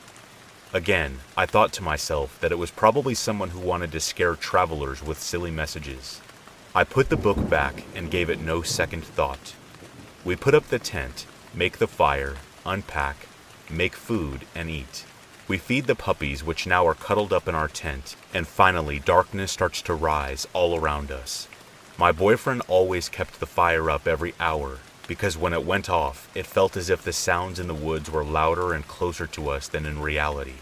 Again, 0.76 1.19
I 1.38 1.45
thought 1.45 1.71
to 1.73 1.82
myself 1.82 2.38
that 2.41 2.51
it 2.51 2.57
was 2.57 2.69
probably 2.69 3.15
someone 3.15 3.51
who 3.51 3.61
wanted 3.61 3.93
to 3.93 4.01
scare 4.01 4.36
travelers 4.36 5.01
with 5.01 5.21
silly 5.21 5.49
messages. 5.49 6.19
I 6.76 6.84
put 6.84 7.07
the 7.07 7.15
book 7.15 7.49
back 7.49 7.86
and 7.95 8.11
gave 8.11 8.30
it 8.30 8.41
no 8.41 8.61
second 8.61 9.05
thought. 9.05 9.55
We 10.26 10.36
put 10.36 10.53
up 10.53 10.67
the 10.67 10.78
tent, 10.78 11.28
make 11.53 11.78
the 11.78 11.88
fire, 11.88 12.36
unpack, 12.65 13.26
make 13.69 13.95
food, 13.95 14.41
and 14.53 14.69
eat. 14.69 15.05
We 15.47 15.57
feed 15.57 15.88
the 15.88 15.95
puppies, 15.95 16.43
which 16.43 16.67
now 16.67 16.86
are 16.86 16.93
cuddled 16.93 17.32
up 17.32 17.47
in 17.47 17.55
our 17.55 17.69
tent, 17.69 18.17
and 18.34 18.45
finally, 18.45 18.99
darkness 18.99 19.53
starts 19.53 19.82
to 19.84 19.93
rise 19.93 20.45
all 20.51 20.78
around 20.78 21.09
us. 21.09 21.47
My 21.97 22.11
boyfriend 22.11 22.63
always 22.67 23.07
kept 23.07 23.39
the 23.39 23.45
fire 23.45 23.89
up 23.89 24.09
every 24.09 24.34
hour, 24.41 24.80
because 25.07 25.38
when 25.38 25.53
it 25.53 25.65
went 25.65 25.89
off, 25.89 26.30
it 26.36 26.45
felt 26.45 26.76
as 26.76 26.89
if 26.89 27.01
the 27.01 27.13
sounds 27.13 27.59
in 27.59 27.67
the 27.67 27.73
woods 27.73 28.11
were 28.11 28.26
louder 28.26 28.73
and 28.73 28.86
closer 28.89 29.26
to 29.28 29.47
us 29.47 29.69
than 29.69 29.86
in 29.86 30.01
reality. 30.01 30.55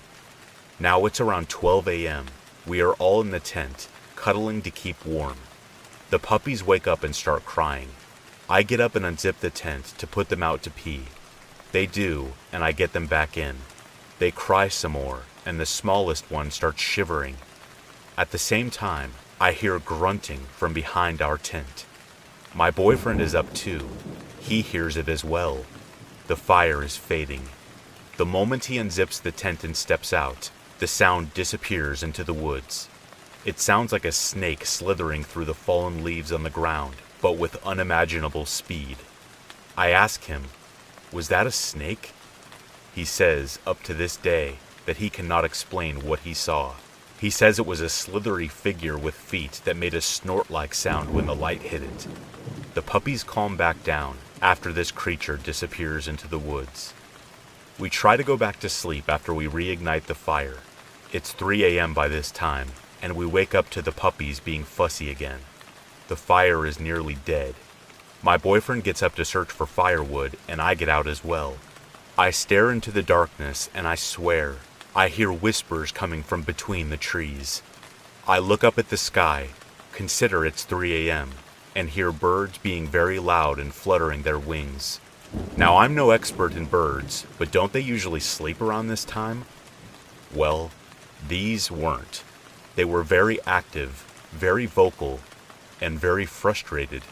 Now 0.80 1.06
it's 1.06 1.22
around 1.22 1.50
12 1.50 1.88
a.m. 1.88 2.26
We 2.66 2.82
are 2.82 2.94
all 2.94 3.22
in 3.22 3.30
the 3.30 3.40
tent, 3.40 3.88
cuddling 4.16 4.62
to 4.64 4.72
keep 4.72 5.06
warm. 5.06 5.38
The 6.10 6.20
puppies 6.20 6.64
wake 6.64 6.88
up 6.88 7.04
and 7.04 7.16
start 7.16 7.46
crying. 7.46 7.90
I 8.50 8.64
get 8.64 8.80
up 8.80 8.96
and 8.96 9.06
unzip 9.06 9.38
the 9.40 9.50
tent 9.50 9.94
to 9.98 10.08
put 10.08 10.30
them 10.30 10.42
out 10.42 10.64
to 10.64 10.72
pee. 10.72 11.04
They 11.72 11.86
do, 11.86 12.34
and 12.52 12.64
I 12.64 12.72
get 12.72 12.94
them 12.94 13.06
back 13.06 13.38
in. 13.38 13.58
They 14.20 14.32
cry 14.32 14.68
some 14.68 14.94
more, 14.94 15.24
and 15.46 15.60
the 15.60 15.66
smallest 15.66 16.30
one 16.32 16.50
starts 16.52 16.82
shivering. 16.82 17.38
At 18.18 18.32
the 18.32 18.38
same 18.38 18.70
time, 18.70 19.14
I 19.40 19.52
hear 19.52 19.78
grunting 19.80 20.42
from 20.56 20.74
behind 20.74 21.22
our 21.22 21.38
tent. 21.38 21.86
My 22.54 22.72
boyfriend 22.72 23.22
is 23.22 23.36
up 23.36 23.54
too. 23.54 23.90
He 24.40 24.62
hears 24.62 24.98
it 24.98 25.08
as 25.08 25.24
well. 25.24 25.66
The 26.28 26.36
fire 26.36 26.84
is 26.84 26.98
fading. 26.98 27.50
The 28.18 28.26
moment 28.26 28.66
he 28.66 28.78
unzips 28.78 29.22
the 29.22 29.32
tent 29.32 29.64
and 29.64 29.76
steps 29.76 30.14
out, 30.14 30.52
the 30.84 30.88
sound 30.88 31.34
disappears 31.34 32.04
into 32.04 32.26
the 32.26 32.34
woods. 32.34 32.90
It 33.46 33.58
sounds 33.58 33.94
like 33.94 34.04
a 34.04 34.12
snake 34.12 34.66
slithering 34.66 35.24
through 35.24 35.46
the 35.46 35.54
fallen 35.54 36.04
leaves 36.04 36.30
on 36.30 36.44
the 36.44 36.50
ground, 36.50 36.96
but 37.22 37.38
with 37.38 37.66
unimaginable 37.66 38.46
speed. 38.46 38.98
I 39.78 39.92
ask 39.92 40.26
him, 40.26 40.44
Was 41.14 41.30
that 41.30 41.48
a 41.48 41.52
snake? 41.52 42.12
He 42.94 43.06
says, 43.06 43.60
up 43.66 43.82
to 43.84 43.94
this 43.94 44.18
day, 44.18 44.58
that 44.86 44.98
he 44.98 45.10
cannot 45.10 45.46
explain 45.46 46.04
what 46.04 46.20
he 46.20 46.34
saw. 46.34 46.74
He 47.18 47.30
says 47.30 47.60
it 47.60 47.66
was 47.66 47.80
a 47.80 47.88
slithery 47.88 48.50
figure 48.50 48.98
with 48.98 49.16
feet 49.16 49.62
that 49.64 49.78
made 49.78 49.94
a 49.94 50.02
snort 50.02 50.52
like 50.52 50.74
sound 50.74 51.14
when 51.14 51.28
the 51.28 51.34
light 51.34 51.62
hit 51.62 51.82
it. 51.82 52.08
The 52.74 52.82
puppies 52.82 53.24
calm 53.24 53.56
back 53.56 53.86
down 53.86 54.18
after 54.42 54.74
this 54.74 54.92
creature 54.92 55.38
disappears 55.38 56.10
into 56.10 56.28
the 56.28 56.40
woods. 56.40 56.94
We 57.80 57.90
try 57.90 58.18
to 58.18 58.24
go 58.24 58.36
back 58.36 58.60
to 58.60 58.68
sleep 58.68 59.06
after 59.08 59.34
we 59.34 59.48
reignite 59.48 60.08
the 60.08 60.14
fire. 60.14 60.58
It's 61.14 61.32
3 61.32 61.64
a.m. 61.64 61.94
by 61.94 62.08
this 62.08 62.32
time, 62.32 62.70
and 63.00 63.16
we 63.16 63.28
wake 63.28 63.54
up 63.54 63.70
to 63.70 63.84
the 63.84 63.92
puppies 63.92 64.40
being 64.40 64.64
fussy 64.64 65.12
again. 65.12 65.42
The 66.08 66.16
fire 66.16 66.66
is 66.66 66.80
nearly 66.80 67.18
dead. 67.24 67.54
My 68.24 68.36
boyfriend 68.36 68.84
gets 68.84 69.04
up 69.04 69.14
to 69.18 69.24
search 69.24 69.52
for 69.52 69.68
firewood, 69.68 70.38
and 70.48 70.60
I 70.60 70.74
get 70.74 70.90
out 70.90 71.06
as 71.06 71.24
well. 71.24 71.58
I 72.18 72.32
stare 72.32 72.72
into 72.72 72.90
the 72.90 73.04
darkness, 73.04 73.70
and 73.76 73.88
I 73.88 73.94
swear 73.94 74.56
I 74.96 75.10
hear 75.10 75.32
whispers 75.32 75.92
coming 75.92 76.24
from 76.24 76.42
between 76.42 76.90
the 76.90 76.98
trees. 76.98 77.62
I 78.28 78.40
look 78.40 78.64
up 78.64 78.80
at 78.80 78.90
the 78.90 78.98
sky, 78.98 79.50
consider 79.92 80.44
it's 80.44 80.64
3 80.64 81.08
a.m., 81.10 81.34
and 81.76 81.92
hear 81.92 82.12
birds 82.12 82.58
being 82.58 82.88
very 82.88 83.20
loud 83.20 83.60
and 83.60 83.72
fluttering 83.72 84.24
their 84.24 84.40
wings. 84.40 85.00
Now, 85.58 85.78
I'm 85.78 85.94
no 85.94 86.10
expert 86.10 86.54
in 86.54 86.66
birds, 86.66 87.28
but 87.38 87.52
don't 87.52 87.72
they 87.72 87.82
usually 87.82 88.20
sleep 88.20 88.60
around 88.60 88.88
this 88.88 89.06
time? 89.06 89.46
Well, 90.34 90.72
these 91.28 91.72
weren't. 91.72 92.24
They 92.76 92.86
were 92.86 93.04
very 93.04 93.40
active, 93.46 94.06
very 94.32 94.66
vocal, 94.66 95.20
and 95.80 96.00
very 96.00 96.26
frustrated. 96.26 97.04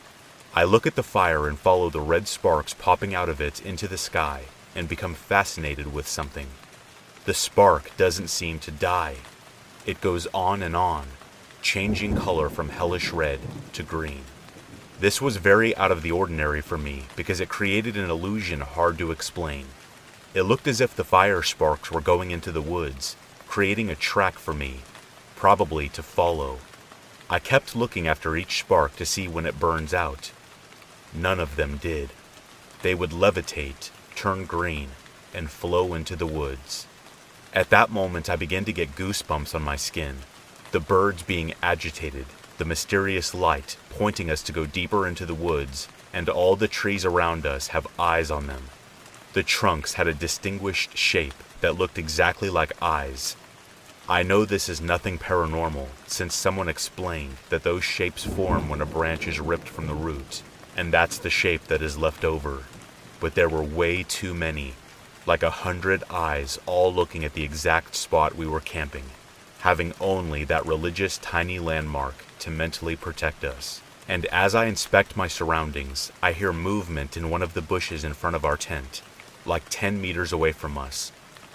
I 0.54 0.64
look 0.64 0.86
at 0.86 0.96
the 0.96 1.04
fire 1.04 1.48
and 1.48 1.58
follow 1.58 1.90
the 1.90 2.02
red 2.02 2.28
sparks 2.28 2.74
popping 2.74 3.16
out 3.16 3.30
of 3.30 3.40
it 3.40 3.66
into 3.66 3.88
the 3.88 3.98
sky 3.98 4.44
and 4.76 4.90
become 4.90 5.14
fascinated 5.14 5.94
with 5.94 6.08
something. 6.08 6.48
The 7.26 7.34
spark 7.34 7.96
doesn't 7.98 8.30
seem 8.30 8.60
to 8.60 8.72
die. 8.72 9.18
It 9.86 10.02
goes 10.02 10.28
on 10.34 10.62
and 10.62 10.76
on, 10.76 11.08
changing 11.62 12.16
color 12.16 12.50
from 12.50 12.70
hellish 12.70 13.12
red 13.12 13.40
to 13.74 13.84
green. 13.84 14.24
This 15.00 15.22
was 15.22 15.38
very 15.38 15.76
out 15.78 15.92
of 15.92 16.02
the 16.02 16.12
ordinary 16.12 16.62
for 16.62 16.78
me 16.78 17.06
because 17.16 17.40
it 17.40 17.50
created 17.50 17.96
an 17.96 18.10
illusion 18.10 18.62
hard 18.62 18.98
to 18.98 19.12
explain. 19.12 19.68
It 20.34 20.44
looked 20.44 20.68
as 20.68 20.82
if 20.82 20.96
the 20.96 21.04
fire 21.04 21.44
sparks 21.44 21.92
were 21.92 22.02
going 22.02 22.32
into 22.32 22.52
the 22.52 22.62
woods, 22.62 23.16
creating 23.52 23.90
a 23.90 23.96
track 23.96 24.40
for 24.40 24.54
me, 24.54 24.78
probably 25.36 25.90
to 25.90 26.02
follow. 26.02 26.58
I 27.30 27.38
kept 27.40 27.76
looking 27.76 28.08
after 28.08 28.38
each 28.38 28.62
spark 28.62 28.96
to 28.96 29.06
see 29.06 29.28
when 29.28 29.46
it 29.46 29.60
burns 29.60 29.94
out. 29.94 30.32
None 31.14 31.38
of 31.38 31.58
them 31.58 31.76
did. 31.76 32.12
They 32.82 32.96
would 32.96 33.10
levitate, 33.10 33.90
turn 34.16 34.46
green, 34.46 34.92
and 35.34 35.52
flow 35.52 35.94
into 35.94 36.16
the 36.16 36.26
woods. 36.26 36.88
At 37.54 37.70
that 37.72 37.92
moment, 37.92 38.30
I 38.30 38.38
began 38.38 38.64
to 38.64 38.72
get 38.72 38.96
goosebumps 38.96 39.54
on 39.54 39.64
my 39.64 39.76
skin. 39.76 40.20
The 40.72 40.80
birds 40.80 41.22
being 41.22 41.54
agitated, 41.62 42.28
the 42.58 42.64
mysterious 42.64 43.34
light 43.34 43.76
pointing 43.90 44.32
us 44.32 44.42
to 44.44 44.54
go 44.54 44.66
deeper 44.66 45.06
into 45.06 45.26
the 45.26 45.36
woods, 45.36 45.90
and 46.14 46.30
all 46.30 46.56
the 46.56 46.70
trees 46.70 47.04
around 47.04 47.46
us 47.46 47.68
have 47.68 47.86
eyes 48.00 48.32
on 48.32 48.48
them. 48.48 48.70
The 49.34 49.44
trunks 49.44 49.96
had 49.96 50.08
a 50.08 50.14
distinguished 50.14 50.98
shape 50.98 51.34
that 51.60 51.78
looked 51.78 51.98
exactly 51.98 52.50
like 52.50 52.82
eyes. 52.82 53.36
I 54.10 54.24
know 54.24 54.46
this 54.46 54.68
is 54.68 54.82
nothing 54.82 55.20
paranormal, 55.20 55.88
since 56.08 56.34
someone 56.36 56.68
explained 56.68 57.38
that 57.50 57.64
those 57.64 57.84
shapes 57.84 58.24
form 58.24 58.68
when 58.68 58.82
a 58.82 58.86
branch 58.86 59.28
is 59.28 59.40
ripped 59.40 59.70
from 59.70 59.86
the 59.86 59.94
root, 59.94 60.42
and 60.76 60.92
that's 60.92 61.20
the 61.20 61.30
shape 61.30 61.66
that 61.68 61.84
is 61.84 62.00
left 62.00 62.26
over. 62.26 62.64
But 63.20 63.36
there 63.36 63.48
were 63.48 63.62
way 63.62 64.04
too 64.04 64.34
many, 64.34 64.74
like 65.28 65.44
a 65.44 65.52
hundred 65.52 66.04
eyes 66.10 66.58
all 66.66 66.92
looking 66.92 67.24
at 67.24 67.34
the 67.34 67.44
exact 67.44 67.96
spot 67.96 68.36
we 68.36 68.48
were 68.48 68.60
camping, 68.60 69.06
having 69.60 69.94
only 70.02 70.44
that 70.46 70.66
religious 70.66 71.20
tiny 71.20 71.60
landmark 71.60 72.16
to 72.40 72.50
mentally 72.50 72.96
protect 72.96 73.44
us. 73.44 73.82
And 74.08 74.26
as 74.26 74.56
I 74.56 74.66
inspect 74.66 75.16
my 75.16 75.28
surroundings, 75.28 76.12
I 76.24 76.34
hear 76.34 76.52
movement 76.52 77.16
in 77.16 77.30
one 77.30 77.44
of 77.44 77.54
the 77.54 77.62
bushes 77.62 78.04
in 78.04 78.16
front 78.16 78.36
of 78.36 78.44
our 78.44 78.58
tent, 78.58 79.04
like 79.46 79.64
10 79.70 80.02
meters 80.02 80.34
away 80.34 80.52
from 80.52 80.78
us. 80.78 81.12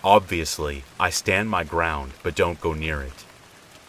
Obviously, 0.06 0.84
I 1.00 1.10
stand 1.10 1.50
my 1.50 1.64
ground 1.64 2.12
but 2.22 2.36
don't 2.36 2.60
go 2.60 2.74
near 2.74 3.02
it. 3.02 3.24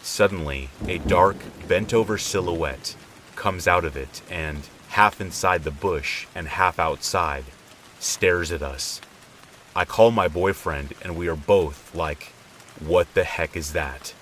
Suddenly, 0.02 0.72
a 0.88 0.98
dark, 0.98 1.38
bent 1.68 1.94
over 1.94 2.18
silhouette 2.18 2.96
comes 3.36 3.68
out 3.68 3.86
of 3.86 3.96
it 3.96 4.24
and, 4.28 4.68
half 4.88 5.22
inside 5.22 5.64
the 5.64 5.70
bush 5.70 6.26
and 6.34 6.48
half 6.48 6.80
outside, 6.80 7.44
stares 8.00 8.52
at 8.52 8.64
us 8.64 9.00
I 9.76 9.86
call 9.86 10.10
my 10.10 10.28
boyfriend, 10.28 10.96
and 11.04 11.16
we 11.16 11.28
are 11.28 11.36
both 11.36 11.94
like, 11.94 12.34
what 12.80 13.14
the 13.14 13.24
heck 13.24 13.56
is 13.56 13.74
that? 13.74 14.16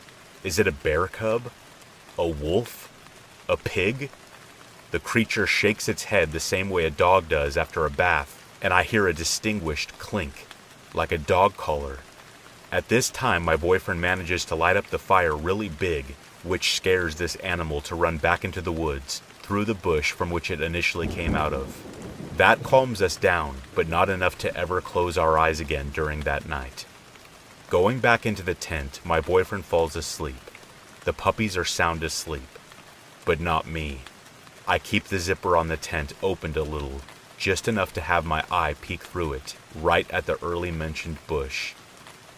Is 0.44 0.60
it 0.60 0.68
a 0.68 0.74
bear 0.74 1.08
cub? 1.08 1.44
A 2.18 2.28
wolf? 2.28 2.92
A 3.48 3.56
pig? 3.56 4.10
The 4.92 5.00
creature 5.00 5.48
shakes 5.48 5.88
its 5.88 6.12
head 6.12 6.34
the 6.34 6.42
same 6.42 6.70
way 6.70 6.84
a 6.84 6.92
dog 6.92 7.30
does 7.30 7.56
after 7.56 7.86
a 7.86 7.90
bath, 7.90 8.44
and 8.62 8.74
I 8.74 8.84
hear 8.84 9.08
a 9.08 9.14
distinguished 9.14 9.98
clink, 9.98 10.46
like 10.96 11.12
a 11.12 11.18
dog 11.18 11.58
collar. 11.58 12.00
At 12.72 12.90
this 12.90 13.10
time, 13.10 13.44
my 13.44 13.56
boyfriend 13.56 14.02
manages 14.02 14.46
to 14.46 14.56
light 14.56 14.78
up 14.78 14.88
the 14.88 15.00
fire 15.00 15.36
really 15.36 15.70
big, 15.70 16.16
which 16.44 16.76
scares 16.76 17.16
this 17.16 17.36
animal 17.38 17.82
to 17.82 17.96
run 17.96 18.18
back 18.18 18.44
into 18.44 18.62
the 18.62 18.72
woods, 18.72 19.22
through 19.42 19.66
the 19.66 19.74
bush 19.74 20.12
from 20.12 20.30
which 20.30 20.50
it 20.50 20.62
initially 20.62 21.08
came 21.08 21.36
out 21.36 21.54
of. 21.54 21.82
That 22.38 22.64
calms 22.64 23.02
us 23.02 23.16
down, 23.16 23.58
but 23.76 23.88
not 23.88 24.10
enough 24.10 24.38
to 24.40 24.56
ever 24.58 24.82
close 24.82 25.18
our 25.18 25.38
eyes 25.38 25.60
again 25.60 25.92
during 25.94 26.22
that 26.22 26.48
night. 26.48 26.86
Going 27.70 28.00
back 28.00 28.26
into 28.26 28.44
the 28.44 28.54
tent, 28.54 29.00
my 29.04 29.22
boyfriend 29.22 29.66
falls 29.66 29.96
asleep. 29.96 30.36
The 31.06 31.14
puppies 31.14 31.56
are 31.56 31.66
sound 31.66 32.04
asleep, 32.04 32.60
but 33.24 33.40
not 33.40 33.68
me. 33.68 34.02
I 34.68 34.80
keep 34.80 35.06
the 35.06 35.20
zipper 35.20 35.56
on 35.56 35.68
the 35.68 35.78
tent 35.78 36.14
opened 36.22 36.58
a 36.58 36.64
little, 36.64 37.02
just 37.46 37.68
enough 37.68 37.94
to 37.94 38.02
have 38.02 38.26
my 38.26 38.44
eye 38.50 38.74
peek 38.82 39.04
through 39.04 39.32
it, 39.32 39.56
right 39.80 40.10
at 40.10 40.26
the 40.26 40.44
early 40.44 40.72
mentioned 40.72 41.16
bush. 41.28 41.76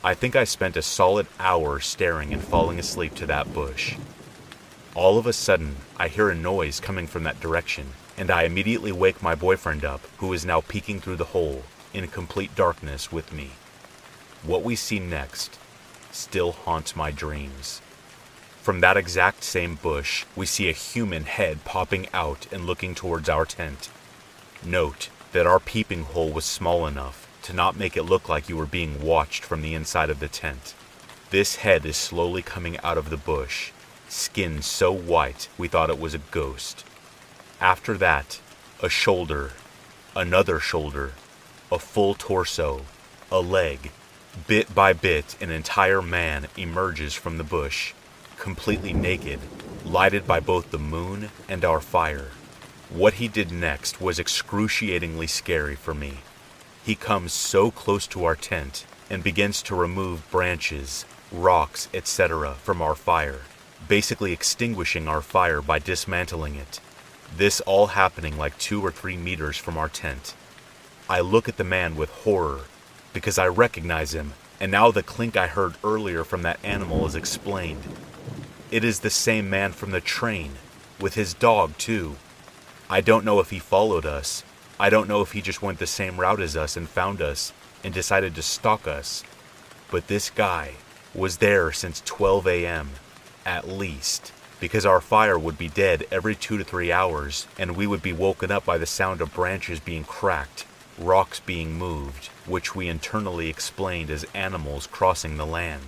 I 0.03 0.13
think 0.13 0.35
I 0.35 0.43
spent 0.43 0.75
a 0.75 0.81
solid 0.81 1.27
hour 1.39 1.79
staring 1.79 2.33
and 2.33 2.43
falling 2.43 2.77
asleep 2.77 3.15
to 3.15 3.25
that 3.27 3.53
bush. 3.53 3.95
All 4.95 5.17
of 5.17 5.25
a 5.25 5.31
sudden, 5.31 5.77
I 5.95 6.09
hear 6.09 6.29
a 6.29 6.35
noise 6.35 6.81
coming 6.81 7.07
from 7.07 7.23
that 7.23 7.39
direction, 7.39 7.93
and 8.17 8.29
I 8.29 8.43
immediately 8.43 8.91
wake 8.91 9.23
my 9.23 9.33
boyfriend 9.33 9.85
up, 9.85 10.01
who 10.17 10.33
is 10.33 10.43
now 10.45 10.59
peeking 10.59 10.99
through 10.99 11.15
the 11.15 11.31
hole, 11.31 11.63
in 11.93 12.05
complete 12.09 12.53
darkness 12.53 13.09
with 13.09 13.31
me. 13.31 13.51
What 14.43 14.61
we 14.61 14.75
see 14.75 14.99
next 14.99 15.57
still 16.11 16.51
haunts 16.51 16.97
my 16.97 17.11
dreams. 17.11 17.81
From 18.61 18.81
that 18.81 18.97
exact 18.97 19.45
same 19.45 19.75
bush, 19.75 20.25
we 20.35 20.45
see 20.45 20.67
a 20.67 20.73
human 20.73 21.23
head 21.23 21.63
popping 21.63 22.07
out 22.13 22.45
and 22.51 22.65
looking 22.65 22.93
towards 22.93 23.29
our 23.29 23.45
tent. 23.45 23.87
Note 24.63 25.09
that 25.31 25.45
our 25.45 25.59
peeping 25.59 26.03
hole 26.03 26.31
was 26.31 26.45
small 26.45 26.87
enough 26.87 27.27
to 27.43 27.53
not 27.53 27.77
make 27.77 27.95
it 27.95 28.03
look 28.03 28.27
like 28.27 28.49
you 28.49 28.57
were 28.57 28.65
being 28.65 29.01
watched 29.01 29.43
from 29.43 29.61
the 29.61 29.73
inside 29.73 30.09
of 30.09 30.19
the 30.19 30.27
tent. 30.27 30.73
This 31.29 31.57
head 31.57 31.85
is 31.85 31.95
slowly 31.95 32.41
coming 32.41 32.77
out 32.79 32.97
of 32.97 33.09
the 33.09 33.17
bush, 33.17 33.71
skin 34.09 34.61
so 34.61 34.91
white 34.91 35.47
we 35.57 35.67
thought 35.67 35.89
it 35.89 35.99
was 35.99 36.13
a 36.13 36.19
ghost. 36.31 36.83
After 37.61 37.97
that, 37.97 38.39
a 38.81 38.89
shoulder, 38.89 39.51
another 40.15 40.59
shoulder, 40.59 41.13
a 41.71 41.79
full 41.79 42.13
torso, 42.13 42.85
a 43.31 43.39
leg. 43.39 43.91
Bit 44.47 44.73
by 44.73 44.93
bit, 44.93 45.35
an 45.41 45.51
entire 45.51 46.01
man 46.01 46.47
emerges 46.57 47.13
from 47.13 47.37
the 47.37 47.43
bush, 47.43 47.93
completely 48.37 48.93
naked, 48.93 49.39
lighted 49.85 50.27
by 50.27 50.39
both 50.39 50.71
the 50.71 50.79
moon 50.79 51.29
and 51.49 51.65
our 51.65 51.81
fire. 51.81 52.29
What 52.89 53.15
he 53.15 53.27
did 53.27 53.51
next 53.51 53.99
was 53.99 54.17
excruciatingly 54.17 55.27
scary 55.27 55.75
for 55.75 55.93
me. 55.93 56.19
He 56.85 56.95
comes 56.95 57.33
so 57.33 57.69
close 57.69 58.07
to 58.07 58.23
our 58.23 58.35
tent 58.35 58.85
and 59.09 59.21
begins 59.21 59.61
to 59.63 59.75
remove 59.75 60.29
branches, 60.31 61.03
rocks, 61.29 61.89
etc. 61.93 62.53
from 62.55 62.81
our 62.81 62.95
fire, 62.95 63.41
basically 63.89 64.31
extinguishing 64.31 65.07
our 65.09 65.21
fire 65.21 65.61
by 65.61 65.79
dismantling 65.79 66.55
it. 66.55 66.79
This 67.35 67.59
all 67.61 67.87
happening 67.87 68.37
like 68.37 68.57
two 68.57 68.81
or 68.81 68.91
three 68.91 69.17
meters 69.17 69.57
from 69.57 69.77
our 69.77 69.89
tent. 69.89 70.33
I 71.09 71.19
look 71.19 71.49
at 71.49 71.57
the 71.57 71.65
man 71.65 71.97
with 71.97 72.09
horror 72.09 72.61
because 73.11 73.37
I 73.37 73.47
recognize 73.47 74.13
him, 74.13 74.33
and 74.61 74.71
now 74.71 74.91
the 74.91 75.03
clink 75.03 75.35
I 75.35 75.47
heard 75.47 75.75
earlier 75.83 76.23
from 76.23 76.43
that 76.43 76.63
animal 76.63 77.05
is 77.05 77.15
explained. 77.15 77.83
It 78.71 78.85
is 78.85 79.01
the 79.01 79.09
same 79.09 79.49
man 79.49 79.73
from 79.73 79.91
the 79.91 80.01
train, 80.01 80.53
with 81.01 81.15
his 81.15 81.33
dog, 81.33 81.77
too. 81.77 82.15
I 82.89 83.01
don't 83.01 83.25
know 83.25 83.41
if 83.41 83.49
he 83.49 83.59
followed 83.59 84.05
us. 84.05 84.43
I 84.79 84.89
don't 84.89 85.09
know 85.09 85.21
if 85.21 85.33
he 85.33 85.41
just 85.41 85.61
went 85.61 85.79
the 85.79 85.87
same 85.87 86.19
route 86.19 86.39
as 86.39 86.55
us 86.55 86.77
and 86.77 86.87
found 86.87 87.21
us 87.21 87.51
and 87.83 87.93
decided 87.93 88.33
to 88.35 88.41
stalk 88.41 88.87
us. 88.87 89.23
But 89.91 90.07
this 90.07 90.29
guy 90.29 90.75
was 91.13 91.37
there 91.37 91.73
since 91.73 92.01
12 92.05 92.47
a.m., 92.47 92.91
at 93.45 93.67
least, 93.67 94.31
because 94.61 94.85
our 94.85 95.01
fire 95.01 95.37
would 95.37 95.57
be 95.57 95.67
dead 95.67 96.05
every 96.11 96.33
two 96.33 96.57
to 96.57 96.63
three 96.63 96.91
hours, 96.91 97.47
and 97.57 97.75
we 97.75 97.87
would 97.87 98.01
be 98.01 98.13
woken 98.13 98.51
up 98.51 98.63
by 98.63 98.77
the 98.77 98.85
sound 98.85 99.19
of 99.19 99.33
branches 99.33 99.81
being 99.81 100.05
cracked, 100.05 100.65
rocks 100.97 101.41
being 101.41 101.77
moved, 101.77 102.27
which 102.45 102.73
we 102.73 102.87
internally 102.87 103.49
explained 103.49 104.09
as 104.09 104.25
animals 104.33 104.87
crossing 104.87 105.35
the 105.35 105.45
land. 105.45 105.87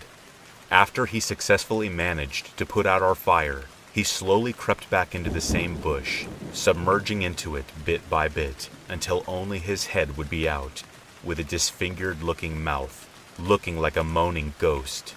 After 0.70 1.06
he 1.06 1.22
successfully 1.22 1.88
managed 1.88 2.58
to 2.58 2.66
put 2.66 2.86
out 2.86 3.02
our 3.02 3.16
fire, 3.16 3.64
he 3.94 4.04
slowly 4.04 4.54
crept 4.54 4.90
back 4.90 5.16
into 5.16 5.30
the 5.30 5.42
same 5.42 5.76
bush, 5.76 6.26
submerging 6.54 7.22
into 7.22 7.56
it 7.56 7.66
bit 7.86 8.08
by 8.10 8.28
bit 8.28 8.70
until 8.88 9.24
only 9.28 9.60
his 9.60 9.88
head 9.88 10.18
would 10.18 10.30
be 10.30 10.48
out, 10.48 10.84
with 11.24 11.40
a 11.40 11.44
disfigured 11.44 12.22
looking 12.22 12.64
mouth, 12.64 13.08
looking 13.40 13.80
like 13.80 13.98
a 13.98 14.04
moaning 14.04 14.54
ghost. 14.60 15.16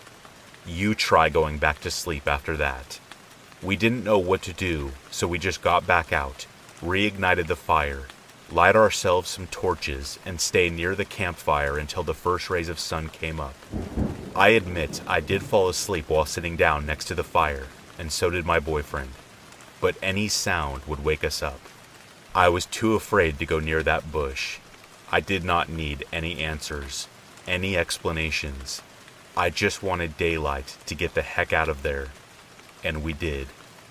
You 0.66 0.94
try 0.94 1.28
going 1.28 1.58
back 1.58 1.80
to 1.80 1.90
sleep 1.90 2.26
after 2.26 2.56
that. 2.56 2.98
We 3.62 3.76
didn't 3.76 4.04
know 4.04 4.18
what 4.18 4.42
to 4.42 4.52
do, 4.52 4.92
so 5.10 5.26
we 5.26 5.38
just 5.38 5.62
got 5.62 5.86
back 5.86 6.12
out, 6.12 6.46
reignited 6.80 7.46
the 7.46 7.56
fire, 7.56 8.06
light 8.50 8.74
ourselves 8.74 9.30
some 9.30 9.46
torches, 9.48 10.18
and 10.24 10.40
stay 10.40 10.68
near 10.68 10.94
the 10.94 11.04
campfire 11.04 11.78
until 11.78 12.02
the 12.02 12.14
first 12.14 12.50
rays 12.50 12.68
of 12.68 12.78
sun 12.78 13.08
came 13.08 13.38
up. 13.38 13.54
I 14.34 14.50
admit 14.50 15.00
I 15.06 15.20
did 15.20 15.42
fall 15.42 15.68
asleep 15.68 16.08
while 16.08 16.24
sitting 16.24 16.56
down 16.56 16.86
next 16.86 17.04
to 17.06 17.14
the 17.14 17.24
fire, 17.24 17.66
and 18.02 18.10
so 18.10 18.30
did 18.30 18.44
my 18.44 18.58
boyfriend. 18.58 19.10
But 19.80 19.94
any 20.02 20.26
sound 20.26 20.82
would 20.88 21.04
wake 21.04 21.22
us 21.22 21.40
up. 21.40 21.60
I 22.34 22.48
was 22.48 22.66
too 22.66 22.96
afraid 22.96 23.38
to 23.38 23.46
go 23.46 23.60
near 23.60 23.84
that 23.84 24.10
bush. 24.10 24.58
I 25.12 25.20
did 25.20 25.44
not 25.44 25.68
need 25.68 26.04
any 26.12 26.40
answers, 26.40 27.06
any 27.46 27.76
explanations. 27.76 28.82
I 29.36 29.50
just 29.50 29.84
wanted 29.84 30.16
daylight 30.16 30.78
to 30.86 30.96
get 30.96 31.14
the 31.14 31.22
heck 31.22 31.52
out 31.52 31.68
of 31.68 31.84
there. 31.84 32.08
And 32.82 33.04
we 33.04 33.12
did. 33.12 33.46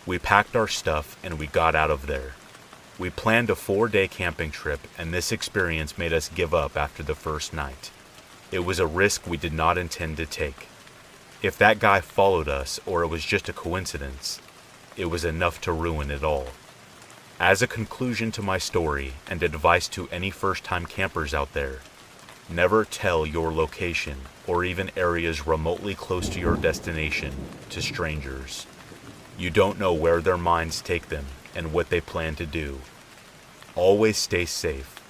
We 0.06 0.20
packed 0.20 0.58
our 0.58 0.68
stuff 0.68 1.18
and 1.24 1.40
we 1.40 1.48
got 1.48 1.74
out 1.74 1.90
of 1.90 2.08
there. 2.08 2.34
We 3.00 3.10
planned 3.10 3.50
a 3.50 3.56
four 3.56 3.88
day 3.88 4.10
camping 4.10 4.52
trip, 4.52 4.82
and 4.98 5.14
this 5.14 5.32
experience 5.32 5.98
made 5.98 6.12
us 6.12 6.28
give 6.28 6.54
up 6.54 6.76
after 6.76 7.02
the 7.02 7.16
first 7.16 7.54
night. 7.54 7.92
It 8.52 8.66
was 8.66 8.80
a 8.80 8.86
risk 8.86 9.26
we 9.26 9.38
did 9.38 9.54
not 9.54 9.78
intend 9.78 10.18
to 10.18 10.26
take. 10.26 10.68
If 11.42 11.58
that 11.58 11.80
guy 11.80 12.02
followed 12.02 12.48
us 12.48 12.80
or 12.86 13.02
it 13.02 13.08
was 13.08 13.26
just 13.26 13.50
a 13.50 13.54
coincidence, 13.54 14.40
it 14.96 15.06
was 15.06 15.26
enough 15.26 15.60
to 15.62 15.72
ruin 15.72 16.12
it 16.12 16.24
all. 16.24 16.50
As 17.40 17.64
a 17.64 17.68
conclusion 17.68 18.32
to 18.34 18.44
my 18.44 18.60
story 18.60 19.14
and 19.28 19.42
advice 19.42 19.88
to 19.90 20.08
any 20.10 20.30
first 20.30 20.64
time 20.64 20.86
campers 20.86 21.34
out 21.34 21.54
there, 21.54 21.80
never 22.48 22.86
tell 22.86 23.26
your 23.26 23.52
location 23.52 24.18
or 24.46 24.64
even 24.64 24.92
areas 24.96 25.48
remotely 25.48 25.96
close 25.96 26.30
to 26.30 26.40
your 26.40 26.58
destination 26.58 27.34
to 27.72 27.82
strangers. 27.82 28.68
You 29.36 29.50
don't 29.50 29.80
know 29.80 29.94
where 29.94 30.22
their 30.22 30.38
minds 30.38 30.80
take 30.80 31.10
them 31.10 31.26
and 31.56 31.74
what 31.74 31.90
they 31.90 32.02
plan 32.02 32.36
to 32.36 32.46
do. 32.46 32.82
Always 33.76 34.18
stay 34.18 34.46
safe. 34.46 35.02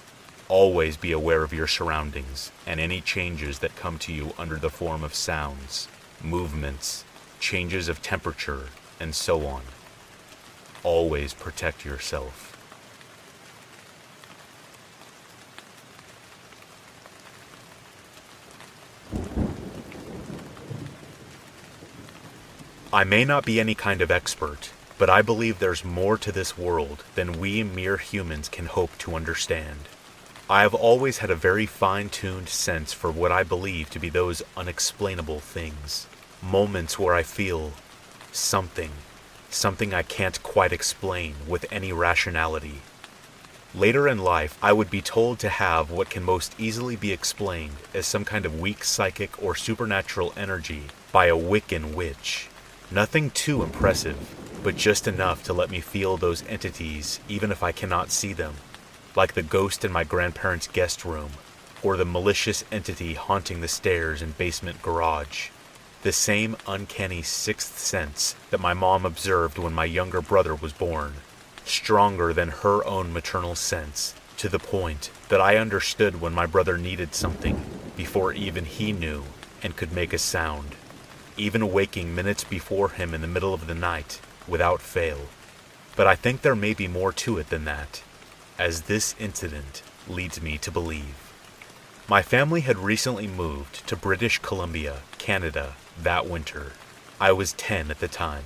Always 0.48 0.96
be 0.96 1.12
aware 1.12 1.42
of 1.42 1.52
your 1.52 1.66
surroundings 1.66 2.52
and 2.66 2.80
any 2.80 3.02
changes 3.02 3.58
that 3.58 3.76
come 3.76 3.98
to 3.98 4.12
you 4.14 4.32
under 4.38 4.56
the 4.56 4.70
form 4.70 5.04
of 5.04 5.14
sounds, 5.14 5.88
movements, 6.24 7.04
changes 7.40 7.88
of 7.88 8.02
temperature, 8.02 8.68
and 9.00 9.14
so 9.14 9.46
on. 9.46 9.62
Always 10.82 11.34
protect 11.34 11.84
yourself. 11.84 12.48
I 22.94 23.04
may 23.04 23.24
not 23.24 23.46
be 23.46 23.58
any 23.58 23.74
kind 23.74 24.02
of 24.02 24.10
expert, 24.10 24.70
but 24.98 25.08
I 25.08 25.22
believe 25.22 25.58
there's 25.58 25.82
more 25.82 26.18
to 26.18 26.30
this 26.30 26.58
world 26.58 27.04
than 27.14 27.40
we 27.40 27.62
mere 27.62 27.96
humans 27.96 28.50
can 28.50 28.66
hope 28.66 28.90
to 28.98 29.16
understand. 29.16 29.88
I 30.50 30.60
have 30.60 30.74
always 30.74 31.18
had 31.18 31.30
a 31.30 31.34
very 31.34 31.64
fine 31.64 32.10
tuned 32.10 32.50
sense 32.50 32.92
for 32.92 33.10
what 33.10 33.32
I 33.32 33.44
believe 33.44 33.88
to 33.90 33.98
be 33.98 34.10
those 34.10 34.42
unexplainable 34.58 35.40
things. 35.40 36.06
Moments 36.42 36.98
where 36.98 37.14
I 37.14 37.22
feel 37.22 37.72
something, 38.32 38.90
something 39.48 39.94
I 39.94 40.02
can't 40.02 40.42
quite 40.42 40.72
explain 40.72 41.36
with 41.46 41.64
any 41.70 41.92
rationality. 41.92 42.80
Later 43.76 44.08
in 44.08 44.18
life, 44.18 44.58
I 44.60 44.72
would 44.72 44.90
be 44.90 45.00
told 45.00 45.38
to 45.38 45.48
have 45.48 45.88
what 45.88 46.10
can 46.10 46.24
most 46.24 46.54
easily 46.58 46.96
be 46.96 47.12
explained 47.12 47.76
as 47.94 48.06
some 48.06 48.24
kind 48.24 48.44
of 48.44 48.58
weak 48.60 48.82
psychic 48.82 49.40
or 49.40 49.54
supernatural 49.54 50.34
energy 50.36 50.88
by 51.12 51.26
a 51.26 51.36
Wiccan 51.36 51.94
witch. 51.94 52.48
Nothing 52.90 53.30
too 53.30 53.62
impressive, 53.62 54.18
but 54.64 54.76
just 54.76 55.06
enough 55.06 55.44
to 55.44 55.52
let 55.52 55.70
me 55.70 55.80
feel 55.80 56.16
those 56.16 56.44
entities 56.48 57.20
even 57.28 57.52
if 57.52 57.62
I 57.62 57.70
cannot 57.70 58.10
see 58.10 58.32
them, 58.32 58.54
like 59.14 59.34
the 59.34 59.44
ghost 59.44 59.84
in 59.84 59.92
my 59.92 60.02
grandparents' 60.02 60.66
guest 60.66 61.04
room, 61.04 61.30
or 61.84 61.96
the 61.96 62.04
malicious 62.04 62.64
entity 62.72 63.14
haunting 63.14 63.60
the 63.60 63.68
stairs 63.68 64.20
and 64.20 64.36
basement 64.36 64.82
garage. 64.82 65.50
The 66.02 66.12
same 66.12 66.56
uncanny 66.66 67.22
sixth 67.22 67.78
sense 67.78 68.34
that 68.50 68.60
my 68.60 68.74
mom 68.74 69.06
observed 69.06 69.58
when 69.58 69.72
my 69.72 69.84
younger 69.84 70.20
brother 70.20 70.54
was 70.54 70.72
born, 70.72 71.14
stronger 71.64 72.32
than 72.32 72.48
her 72.48 72.84
own 72.84 73.12
maternal 73.12 73.54
sense, 73.54 74.14
to 74.36 74.48
the 74.48 74.58
point 74.58 75.10
that 75.28 75.40
I 75.40 75.56
understood 75.56 76.20
when 76.20 76.34
my 76.34 76.46
brother 76.46 76.76
needed 76.76 77.14
something 77.14 77.64
before 77.96 78.32
even 78.32 78.64
he 78.64 78.92
knew 78.92 79.24
and 79.62 79.76
could 79.76 79.92
make 79.92 80.12
a 80.12 80.18
sound 80.18 80.74
even 81.36 81.72
waking 81.72 82.14
minutes 82.14 82.44
before 82.44 82.90
him 82.90 83.14
in 83.14 83.20
the 83.20 83.26
middle 83.26 83.54
of 83.54 83.66
the 83.66 83.74
night, 83.74 84.20
without 84.46 84.82
fail. 84.82 85.28
But 85.96 86.06
I 86.06 86.14
think 86.14 86.42
there 86.42 86.56
may 86.56 86.74
be 86.74 86.88
more 86.88 87.12
to 87.12 87.38
it 87.38 87.48
than 87.48 87.64
that, 87.64 88.02
as 88.58 88.82
this 88.82 89.14
incident 89.18 89.82
leads 90.08 90.42
me 90.42 90.58
to 90.58 90.70
believe. 90.70 91.32
My 92.08 92.22
family 92.22 92.62
had 92.62 92.78
recently 92.78 93.26
moved 93.26 93.86
to 93.86 93.96
British 93.96 94.38
Columbia, 94.38 95.00
Canada, 95.18 95.74
that 96.00 96.26
winter. 96.26 96.72
I 97.20 97.32
was 97.32 97.52
10 97.52 97.90
at 97.90 98.00
the 98.00 98.08
time. 98.08 98.44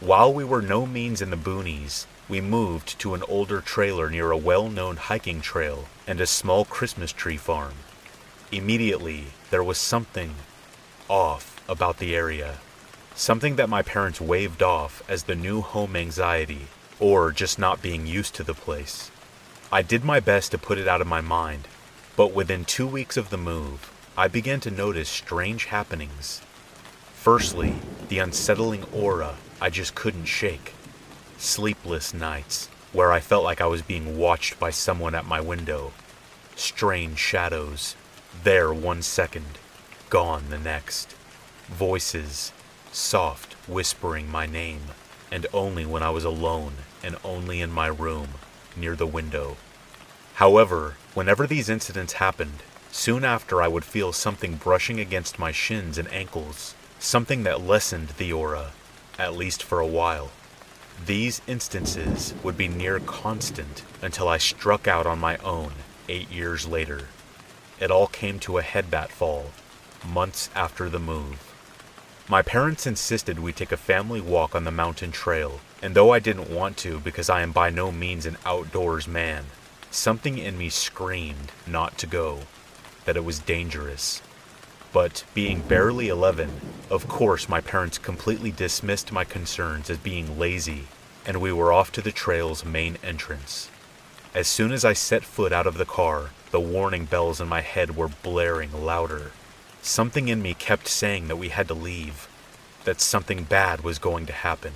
While 0.00 0.32
we 0.32 0.44
were 0.44 0.62
no 0.62 0.84
means 0.84 1.22
in 1.22 1.30
the 1.30 1.36
boonies, 1.36 2.06
we 2.28 2.40
moved 2.40 2.98
to 2.98 3.14
an 3.14 3.22
older 3.28 3.60
trailer 3.60 4.10
near 4.10 4.30
a 4.30 4.36
well 4.36 4.68
known 4.68 4.96
hiking 4.96 5.40
trail 5.40 5.86
and 6.06 6.20
a 6.20 6.26
small 6.26 6.64
Christmas 6.64 7.12
tree 7.12 7.36
farm. 7.36 7.74
Immediately, 8.52 9.26
there 9.50 9.64
was 9.64 9.78
something 9.78 10.34
off 11.08 11.62
about 11.68 11.98
the 11.98 12.14
area. 12.14 12.58
Something 13.14 13.56
that 13.56 13.68
my 13.68 13.82
parents 13.82 14.20
waved 14.20 14.62
off 14.62 15.02
as 15.08 15.22
the 15.24 15.34
new 15.34 15.62
home 15.62 15.96
anxiety, 15.96 16.66
or 17.00 17.32
just 17.32 17.58
not 17.58 17.80
being 17.80 18.06
used 18.06 18.34
to 18.34 18.44
the 18.44 18.54
place. 18.54 19.10
I 19.72 19.82
did 19.82 20.04
my 20.04 20.20
best 20.20 20.50
to 20.50 20.58
put 20.58 20.78
it 20.78 20.86
out 20.86 21.00
of 21.00 21.06
my 21.06 21.20
mind, 21.20 21.68
but 22.16 22.32
within 22.32 22.64
two 22.64 22.86
weeks 22.86 23.16
of 23.16 23.30
the 23.30 23.38
move, 23.38 23.90
I 24.16 24.28
began 24.28 24.60
to 24.60 24.70
notice 24.70 25.08
strange 25.08 25.66
happenings. 25.66 26.40
Firstly, 27.26 27.74
the 28.08 28.20
unsettling 28.20 28.84
aura 28.92 29.34
I 29.60 29.68
just 29.68 29.96
couldn't 29.96 30.26
shake. 30.26 30.74
Sleepless 31.38 32.14
nights, 32.14 32.68
where 32.92 33.10
I 33.10 33.18
felt 33.18 33.42
like 33.42 33.60
I 33.60 33.66
was 33.66 33.82
being 33.82 34.16
watched 34.16 34.60
by 34.60 34.70
someone 34.70 35.12
at 35.12 35.26
my 35.26 35.40
window. 35.40 35.90
Strange 36.54 37.18
shadows, 37.18 37.96
there 38.44 38.72
one 38.72 39.02
second, 39.02 39.58
gone 40.08 40.50
the 40.50 40.58
next. 40.58 41.16
Voices, 41.66 42.52
soft, 42.92 43.54
whispering 43.68 44.30
my 44.30 44.46
name, 44.46 44.82
and 45.32 45.48
only 45.52 45.84
when 45.84 46.04
I 46.04 46.10
was 46.10 46.24
alone 46.24 46.74
and 47.02 47.16
only 47.24 47.60
in 47.60 47.72
my 47.72 47.88
room, 47.88 48.34
near 48.76 48.94
the 48.94 49.04
window. 49.04 49.56
However, 50.34 50.94
whenever 51.14 51.44
these 51.48 51.68
incidents 51.68 52.12
happened, 52.22 52.62
soon 52.92 53.24
after 53.24 53.60
I 53.60 53.66
would 53.66 53.84
feel 53.84 54.12
something 54.12 54.54
brushing 54.54 55.00
against 55.00 55.40
my 55.40 55.50
shins 55.50 55.98
and 55.98 56.06
ankles, 56.12 56.76
something 56.98 57.42
that 57.44 57.60
lessened 57.60 58.08
the 58.10 58.32
aura, 58.32 58.72
at 59.18 59.36
least 59.36 59.62
for 59.62 59.80
a 59.80 59.86
while. 59.86 60.30
These 61.04 61.42
instances 61.46 62.34
would 62.42 62.56
be 62.56 62.68
near 62.68 63.00
constant 63.00 63.82
until 64.02 64.28
I 64.28 64.38
struck 64.38 64.88
out 64.88 65.06
on 65.06 65.18
my 65.18 65.36
own 65.38 65.72
eight 66.08 66.30
years 66.30 66.66
later. 66.66 67.08
It 67.78 67.90
all 67.90 68.06
came 68.06 68.38
to 68.40 68.58
a 68.58 68.62
head 68.62 68.90
that 68.90 69.12
fall, 69.12 69.50
months 70.06 70.48
after 70.54 70.88
the 70.88 70.98
move. 70.98 71.52
My 72.28 72.42
parents 72.42 72.86
insisted 72.86 73.38
we 73.38 73.52
take 73.52 73.70
a 73.70 73.76
family 73.76 74.20
walk 74.20 74.54
on 74.54 74.64
the 74.64 74.70
mountain 74.70 75.12
trail, 75.12 75.60
and 75.82 75.94
though 75.94 76.12
I 76.12 76.18
didn't 76.18 76.50
want 76.50 76.76
to 76.78 76.98
because 76.98 77.28
I 77.28 77.42
am 77.42 77.52
by 77.52 77.70
no 77.70 77.92
means 77.92 78.26
an 78.26 78.38
outdoors 78.44 79.06
man, 79.06 79.44
something 79.90 80.38
in 80.38 80.58
me 80.58 80.70
screamed 80.70 81.52
not 81.66 81.98
to 81.98 82.06
go, 82.06 82.40
that 83.04 83.16
it 83.16 83.24
was 83.24 83.38
dangerous. 83.38 84.22
But 84.96 85.24
being 85.34 85.60
barely 85.60 86.08
11, 86.08 86.50
of 86.88 87.06
course 87.06 87.50
my 87.50 87.60
parents 87.60 87.98
completely 87.98 88.50
dismissed 88.50 89.12
my 89.12 89.24
concerns 89.24 89.90
as 89.90 89.98
being 89.98 90.38
lazy, 90.38 90.84
and 91.26 91.38
we 91.38 91.52
were 91.52 91.70
off 91.70 91.92
to 91.92 92.00
the 92.00 92.10
trail's 92.10 92.64
main 92.64 92.96
entrance. 93.04 93.68
As 94.34 94.48
soon 94.48 94.72
as 94.72 94.86
I 94.86 94.94
set 94.94 95.22
foot 95.22 95.52
out 95.52 95.66
of 95.66 95.76
the 95.76 95.84
car, 95.84 96.30
the 96.50 96.60
warning 96.60 97.04
bells 97.04 97.42
in 97.42 97.46
my 97.46 97.60
head 97.60 97.94
were 97.94 98.08
blaring 98.08 98.72
louder. 98.86 99.32
Something 99.82 100.28
in 100.28 100.40
me 100.40 100.54
kept 100.54 100.88
saying 100.88 101.28
that 101.28 101.36
we 101.36 101.50
had 101.50 101.68
to 101.68 101.74
leave, 101.74 102.26
that 102.84 103.02
something 103.02 103.44
bad 103.44 103.82
was 103.82 103.98
going 103.98 104.24
to 104.24 104.32
happen. 104.32 104.72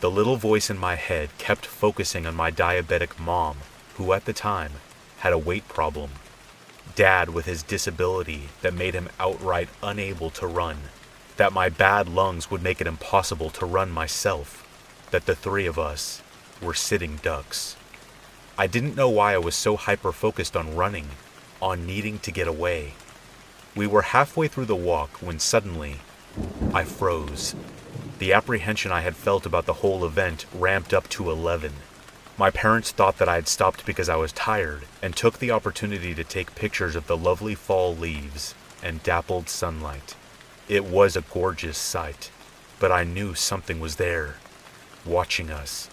The 0.00 0.10
little 0.10 0.36
voice 0.36 0.68
in 0.68 0.76
my 0.76 0.96
head 0.96 1.30
kept 1.38 1.64
focusing 1.64 2.26
on 2.26 2.34
my 2.34 2.50
diabetic 2.50 3.18
mom, 3.18 3.60
who 3.94 4.12
at 4.12 4.26
the 4.26 4.34
time 4.34 4.72
had 5.20 5.32
a 5.32 5.38
weight 5.38 5.66
problem. 5.68 6.10
Dad 6.98 7.30
with 7.30 7.46
his 7.46 7.62
disability 7.62 8.48
that 8.60 8.74
made 8.74 8.92
him 8.92 9.08
outright 9.20 9.68
unable 9.84 10.30
to 10.30 10.48
run. 10.48 10.78
That 11.36 11.52
my 11.52 11.68
bad 11.68 12.08
lungs 12.08 12.50
would 12.50 12.60
make 12.60 12.80
it 12.80 12.88
impossible 12.88 13.50
to 13.50 13.66
run 13.66 13.92
myself. 13.92 14.66
That 15.12 15.24
the 15.24 15.36
three 15.36 15.66
of 15.66 15.78
us 15.78 16.22
were 16.60 16.74
sitting 16.74 17.20
ducks. 17.22 17.76
I 18.58 18.66
didn't 18.66 18.96
know 18.96 19.08
why 19.08 19.34
I 19.34 19.38
was 19.38 19.54
so 19.54 19.76
hyper 19.76 20.10
focused 20.10 20.56
on 20.56 20.74
running, 20.74 21.10
on 21.62 21.86
needing 21.86 22.18
to 22.18 22.32
get 22.32 22.48
away. 22.48 22.94
We 23.76 23.86
were 23.86 24.02
halfway 24.02 24.48
through 24.48 24.66
the 24.66 24.74
walk 24.74 25.22
when 25.22 25.38
suddenly 25.38 25.98
I 26.74 26.82
froze. 26.82 27.54
The 28.18 28.32
apprehension 28.32 28.90
I 28.90 29.02
had 29.02 29.14
felt 29.14 29.46
about 29.46 29.66
the 29.66 29.80
whole 29.84 30.04
event 30.04 30.46
ramped 30.52 30.92
up 30.92 31.08
to 31.10 31.30
11. 31.30 31.74
My 32.38 32.50
parents 32.50 32.92
thought 32.92 33.18
that 33.18 33.28
I 33.28 33.34
had 33.34 33.48
stopped 33.48 33.84
because 33.84 34.08
I 34.08 34.16
was 34.16 34.32
tired 34.32 34.84
and 35.02 35.14
took 35.14 35.38
the 35.38 35.50
opportunity 35.50 36.14
to 36.14 36.24
take 36.24 36.54
pictures 36.54 36.94
of 36.94 37.06
the 37.06 37.16
lovely 37.16 37.54
fall 37.54 37.96
leaves 37.96 38.54
and 38.82 39.02
dappled 39.02 39.48
sunlight. 39.48 40.14
It 40.68 40.84
was 40.84 41.16
a 41.16 41.22
gorgeous 41.22 41.78
sight, 41.78 42.30
but 42.78 42.92
I 42.92 43.02
knew 43.02 43.34
something 43.34 43.80
was 43.80 43.96
there, 43.96 44.36
watching 45.04 45.50
us 45.50 45.90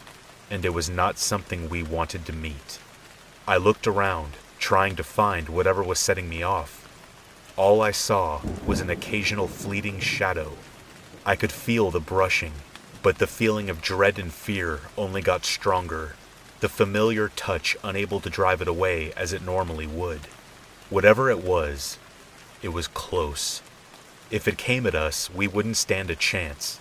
and 0.50 0.66
it 0.66 0.74
was 0.74 0.90
not 0.90 1.18
something 1.18 1.70
we 1.70 1.84
wanted 1.84 2.26
to 2.26 2.34
meet. 2.34 2.80
I 3.48 3.58
looked 3.58 3.88
around, 3.88 4.34
trying 4.60 4.96
to 4.96 5.04
find 5.04 5.50
whatever 5.50 5.84
was 5.84 6.00
setting 6.00 6.30
me 6.30 6.44
off. 6.44 6.82
All 7.58 7.82
I 7.82 7.92
saw 7.92 8.42
was 8.66 8.82
an 8.82 8.90
occasional 8.90 9.48
fleeting 9.48 10.00
shadow. 10.00 10.54
I 11.26 11.36
could 11.36 11.52
feel 11.52 11.92
the 11.92 12.00
brushing, 12.00 12.54
but 13.02 13.18
the 13.18 13.28
feeling 13.28 13.70
of 13.70 13.82
dread 13.82 14.20
and 14.20 14.32
fear 14.32 14.82
only 14.98 15.22
got 15.22 15.46
stronger, 15.46 16.16
the 16.66 16.70
familiar 16.70 17.30
touch 17.30 17.78
unable 17.84 18.20
to 18.20 18.28
drive 18.28 18.60
it 18.60 18.68
away 18.68 19.14
as 19.16 19.32
it 19.32 19.44
normally 19.44 19.86
would. 19.86 20.22
Whatever 20.90 21.30
it 21.30 21.44
was, 21.44 22.00
it 22.64 22.70
was 22.70 22.88
close. 22.88 23.62
If 24.32 24.48
it 24.48 24.58
came 24.58 24.88
at 24.88 24.96
us, 24.96 25.30
we 25.30 25.48
wouldn't 25.48 25.78
stand 25.78 26.10
a 26.10 26.16
chance. 26.16 26.80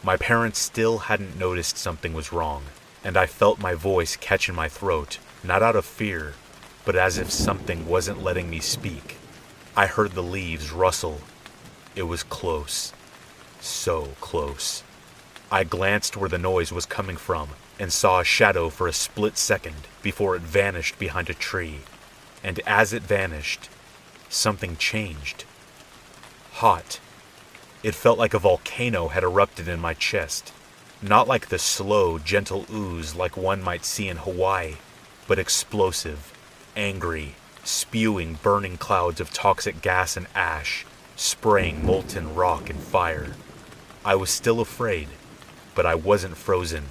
My 0.00 0.16
parents 0.16 0.60
still 0.60 0.98
hadn't 1.10 1.36
noticed 1.36 1.76
something 1.76 2.12
was 2.14 2.32
wrong 2.32 2.66
and 3.02 3.16
I 3.16 3.26
felt 3.26 3.58
my 3.58 3.74
voice 3.74 4.14
catch 4.14 4.48
in 4.48 4.54
my 4.54 4.68
throat, 4.68 5.18
not 5.42 5.60
out 5.60 5.74
of 5.74 5.84
fear, 5.84 6.34
but 6.84 6.94
as 6.94 7.18
if 7.18 7.28
something 7.32 7.88
wasn't 7.88 8.22
letting 8.22 8.48
me 8.48 8.60
speak. 8.60 9.16
I 9.76 9.86
heard 9.86 10.12
the 10.12 10.22
leaves 10.22 10.70
rustle. 10.70 11.20
It 11.96 12.04
was 12.04 12.22
close. 12.22 12.92
So 13.58 14.10
close. 14.20 14.84
I 15.50 15.64
glanced 15.64 16.16
where 16.16 16.30
the 16.30 16.38
noise 16.38 16.70
was 16.70 16.86
coming 16.86 17.16
from 17.16 17.48
and 17.78 17.92
saw 17.92 18.20
a 18.20 18.24
shadow 18.24 18.68
for 18.68 18.88
a 18.88 18.92
split 18.92 19.36
second 19.36 19.88
before 20.02 20.36
it 20.36 20.42
vanished 20.42 20.98
behind 20.98 21.28
a 21.28 21.34
tree. 21.34 21.80
And 22.42 22.60
as 22.66 22.92
it 22.92 23.02
vanished, 23.02 23.68
something 24.28 24.76
changed. 24.76 25.44
Hot. 26.54 27.00
It 27.82 27.94
felt 27.94 28.18
like 28.18 28.34
a 28.34 28.38
volcano 28.38 29.08
had 29.08 29.22
erupted 29.22 29.68
in 29.68 29.78
my 29.80 29.94
chest. 29.94 30.52
Not 31.02 31.28
like 31.28 31.48
the 31.48 31.58
slow, 31.58 32.18
gentle 32.18 32.66
ooze 32.72 33.14
like 33.14 33.36
one 33.36 33.62
might 33.62 33.84
see 33.84 34.08
in 34.08 34.16
Hawaii, 34.16 34.76
but 35.28 35.38
explosive, 35.38 36.32
angry, 36.74 37.34
spewing 37.64 38.38
burning 38.42 38.78
clouds 38.78 39.20
of 39.20 39.32
toxic 39.32 39.82
gas 39.82 40.16
and 40.16 40.26
ash, 40.34 40.86
spraying 41.16 41.84
molten 41.84 42.34
rock 42.34 42.70
and 42.70 42.80
fire. 42.80 43.34
I 44.04 44.14
was 44.14 44.30
still 44.30 44.60
afraid, 44.60 45.08
but 45.74 45.84
I 45.84 45.94
wasn't 45.94 46.36
frozen. 46.36 46.84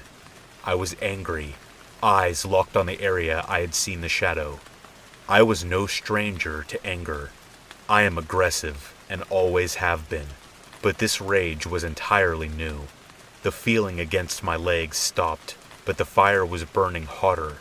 I 0.67 0.73
was 0.73 0.95
angry, 0.99 1.53
eyes 2.01 2.43
locked 2.43 2.75
on 2.75 2.87
the 2.87 2.99
area 2.99 3.45
I 3.47 3.59
had 3.61 3.75
seen 3.75 4.01
the 4.01 4.09
shadow. 4.09 4.59
I 5.29 5.43
was 5.43 5.63
no 5.63 5.85
stranger 5.85 6.63
to 6.63 6.83
anger. 6.83 7.29
I 7.87 8.01
am 8.01 8.17
aggressive 8.17 8.91
and 9.07 9.21
always 9.29 9.75
have 9.75 10.09
been, 10.09 10.25
but 10.81 10.97
this 10.97 11.21
rage 11.21 11.67
was 11.67 11.83
entirely 11.83 12.49
new. 12.49 12.87
The 13.43 13.51
feeling 13.51 13.99
against 13.99 14.43
my 14.43 14.55
legs 14.55 14.97
stopped, 14.97 15.55
but 15.85 15.97
the 15.97 16.05
fire 16.05 16.43
was 16.43 16.63
burning 16.63 17.05
hotter. 17.05 17.57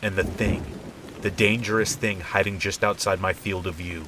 And 0.00 0.14
the 0.14 0.22
thing, 0.22 0.78
the 1.22 1.32
dangerous 1.32 1.96
thing 1.96 2.20
hiding 2.20 2.60
just 2.60 2.84
outside 2.84 3.20
my 3.20 3.32
field 3.32 3.66
of 3.66 3.74
view, 3.74 4.04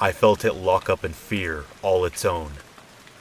I 0.00 0.12
felt 0.12 0.44
it 0.44 0.52
lock 0.52 0.88
up 0.88 1.04
in 1.04 1.12
fear 1.12 1.64
all 1.82 2.04
its 2.04 2.24
own. 2.24 2.52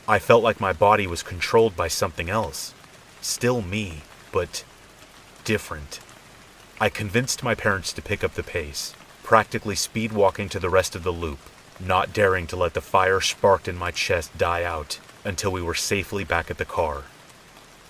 I 0.08 0.20
felt 0.20 0.44
like 0.44 0.60
my 0.60 0.74
body 0.74 1.08
was 1.08 1.24
controlled 1.24 1.76
by 1.76 1.88
something 1.88 2.30
else. 2.30 2.76
Still 3.20 3.64
me, 3.64 4.04
but 4.32 4.64
different. 5.44 6.00
I 6.80 6.90
convinced 6.90 7.44
my 7.44 7.56
parents 7.56 7.92
to 7.94 8.02
pick 8.02 8.24
up 8.24 8.36
the 8.36 8.44
pace, 8.44 8.94
practically 9.24 9.76
speed 9.76 10.12
walking 10.12 10.50
to 10.50 10.60
the 10.60 10.70
rest 10.70 10.96
of 10.96 11.04
the 11.04 11.12
loop, 11.12 11.40
not 11.80 12.14
daring 12.14 12.48
to 12.48 12.56
let 12.56 12.74
the 12.74 12.82
fire 12.82 13.22
sparked 13.22 13.68
in 13.68 13.76
my 13.76 13.92
chest 13.92 14.38
die 14.38 14.64
out 14.64 15.00
until 15.24 15.52
we 15.52 15.62
were 15.62 15.76
safely 15.76 16.24
back 16.24 16.50
at 16.50 16.58
the 16.58 16.66
car. 16.66 17.04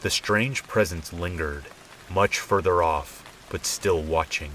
The 0.02 0.10
strange 0.10 0.64
presence 0.64 1.12
lingered, 1.12 1.66
much 2.10 2.40
further 2.40 2.82
off, 2.82 3.24
but 3.50 3.66
still 3.66 4.02
watching, 4.02 4.54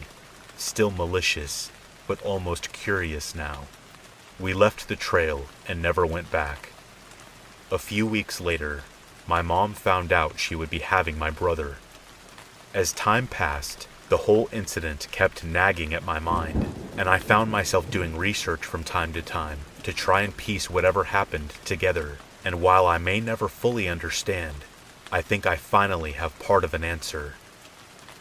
still 0.57 0.91
malicious, 0.91 1.70
but 2.07 2.22
almost 2.22 2.72
curious 2.72 3.35
now. 3.35 3.64
We 4.39 4.53
left 4.53 4.89
the 4.89 4.97
trail 4.97 5.47
and 5.68 5.80
never 5.80 6.05
went 6.05 6.30
back. 6.30 6.70
A 7.70 7.78
few 7.78 8.07
weeks 8.07 8.41
later, 8.41 8.82
my 9.27 9.43
mom 9.43 9.72
found 9.72 10.12
out 10.12 10.39
she 10.39 10.55
would 10.55 10.70
be 10.70 10.81
having 10.81 11.18
my 11.18 11.31
brother. 11.31 11.77
As 12.75 12.93
time 12.93 13.27
passed, 13.27 13.89
the 14.09 14.18
whole 14.18 14.49
incident 14.53 15.09
kept 15.11 15.45
nagging 15.45 15.95
at 15.95 16.05
my 16.05 16.18
mind, 16.18 16.66
and 16.97 17.09
I 17.09 17.18
found 17.18 17.51
myself 17.51 17.91
doing 17.91 18.16
research 18.16 18.64
from 18.64 18.85
time 18.85 19.12
to 19.14 19.22
time 19.22 19.61
to 19.83 19.93
try 19.93 20.22
and 20.22 20.37
piece 20.37 20.68
whatever 20.68 21.05
happened 21.05 21.55
together. 21.64 22.18
And 22.45 22.61
while 22.61 22.87
I 22.87 22.99
may 22.99 23.20
never 23.20 23.49
fully 23.49 23.89
understand, 23.89 24.57
I 25.11 25.22
think 25.22 25.47
I 25.47 25.57
finally 25.57 26.12
have 26.12 26.39
part 26.39 26.64
of 26.64 26.75
an 26.75 26.85
answer. 26.85 27.35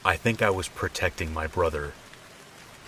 I 0.05 0.15
think 0.15 0.41
I 0.41 0.49
was 0.49 0.67
protecting 0.69 1.33
my 1.33 1.47
brother. 1.47 1.93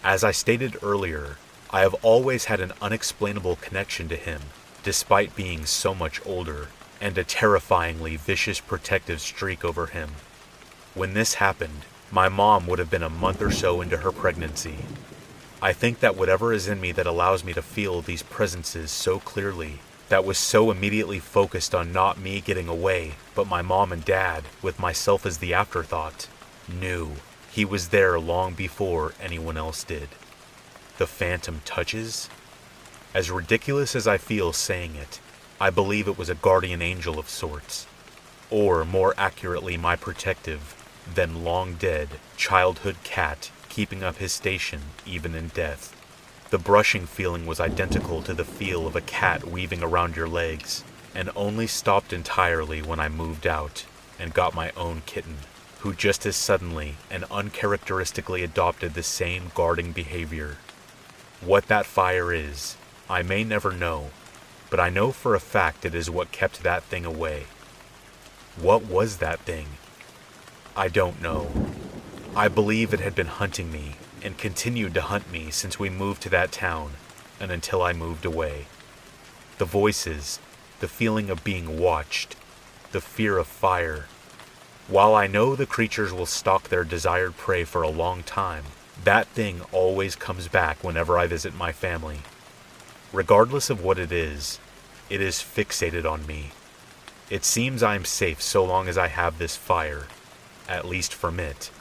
As 0.03 0.23
I 0.23 0.31
stated 0.31 0.77
earlier, 0.81 1.37
I 1.71 1.81
have 1.81 1.95
always 2.03 2.45
had 2.45 2.61
an 2.61 2.73
unexplainable 2.81 3.57
connection 3.57 4.07
to 4.09 4.15
him, 4.15 4.41
despite 4.83 5.35
being 5.35 5.65
so 5.65 5.93
much 5.93 6.21
older, 6.25 6.67
and 7.05 7.19
a 7.19 7.23
terrifyingly 7.23 8.15
vicious 8.15 8.59
protective 8.59 9.21
streak 9.21 9.63
over 9.63 9.85
him. 9.85 10.09
When 10.95 11.13
this 11.13 11.35
happened, 11.35 11.85
my 12.11 12.29
mom 12.29 12.65
would 12.65 12.79
have 12.79 12.89
been 12.89 13.03
a 13.03 13.11
month 13.11 13.43
or 13.43 13.51
so 13.51 13.79
into 13.79 13.97
her 13.97 14.11
pregnancy. 14.11 14.77
I 15.61 15.71
think 15.71 15.99
that 15.99 16.15
whatever 16.17 16.51
is 16.51 16.67
in 16.67 16.81
me 16.81 16.91
that 16.93 17.05
allows 17.05 17.43
me 17.43 17.53
to 17.53 17.61
feel 17.61 18.01
these 18.01 18.23
presences 18.23 18.89
so 18.89 19.19
clearly 19.19 19.81
that 20.09 20.25
was 20.25 20.39
so 20.39 20.71
immediately 20.71 21.19
focused 21.19 21.75
on 21.75 21.93
not 21.93 22.19
me 22.19 22.41
getting 22.41 22.67
away, 22.67 23.11
but 23.35 23.45
my 23.45 23.61
mom 23.61 23.91
and 23.91 24.03
dad, 24.03 24.45
with 24.63 24.79
myself 24.79 25.27
as 25.27 25.37
the 25.37 25.53
afterthought, 25.53 26.27
knew 26.67 27.17
he 27.51 27.65
was 27.65 27.89
there 27.89 28.19
long 28.19 28.55
before 28.55 29.13
anyone 29.21 29.57
else 29.57 29.83
did. 29.83 30.09
The 30.97 31.05
phantom 31.05 31.61
touches? 31.65 32.31
As 33.13 33.29
ridiculous 33.29 33.95
as 33.95 34.07
I 34.07 34.17
feel 34.17 34.53
saying 34.53 34.95
it, 34.95 35.19
I 35.59 35.69
believe 35.69 36.07
it 36.07 36.17
was 36.17 36.29
a 36.29 36.35
guardian 36.35 36.81
angel 36.81 37.17
of 37.17 37.29
sorts. 37.29 37.87
Or, 38.49 38.83
more 38.83 39.13
accurately, 39.17 39.77
my 39.77 39.95
protective, 39.95 40.75
then 41.13 41.43
long 41.43 41.75
dead, 41.75 42.09
childhood 42.35 42.97
cat 43.03 43.51
keeping 43.69 44.03
up 44.03 44.17
his 44.17 44.31
station 44.33 44.81
even 45.05 45.35
in 45.35 45.47
death. 45.49 45.95
The 46.49 46.57
brushing 46.57 47.05
feeling 47.05 47.45
was 47.45 47.59
identical 47.59 48.21
to 48.23 48.33
the 48.33 48.45
feel 48.45 48.85
of 48.85 48.95
a 48.95 49.01
cat 49.01 49.45
weaving 49.45 49.81
around 49.81 50.15
your 50.15 50.27
legs, 50.27 50.83
and 51.13 51.29
only 51.35 51.67
stopped 51.67 52.13
entirely 52.13 52.81
when 52.81 52.99
I 52.99 53.09
moved 53.09 53.47
out 53.47 53.85
and 54.19 54.33
got 54.33 54.53
my 54.53 54.71
own 54.77 55.03
kitten. 55.05 55.37
who 55.85 55.93
just 55.93 56.25
as 56.25 56.35
suddenly 56.35 56.95
and 57.11 57.23
uncharacteristically 57.29 58.43
adopted 58.43 58.95
the 58.95 59.03
same 59.03 59.51
guarding 59.53 59.91
behavior. 59.91 60.57
What 61.41 61.67
that 61.67 61.85
fire 61.85 62.33
is, 62.33 62.75
I 63.07 63.21
may 63.21 63.43
never 63.43 63.71
know, 63.71 64.09
but 64.69 64.79
I 64.79 64.89
know 64.89 65.11
for 65.11 65.35
a 65.35 65.39
fact 65.39 65.85
it 65.85 65.95
is 65.95 66.09
what 66.09 66.31
kept 66.31 66.63
that 66.63 66.83
thing 66.83 67.05
away. 67.05 67.45
What 68.59 68.85
was 68.85 69.17
that 69.17 69.39
thing? 69.41 69.67
I 70.75 70.87
don't 70.87 71.21
know. 71.21 71.51
I 72.35 72.47
believe 72.47 72.93
it 72.93 72.99
had 72.99 73.15
been 73.15 73.27
hunting 73.27 73.71
me 73.71 73.95
and 74.21 74.37
continued 74.37 74.93
to 74.95 75.01
hunt 75.01 75.31
me 75.31 75.51
since 75.51 75.79
we 75.79 75.89
moved 75.89 76.21
to 76.23 76.29
that 76.29 76.51
town 76.51 76.93
and 77.39 77.51
until 77.51 77.81
I 77.81 77.93
moved 77.93 78.25
away. 78.25 78.65
The 79.57 79.65
voices, 79.65 80.39
the 80.79 80.87
feeling 80.87 81.29
of 81.29 81.43
being 81.43 81.79
watched, 81.79 82.35
the 82.91 83.01
fear 83.01 83.37
of 83.37 83.47
fire. 83.47 84.07
While 84.87 85.15
I 85.15 85.27
know 85.27 85.55
the 85.55 85.65
creatures 85.65 86.11
will 86.11 86.25
stalk 86.25 86.69
their 86.69 86.83
desired 86.83 87.37
prey 87.37 87.63
for 87.63 87.81
a 87.81 87.89
long 87.89 88.23
time, 88.23 88.65
that 89.03 89.27
thing 89.27 89.61
always 89.71 90.15
comes 90.15 90.47
back 90.47 90.83
whenever 90.83 91.17
I 91.17 91.27
visit 91.27 91.55
my 91.55 91.71
family. 91.71 92.19
Regardless 93.15 93.69
of 93.69 93.81
what 93.81 93.97
it 93.97 94.11
is, 94.11 94.59
it 95.09 95.21
is 95.21 95.35
fixated 95.37 96.03
on 96.03 96.27
me. 96.27 96.51
It 97.29 97.45
seems 97.45 97.81
I 97.81 97.95
am 97.95 98.03
safe 98.03 98.41
so 98.41 98.65
long 98.65 98.89
as 98.89 98.97
I 98.97 99.07
have 99.07 99.37
this 99.37 99.55
fire, 99.55 100.07
at 100.67 100.83
least 100.83 101.13
from 101.13 101.39
it. 101.39 101.71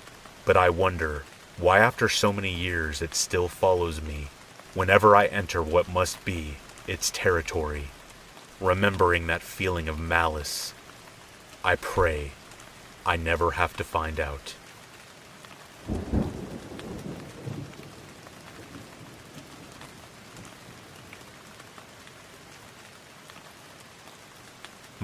But 0.44 0.56
I 0.56 0.70
wonder 0.70 1.24
why, 1.58 1.80
after 1.80 2.08
so 2.08 2.32
many 2.32 2.54
years, 2.54 3.02
it 3.02 3.16
still 3.16 3.48
follows 3.48 4.00
me 4.00 4.28
whenever 4.74 5.16
I 5.16 5.26
enter 5.26 5.60
what 5.60 5.92
must 5.92 6.24
be 6.24 6.58
its 6.86 7.10
territory, 7.10 7.86
remembering 8.60 9.26
that 9.26 9.42
feeling 9.42 9.88
of 9.88 9.98
malice. 9.98 10.72
I 11.64 11.74
pray 11.74 12.30
I 13.04 13.16
never 13.16 13.50
have 13.58 13.76
to 13.78 13.82
find 13.82 14.20
out. 14.20 14.54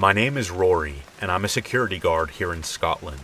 My 0.00 0.14
name 0.14 0.38
is 0.38 0.50
Rory, 0.50 1.02
and 1.20 1.30
I'm 1.30 1.44
a 1.44 1.48
security 1.48 1.98
guard 1.98 2.30
here 2.30 2.54
in 2.54 2.62
Scotland. 2.62 3.20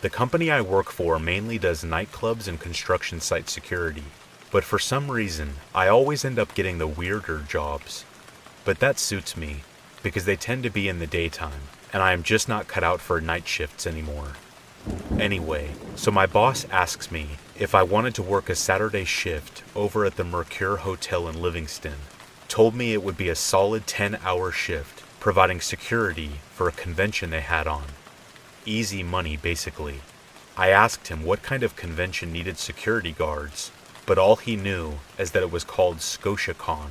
The 0.00 0.10
company 0.10 0.50
I 0.50 0.60
work 0.60 0.90
for 0.90 1.20
mainly 1.20 1.58
does 1.58 1.84
nightclubs 1.84 2.48
and 2.48 2.58
construction 2.58 3.20
site 3.20 3.48
security, 3.48 4.02
but 4.50 4.64
for 4.64 4.80
some 4.80 5.12
reason, 5.12 5.58
I 5.72 5.86
always 5.86 6.24
end 6.24 6.40
up 6.40 6.56
getting 6.56 6.78
the 6.78 6.88
weirder 6.88 7.44
jobs. 7.48 8.04
But 8.64 8.80
that 8.80 8.98
suits 8.98 9.36
me, 9.36 9.58
because 10.02 10.24
they 10.24 10.34
tend 10.34 10.64
to 10.64 10.70
be 10.70 10.88
in 10.88 10.98
the 10.98 11.06
daytime, 11.06 11.68
and 11.92 12.02
I 12.02 12.12
am 12.14 12.24
just 12.24 12.48
not 12.48 12.66
cut 12.66 12.82
out 12.82 13.00
for 13.00 13.20
night 13.20 13.46
shifts 13.46 13.86
anymore. 13.86 14.32
Anyway, 15.20 15.70
so 15.94 16.10
my 16.10 16.26
boss 16.26 16.66
asks 16.72 17.12
me 17.12 17.38
if 17.56 17.76
I 17.76 17.84
wanted 17.84 18.16
to 18.16 18.24
work 18.24 18.48
a 18.48 18.56
Saturday 18.56 19.04
shift 19.04 19.62
over 19.76 20.04
at 20.04 20.16
the 20.16 20.24
Mercure 20.24 20.78
Hotel 20.78 21.28
in 21.28 21.40
Livingston. 21.40 22.00
Told 22.48 22.74
me 22.74 22.92
it 22.92 23.04
would 23.04 23.16
be 23.16 23.28
a 23.28 23.36
solid 23.36 23.86
10 23.86 24.18
hour 24.24 24.50
shift, 24.50 25.01
providing 25.22 25.60
security 25.60 26.40
for 26.52 26.66
a 26.66 26.72
convention 26.72 27.30
they 27.30 27.40
had 27.40 27.64
on. 27.64 27.84
Easy 28.66 29.04
money, 29.04 29.36
basically. 29.36 30.00
I 30.56 30.70
asked 30.70 31.06
him 31.06 31.22
what 31.22 31.44
kind 31.44 31.62
of 31.62 31.76
convention 31.76 32.32
needed 32.32 32.58
security 32.58 33.12
guards, 33.12 33.70
but 34.04 34.18
all 34.18 34.34
he 34.34 34.56
knew 34.56 34.94
is 35.16 35.30
that 35.30 35.44
it 35.44 35.52
was 35.52 35.62
called 35.62 35.98
ScotiaCon. 35.98 36.88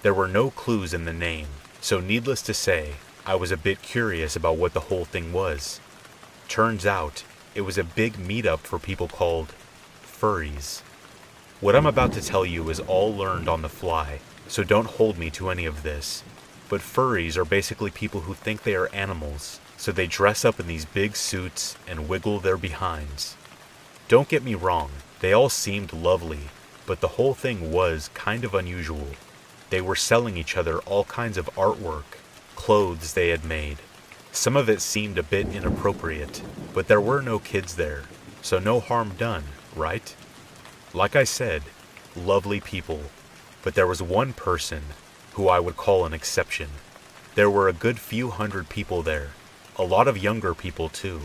There 0.00 0.14
were 0.14 0.28
no 0.28 0.48
clues 0.48 0.94
in 0.94 1.04
the 1.04 1.12
name, 1.12 1.48
so 1.78 2.00
needless 2.00 2.40
to 2.44 2.54
say, 2.54 2.94
I 3.26 3.34
was 3.34 3.50
a 3.50 3.58
bit 3.58 3.82
curious 3.82 4.34
about 4.34 4.56
what 4.56 4.72
the 4.72 4.88
whole 4.88 5.04
thing 5.04 5.34
was. 5.34 5.78
Turns 6.48 6.86
out, 6.86 7.22
it 7.54 7.66
was 7.66 7.76
a 7.76 7.84
big 7.84 8.14
meetup 8.14 8.60
for 8.60 8.78
people 8.78 9.08
called 9.08 9.52
furries. 10.02 10.80
What 11.60 11.76
I'm 11.76 11.84
about 11.84 12.14
to 12.14 12.22
tell 12.22 12.46
you 12.46 12.70
is 12.70 12.80
all 12.80 13.14
learned 13.14 13.46
on 13.46 13.60
the 13.60 13.68
fly, 13.68 14.20
so 14.46 14.64
don't 14.64 14.96
hold 14.96 15.18
me 15.18 15.28
to 15.32 15.50
any 15.50 15.66
of 15.66 15.82
this. 15.82 16.24
But 16.68 16.80
furries 16.80 17.36
are 17.36 17.44
basically 17.44 17.90
people 17.90 18.22
who 18.22 18.34
think 18.34 18.62
they 18.62 18.74
are 18.74 18.92
animals, 18.92 19.60
so 19.76 19.90
they 19.90 20.06
dress 20.06 20.44
up 20.44 20.60
in 20.60 20.66
these 20.66 20.84
big 20.84 21.16
suits 21.16 21.76
and 21.86 22.08
wiggle 22.08 22.40
their 22.40 22.58
behinds. 22.58 23.36
Don't 24.08 24.28
get 24.28 24.42
me 24.42 24.54
wrong, 24.54 24.90
they 25.20 25.32
all 25.32 25.48
seemed 25.48 25.92
lovely, 25.92 26.50
but 26.86 27.00
the 27.00 27.14
whole 27.16 27.34
thing 27.34 27.72
was 27.72 28.10
kind 28.14 28.44
of 28.44 28.54
unusual. 28.54 29.08
They 29.70 29.80
were 29.80 29.96
selling 29.96 30.36
each 30.36 30.56
other 30.56 30.78
all 30.80 31.04
kinds 31.04 31.36
of 31.36 31.50
artwork, 31.54 32.18
clothes 32.54 33.14
they 33.14 33.28
had 33.28 33.44
made. 33.44 33.78
Some 34.32 34.56
of 34.56 34.68
it 34.68 34.80
seemed 34.80 35.18
a 35.18 35.22
bit 35.22 35.48
inappropriate, 35.48 36.42
but 36.74 36.88
there 36.88 37.00
were 37.00 37.22
no 37.22 37.38
kids 37.38 37.76
there, 37.76 38.04
so 38.42 38.58
no 38.58 38.80
harm 38.80 39.14
done, 39.18 39.44
right? 39.74 40.14
Like 40.94 41.16
I 41.16 41.24
said, 41.24 41.62
lovely 42.14 42.60
people, 42.60 43.02
but 43.62 43.74
there 43.74 43.86
was 43.86 44.02
one 44.02 44.32
person 44.32 44.82
who 45.38 45.46
I 45.46 45.60
would 45.60 45.76
call 45.76 46.04
an 46.04 46.12
exception. 46.12 46.68
There 47.36 47.48
were 47.48 47.68
a 47.68 47.72
good 47.72 48.00
few 48.00 48.30
hundred 48.30 48.68
people 48.68 49.04
there, 49.04 49.28
a 49.76 49.84
lot 49.84 50.08
of 50.08 50.18
younger 50.18 50.52
people 50.52 50.88
too. 50.88 51.20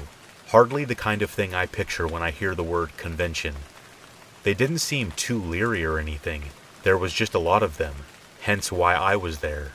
Hardly 0.49 0.85
the 0.85 0.93
kind 0.93 1.23
of 1.23 1.31
thing 1.31 1.55
I 1.55 1.65
picture 1.65 2.07
when 2.07 2.21
I 2.21 2.29
hear 2.29 2.53
the 2.53 2.61
word 2.61 2.95
convention. 2.95 3.55
They 4.43 4.53
didn't 4.53 4.85
seem 4.85 5.09
too 5.09 5.41
leery 5.41 5.83
or 5.83 5.97
anything, 5.97 6.43
there 6.83 6.95
was 6.95 7.11
just 7.11 7.33
a 7.33 7.39
lot 7.39 7.63
of 7.63 7.77
them, 7.77 7.95
hence 8.41 8.71
why 8.71 8.93
I 8.93 9.15
was 9.15 9.39
there. 9.39 9.71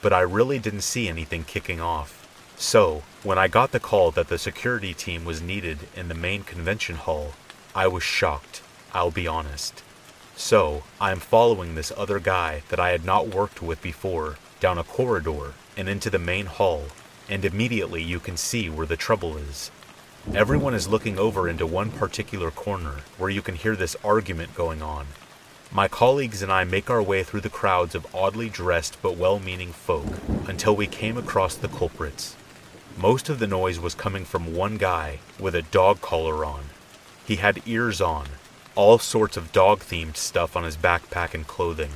But 0.00 0.14
I 0.14 0.20
really 0.20 0.58
didn't 0.58 0.80
see 0.80 1.06
anything 1.06 1.44
kicking 1.44 1.82
off. 1.82 2.26
So, 2.56 3.02
when 3.22 3.36
I 3.36 3.48
got 3.48 3.72
the 3.72 3.80
call 3.80 4.10
that 4.12 4.28
the 4.28 4.38
security 4.38 4.94
team 4.94 5.26
was 5.26 5.42
needed 5.42 5.80
in 5.94 6.08
the 6.08 6.14
main 6.14 6.42
convention 6.42 6.96
hall, 6.96 7.34
I 7.74 7.88
was 7.88 8.02
shocked, 8.02 8.62
I'll 8.94 9.10
be 9.10 9.28
honest. 9.28 9.83
So, 10.36 10.82
I 11.00 11.12
am 11.12 11.20
following 11.20 11.74
this 11.74 11.92
other 11.96 12.18
guy 12.18 12.62
that 12.68 12.80
I 12.80 12.90
had 12.90 13.04
not 13.04 13.28
worked 13.28 13.62
with 13.62 13.80
before 13.80 14.36
down 14.58 14.78
a 14.78 14.84
corridor 14.84 15.54
and 15.76 15.88
into 15.88 16.10
the 16.10 16.18
main 16.18 16.46
hall, 16.46 16.86
and 17.28 17.44
immediately 17.44 18.02
you 18.02 18.18
can 18.18 18.36
see 18.36 18.68
where 18.68 18.86
the 18.86 18.96
trouble 18.96 19.36
is. 19.36 19.70
Everyone 20.34 20.74
is 20.74 20.88
looking 20.88 21.18
over 21.18 21.48
into 21.48 21.66
one 21.66 21.90
particular 21.90 22.50
corner 22.50 23.02
where 23.16 23.30
you 23.30 23.42
can 23.42 23.54
hear 23.54 23.76
this 23.76 23.96
argument 24.02 24.54
going 24.54 24.82
on. 24.82 25.06
My 25.70 25.86
colleagues 25.86 26.42
and 26.42 26.50
I 26.50 26.64
make 26.64 26.90
our 26.90 27.02
way 27.02 27.22
through 27.22 27.42
the 27.42 27.48
crowds 27.48 27.94
of 27.94 28.12
oddly 28.14 28.48
dressed 28.48 29.00
but 29.02 29.16
well 29.16 29.38
meaning 29.38 29.72
folk 29.72 30.06
until 30.48 30.74
we 30.74 30.86
came 30.86 31.16
across 31.16 31.54
the 31.54 31.68
culprits. 31.68 32.36
Most 32.96 33.28
of 33.28 33.38
the 33.38 33.46
noise 33.46 33.78
was 33.78 33.94
coming 33.94 34.24
from 34.24 34.54
one 34.54 34.78
guy 34.78 35.20
with 35.38 35.54
a 35.54 35.62
dog 35.62 36.00
collar 36.00 36.44
on. 36.44 36.64
He 37.26 37.36
had 37.36 37.62
ears 37.66 38.00
on, 38.00 38.26
all 38.76 38.98
sorts 38.98 39.36
of 39.36 39.52
dog 39.52 39.80
themed 39.80 40.16
stuff 40.16 40.56
on 40.56 40.64
his 40.64 40.76
backpack 40.76 41.32
and 41.32 41.46
clothing. 41.46 41.92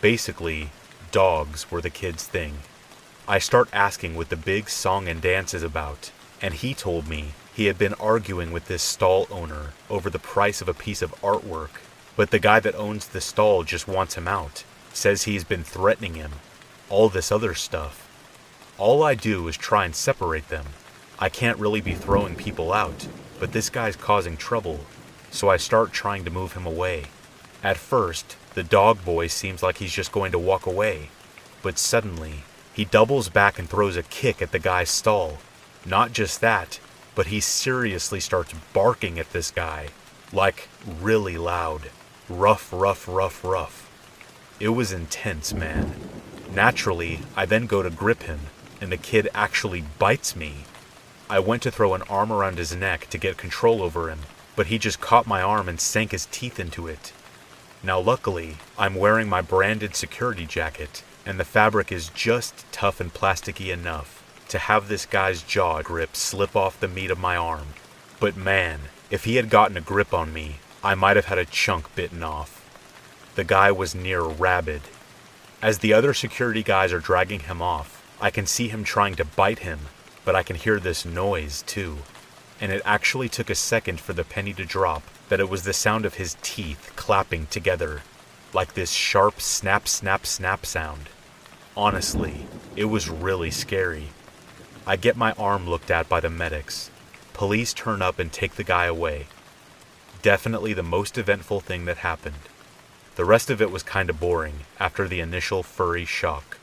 Basically, 0.00 0.70
dogs 1.10 1.70
were 1.70 1.80
the 1.80 1.90
kid's 1.90 2.26
thing. 2.26 2.58
I 3.26 3.38
start 3.38 3.70
asking 3.72 4.14
what 4.14 4.28
the 4.28 4.36
big 4.36 4.68
song 4.68 5.08
and 5.08 5.22
dance 5.22 5.54
is 5.54 5.62
about, 5.62 6.10
and 6.42 6.54
he 6.54 6.74
told 6.74 7.08
me 7.08 7.32
he 7.54 7.66
had 7.66 7.78
been 7.78 7.94
arguing 7.94 8.52
with 8.52 8.66
this 8.66 8.82
stall 8.82 9.26
owner 9.30 9.72
over 9.88 10.10
the 10.10 10.18
price 10.18 10.60
of 10.60 10.68
a 10.68 10.74
piece 10.74 11.02
of 11.02 11.14
artwork, 11.22 11.80
but 12.16 12.30
the 12.30 12.38
guy 12.38 12.60
that 12.60 12.74
owns 12.74 13.08
the 13.08 13.20
stall 13.20 13.62
just 13.62 13.88
wants 13.88 14.16
him 14.16 14.28
out, 14.28 14.64
says 14.92 15.22
he's 15.22 15.44
been 15.44 15.64
threatening 15.64 16.14
him, 16.14 16.32
all 16.90 17.08
this 17.08 17.32
other 17.32 17.54
stuff. 17.54 18.08
All 18.76 19.02
I 19.02 19.14
do 19.14 19.48
is 19.48 19.56
try 19.56 19.84
and 19.86 19.94
separate 19.94 20.48
them. 20.48 20.66
I 21.18 21.28
can't 21.28 21.58
really 21.58 21.80
be 21.80 21.94
throwing 21.94 22.34
people 22.34 22.72
out, 22.72 23.06
but 23.38 23.52
this 23.52 23.70
guy's 23.70 23.96
causing 23.96 24.36
trouble, 24.36 24.80
so 25.32 25.48
I 25.48 25.56
start 25.56 25.92
trying 25.92 26.24
to 26.24 26.30
move 26.30 26.52
him 26.52 26.66
away. 26.66 27.06
At 27.62 27.78
first, 27.78 28.36
the 28.54 28.62
dog 28.62 29.04
boy 29.04 29.26
seems 29.26 29.62
like 29.62 29.78
he's 29.78 29.92
just 29.92 30.12
going 30.12 30.30
to 30.32 30.38
walk 30.38 30.66
away, 30.66 31.08
but 31.62 31.78
suddenly, 31.78 32.44
he 32.74 32.84
doubles 32.84 33.28
back 33.28 33.58
and 33.58 33.68
throws 33.68 33.96
a 33.96 34.02
kick 34.02 34.40
at 34.40 34.52
the 34.52 34.58
guy's 34.58 34.90
stall. 34.90 35.38
Not 35.84 36.12
just 36.12 36.40
that, 36.42 36.78
but 37.14 37.26
he 37.26 37.40
seriously 37.40 38.20
starts 38.20 38.54
barking 38.72 39.18
at 39.18 39.32
this 39.32 39.50
guy, 39.50 39.88
like 40.32 40.68
really 41.00 41.36
loud. 41.36 41.90
Rough, 42.28 42.72
rough, 42.72 43.08
rough, 43.08 43.42
rough. 43.42 43.90
It 44.60 44.70
was 44.70 44.92
intense, 44.92 45.52
man. 45.52 45.94
Naturally, 46.54 47.20
I 47.34 47.46
then 47.46 47.66
go 47.66 47.82
to 47.82 47.90
grip 47.90 48.24
him, 48.24 48.40
and 48.80 48.92
the 48.92 48.96
kid 48.96 49.28
actually 49.34 49.84
bites 49.98 50.36
me. 50.36 50.64
I 51.28 51.38
went 51.38 51.62
to 51.62 51.70
throw 51.70 51.94
an 51.94 52.02
arm 52.02 52.30
around 52.30 52.58
his 52.58 52.76
neck 52.76 53.08
to 53.10 53.18
get 53.18 53.38
control 53.38 53.82
over 53.82 54.10
him, 54.10 54.20
but 54.56 54.66
he 54.66 54.78
just 54.78 55.00
caught 55.00 55.26
my 55.26 55.42
arm 55.42 55.68
and 55.68 55.80
sank 55.80 56.12
his 56.12 56.26
teeth 56.26 56.60
into 56.60 56.86
it. 56.86 57.12
Now, 57.82 57.98
luckily, 57.98 58.58
I'm 58.78 58.94
wearing 58.94 59.28
my 59.28 59.40
branded 59.40 59.96
security 59.96 60.46
jacket, 60.46 61.02
and 61.26 61.38
the 61.38 61.44
fabric 61.44 61.90
is 61.90 62.10
just 62.10 62.64
tough 62.72 63.00
and 63.00 63.12
plasticky 63.12 63.72
enough 63.72 64.22
to 64.48 64.58
have 64.58 64.88
this 64.88 65.06
guy's 65.06 65.42
jaw 65.42 65.82
grip 65.82 66.14
slip 66.14 66.54
off 66.54 66.78
the 66.78 66.88
meat 66.88 67.10
of 67.10 67.18
my 67.18 67.36
arm. 67.36 67.68
But 68.20 68.36
man, 68.36 68.80
if 69.10 69.24
he 69.24 69.36
had 69.36 69.50
gotten 69.50 69.76
a 69.76 69.80
grip 69.80 70.12
on 70.12 70.32
me, 70.32 70.56
I 70.84 70.94
might 70.94 71.16
have 71.16 71.26
had 71.26 71.38
a 71.38 71.44
chunk 71.44 71.94
bitten 71.94 72.22
off. 72.22 72.58
The 73.34 73.44
guy 73.44 73.72
was 73.72 73.94
near 73.94 74.22
rabid. 74.22 74.82
As 75.62 75.78
the 75.78 75.92
other 75.94 76.12
security 76.12 76.62
guys 76.62 76.92
are 76.92 76.98
dragging 76.98 77.40
him 77.40 77.62
off, 77.62 78.02
I 78.20 78.30
can 78.30 78.46
see 78.46 78.68
him 78.68 78.84
trying 78.84 79.14
to 79.16 79.24
bite 79.24 79.60
him, 79.60 79.80
but 80.24 80.36
I 80.36 80.42
can 80.42 80.56
hear 80.56 80.78
this 80.78 81.04
noise 81.04 81.62
too. 81.66 81.98
And 82.62 82.70
it 82.70 82.80
actually 82.84 83.28
took 83.28 83.50
a 83.50 83.56
second 83.56 83.98
for 83.98 84.12
the 84.12 84.22
penny 84.22 84.54
to 84.54 84.64
drop 84.64 85.02
that 85.28 85.40
it 85.40 85.50
was 85.50 85.64
the 85.64 85.72
sound 85.72 86.06
of 86.06 86.14
his 86.14 86.36
teeth 86.42 86.92
clapping 86.94 87.44
together, 87.46 88.02
like 88.54 88.74
this 88.74 88.92
sharp 88.92 89.40
snap, 89.40 89.88
snap, 89.88 90.24
snap 90.24 90.64
sound. 90.64 91.08
Honestly, 91.76 92.46
it 92.76 92.84
was 92.84 93.10
really 93.10 93.50
scary. 93.50 94.10
I 94.86 94.94
get 94.94 95.16
my 95.16 95.32
arm 95.32 95.68
looked 95.68 95.90
at 95.90 96.08
by 96.08 96.20
the 96.20 96.30
medics. 96.30 96.88
Police 97.32 97.74
turn 97.74 98.00
up 98.00 98.20
and 98.20 98.32
take 98.32 98.54
the 98.54 98.62
guy 98.62 98.84
away. 98.84 99.26
Definitely 100.22 100.72
the 100.72 100.84
most 100.84 101.18
eventful 101.18 101.60
thing 101.60 101.84
that 101.86 101.98
happened. 101.98 102.48
The 103.16 103.24
rest 103.24 103.50
of 103.50 103.60
it 103.60 103.72
was 103.72 103.82
kinda 103.82 104.12
boring 104.12 104.60
after 104.78 105.08
the 105.08 105.18
initial 105.18 105.64
furry 105.64 106.04
shock. 106.04 106.58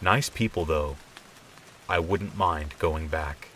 Nice 0.00 0.30
people 0.30 0.64
though. 0.64 0.96
I 1.86 1.98
wouldn't 1.98 2.34
mind 2.34 2.74
going 2.78 3.08
back. 3.08 3.48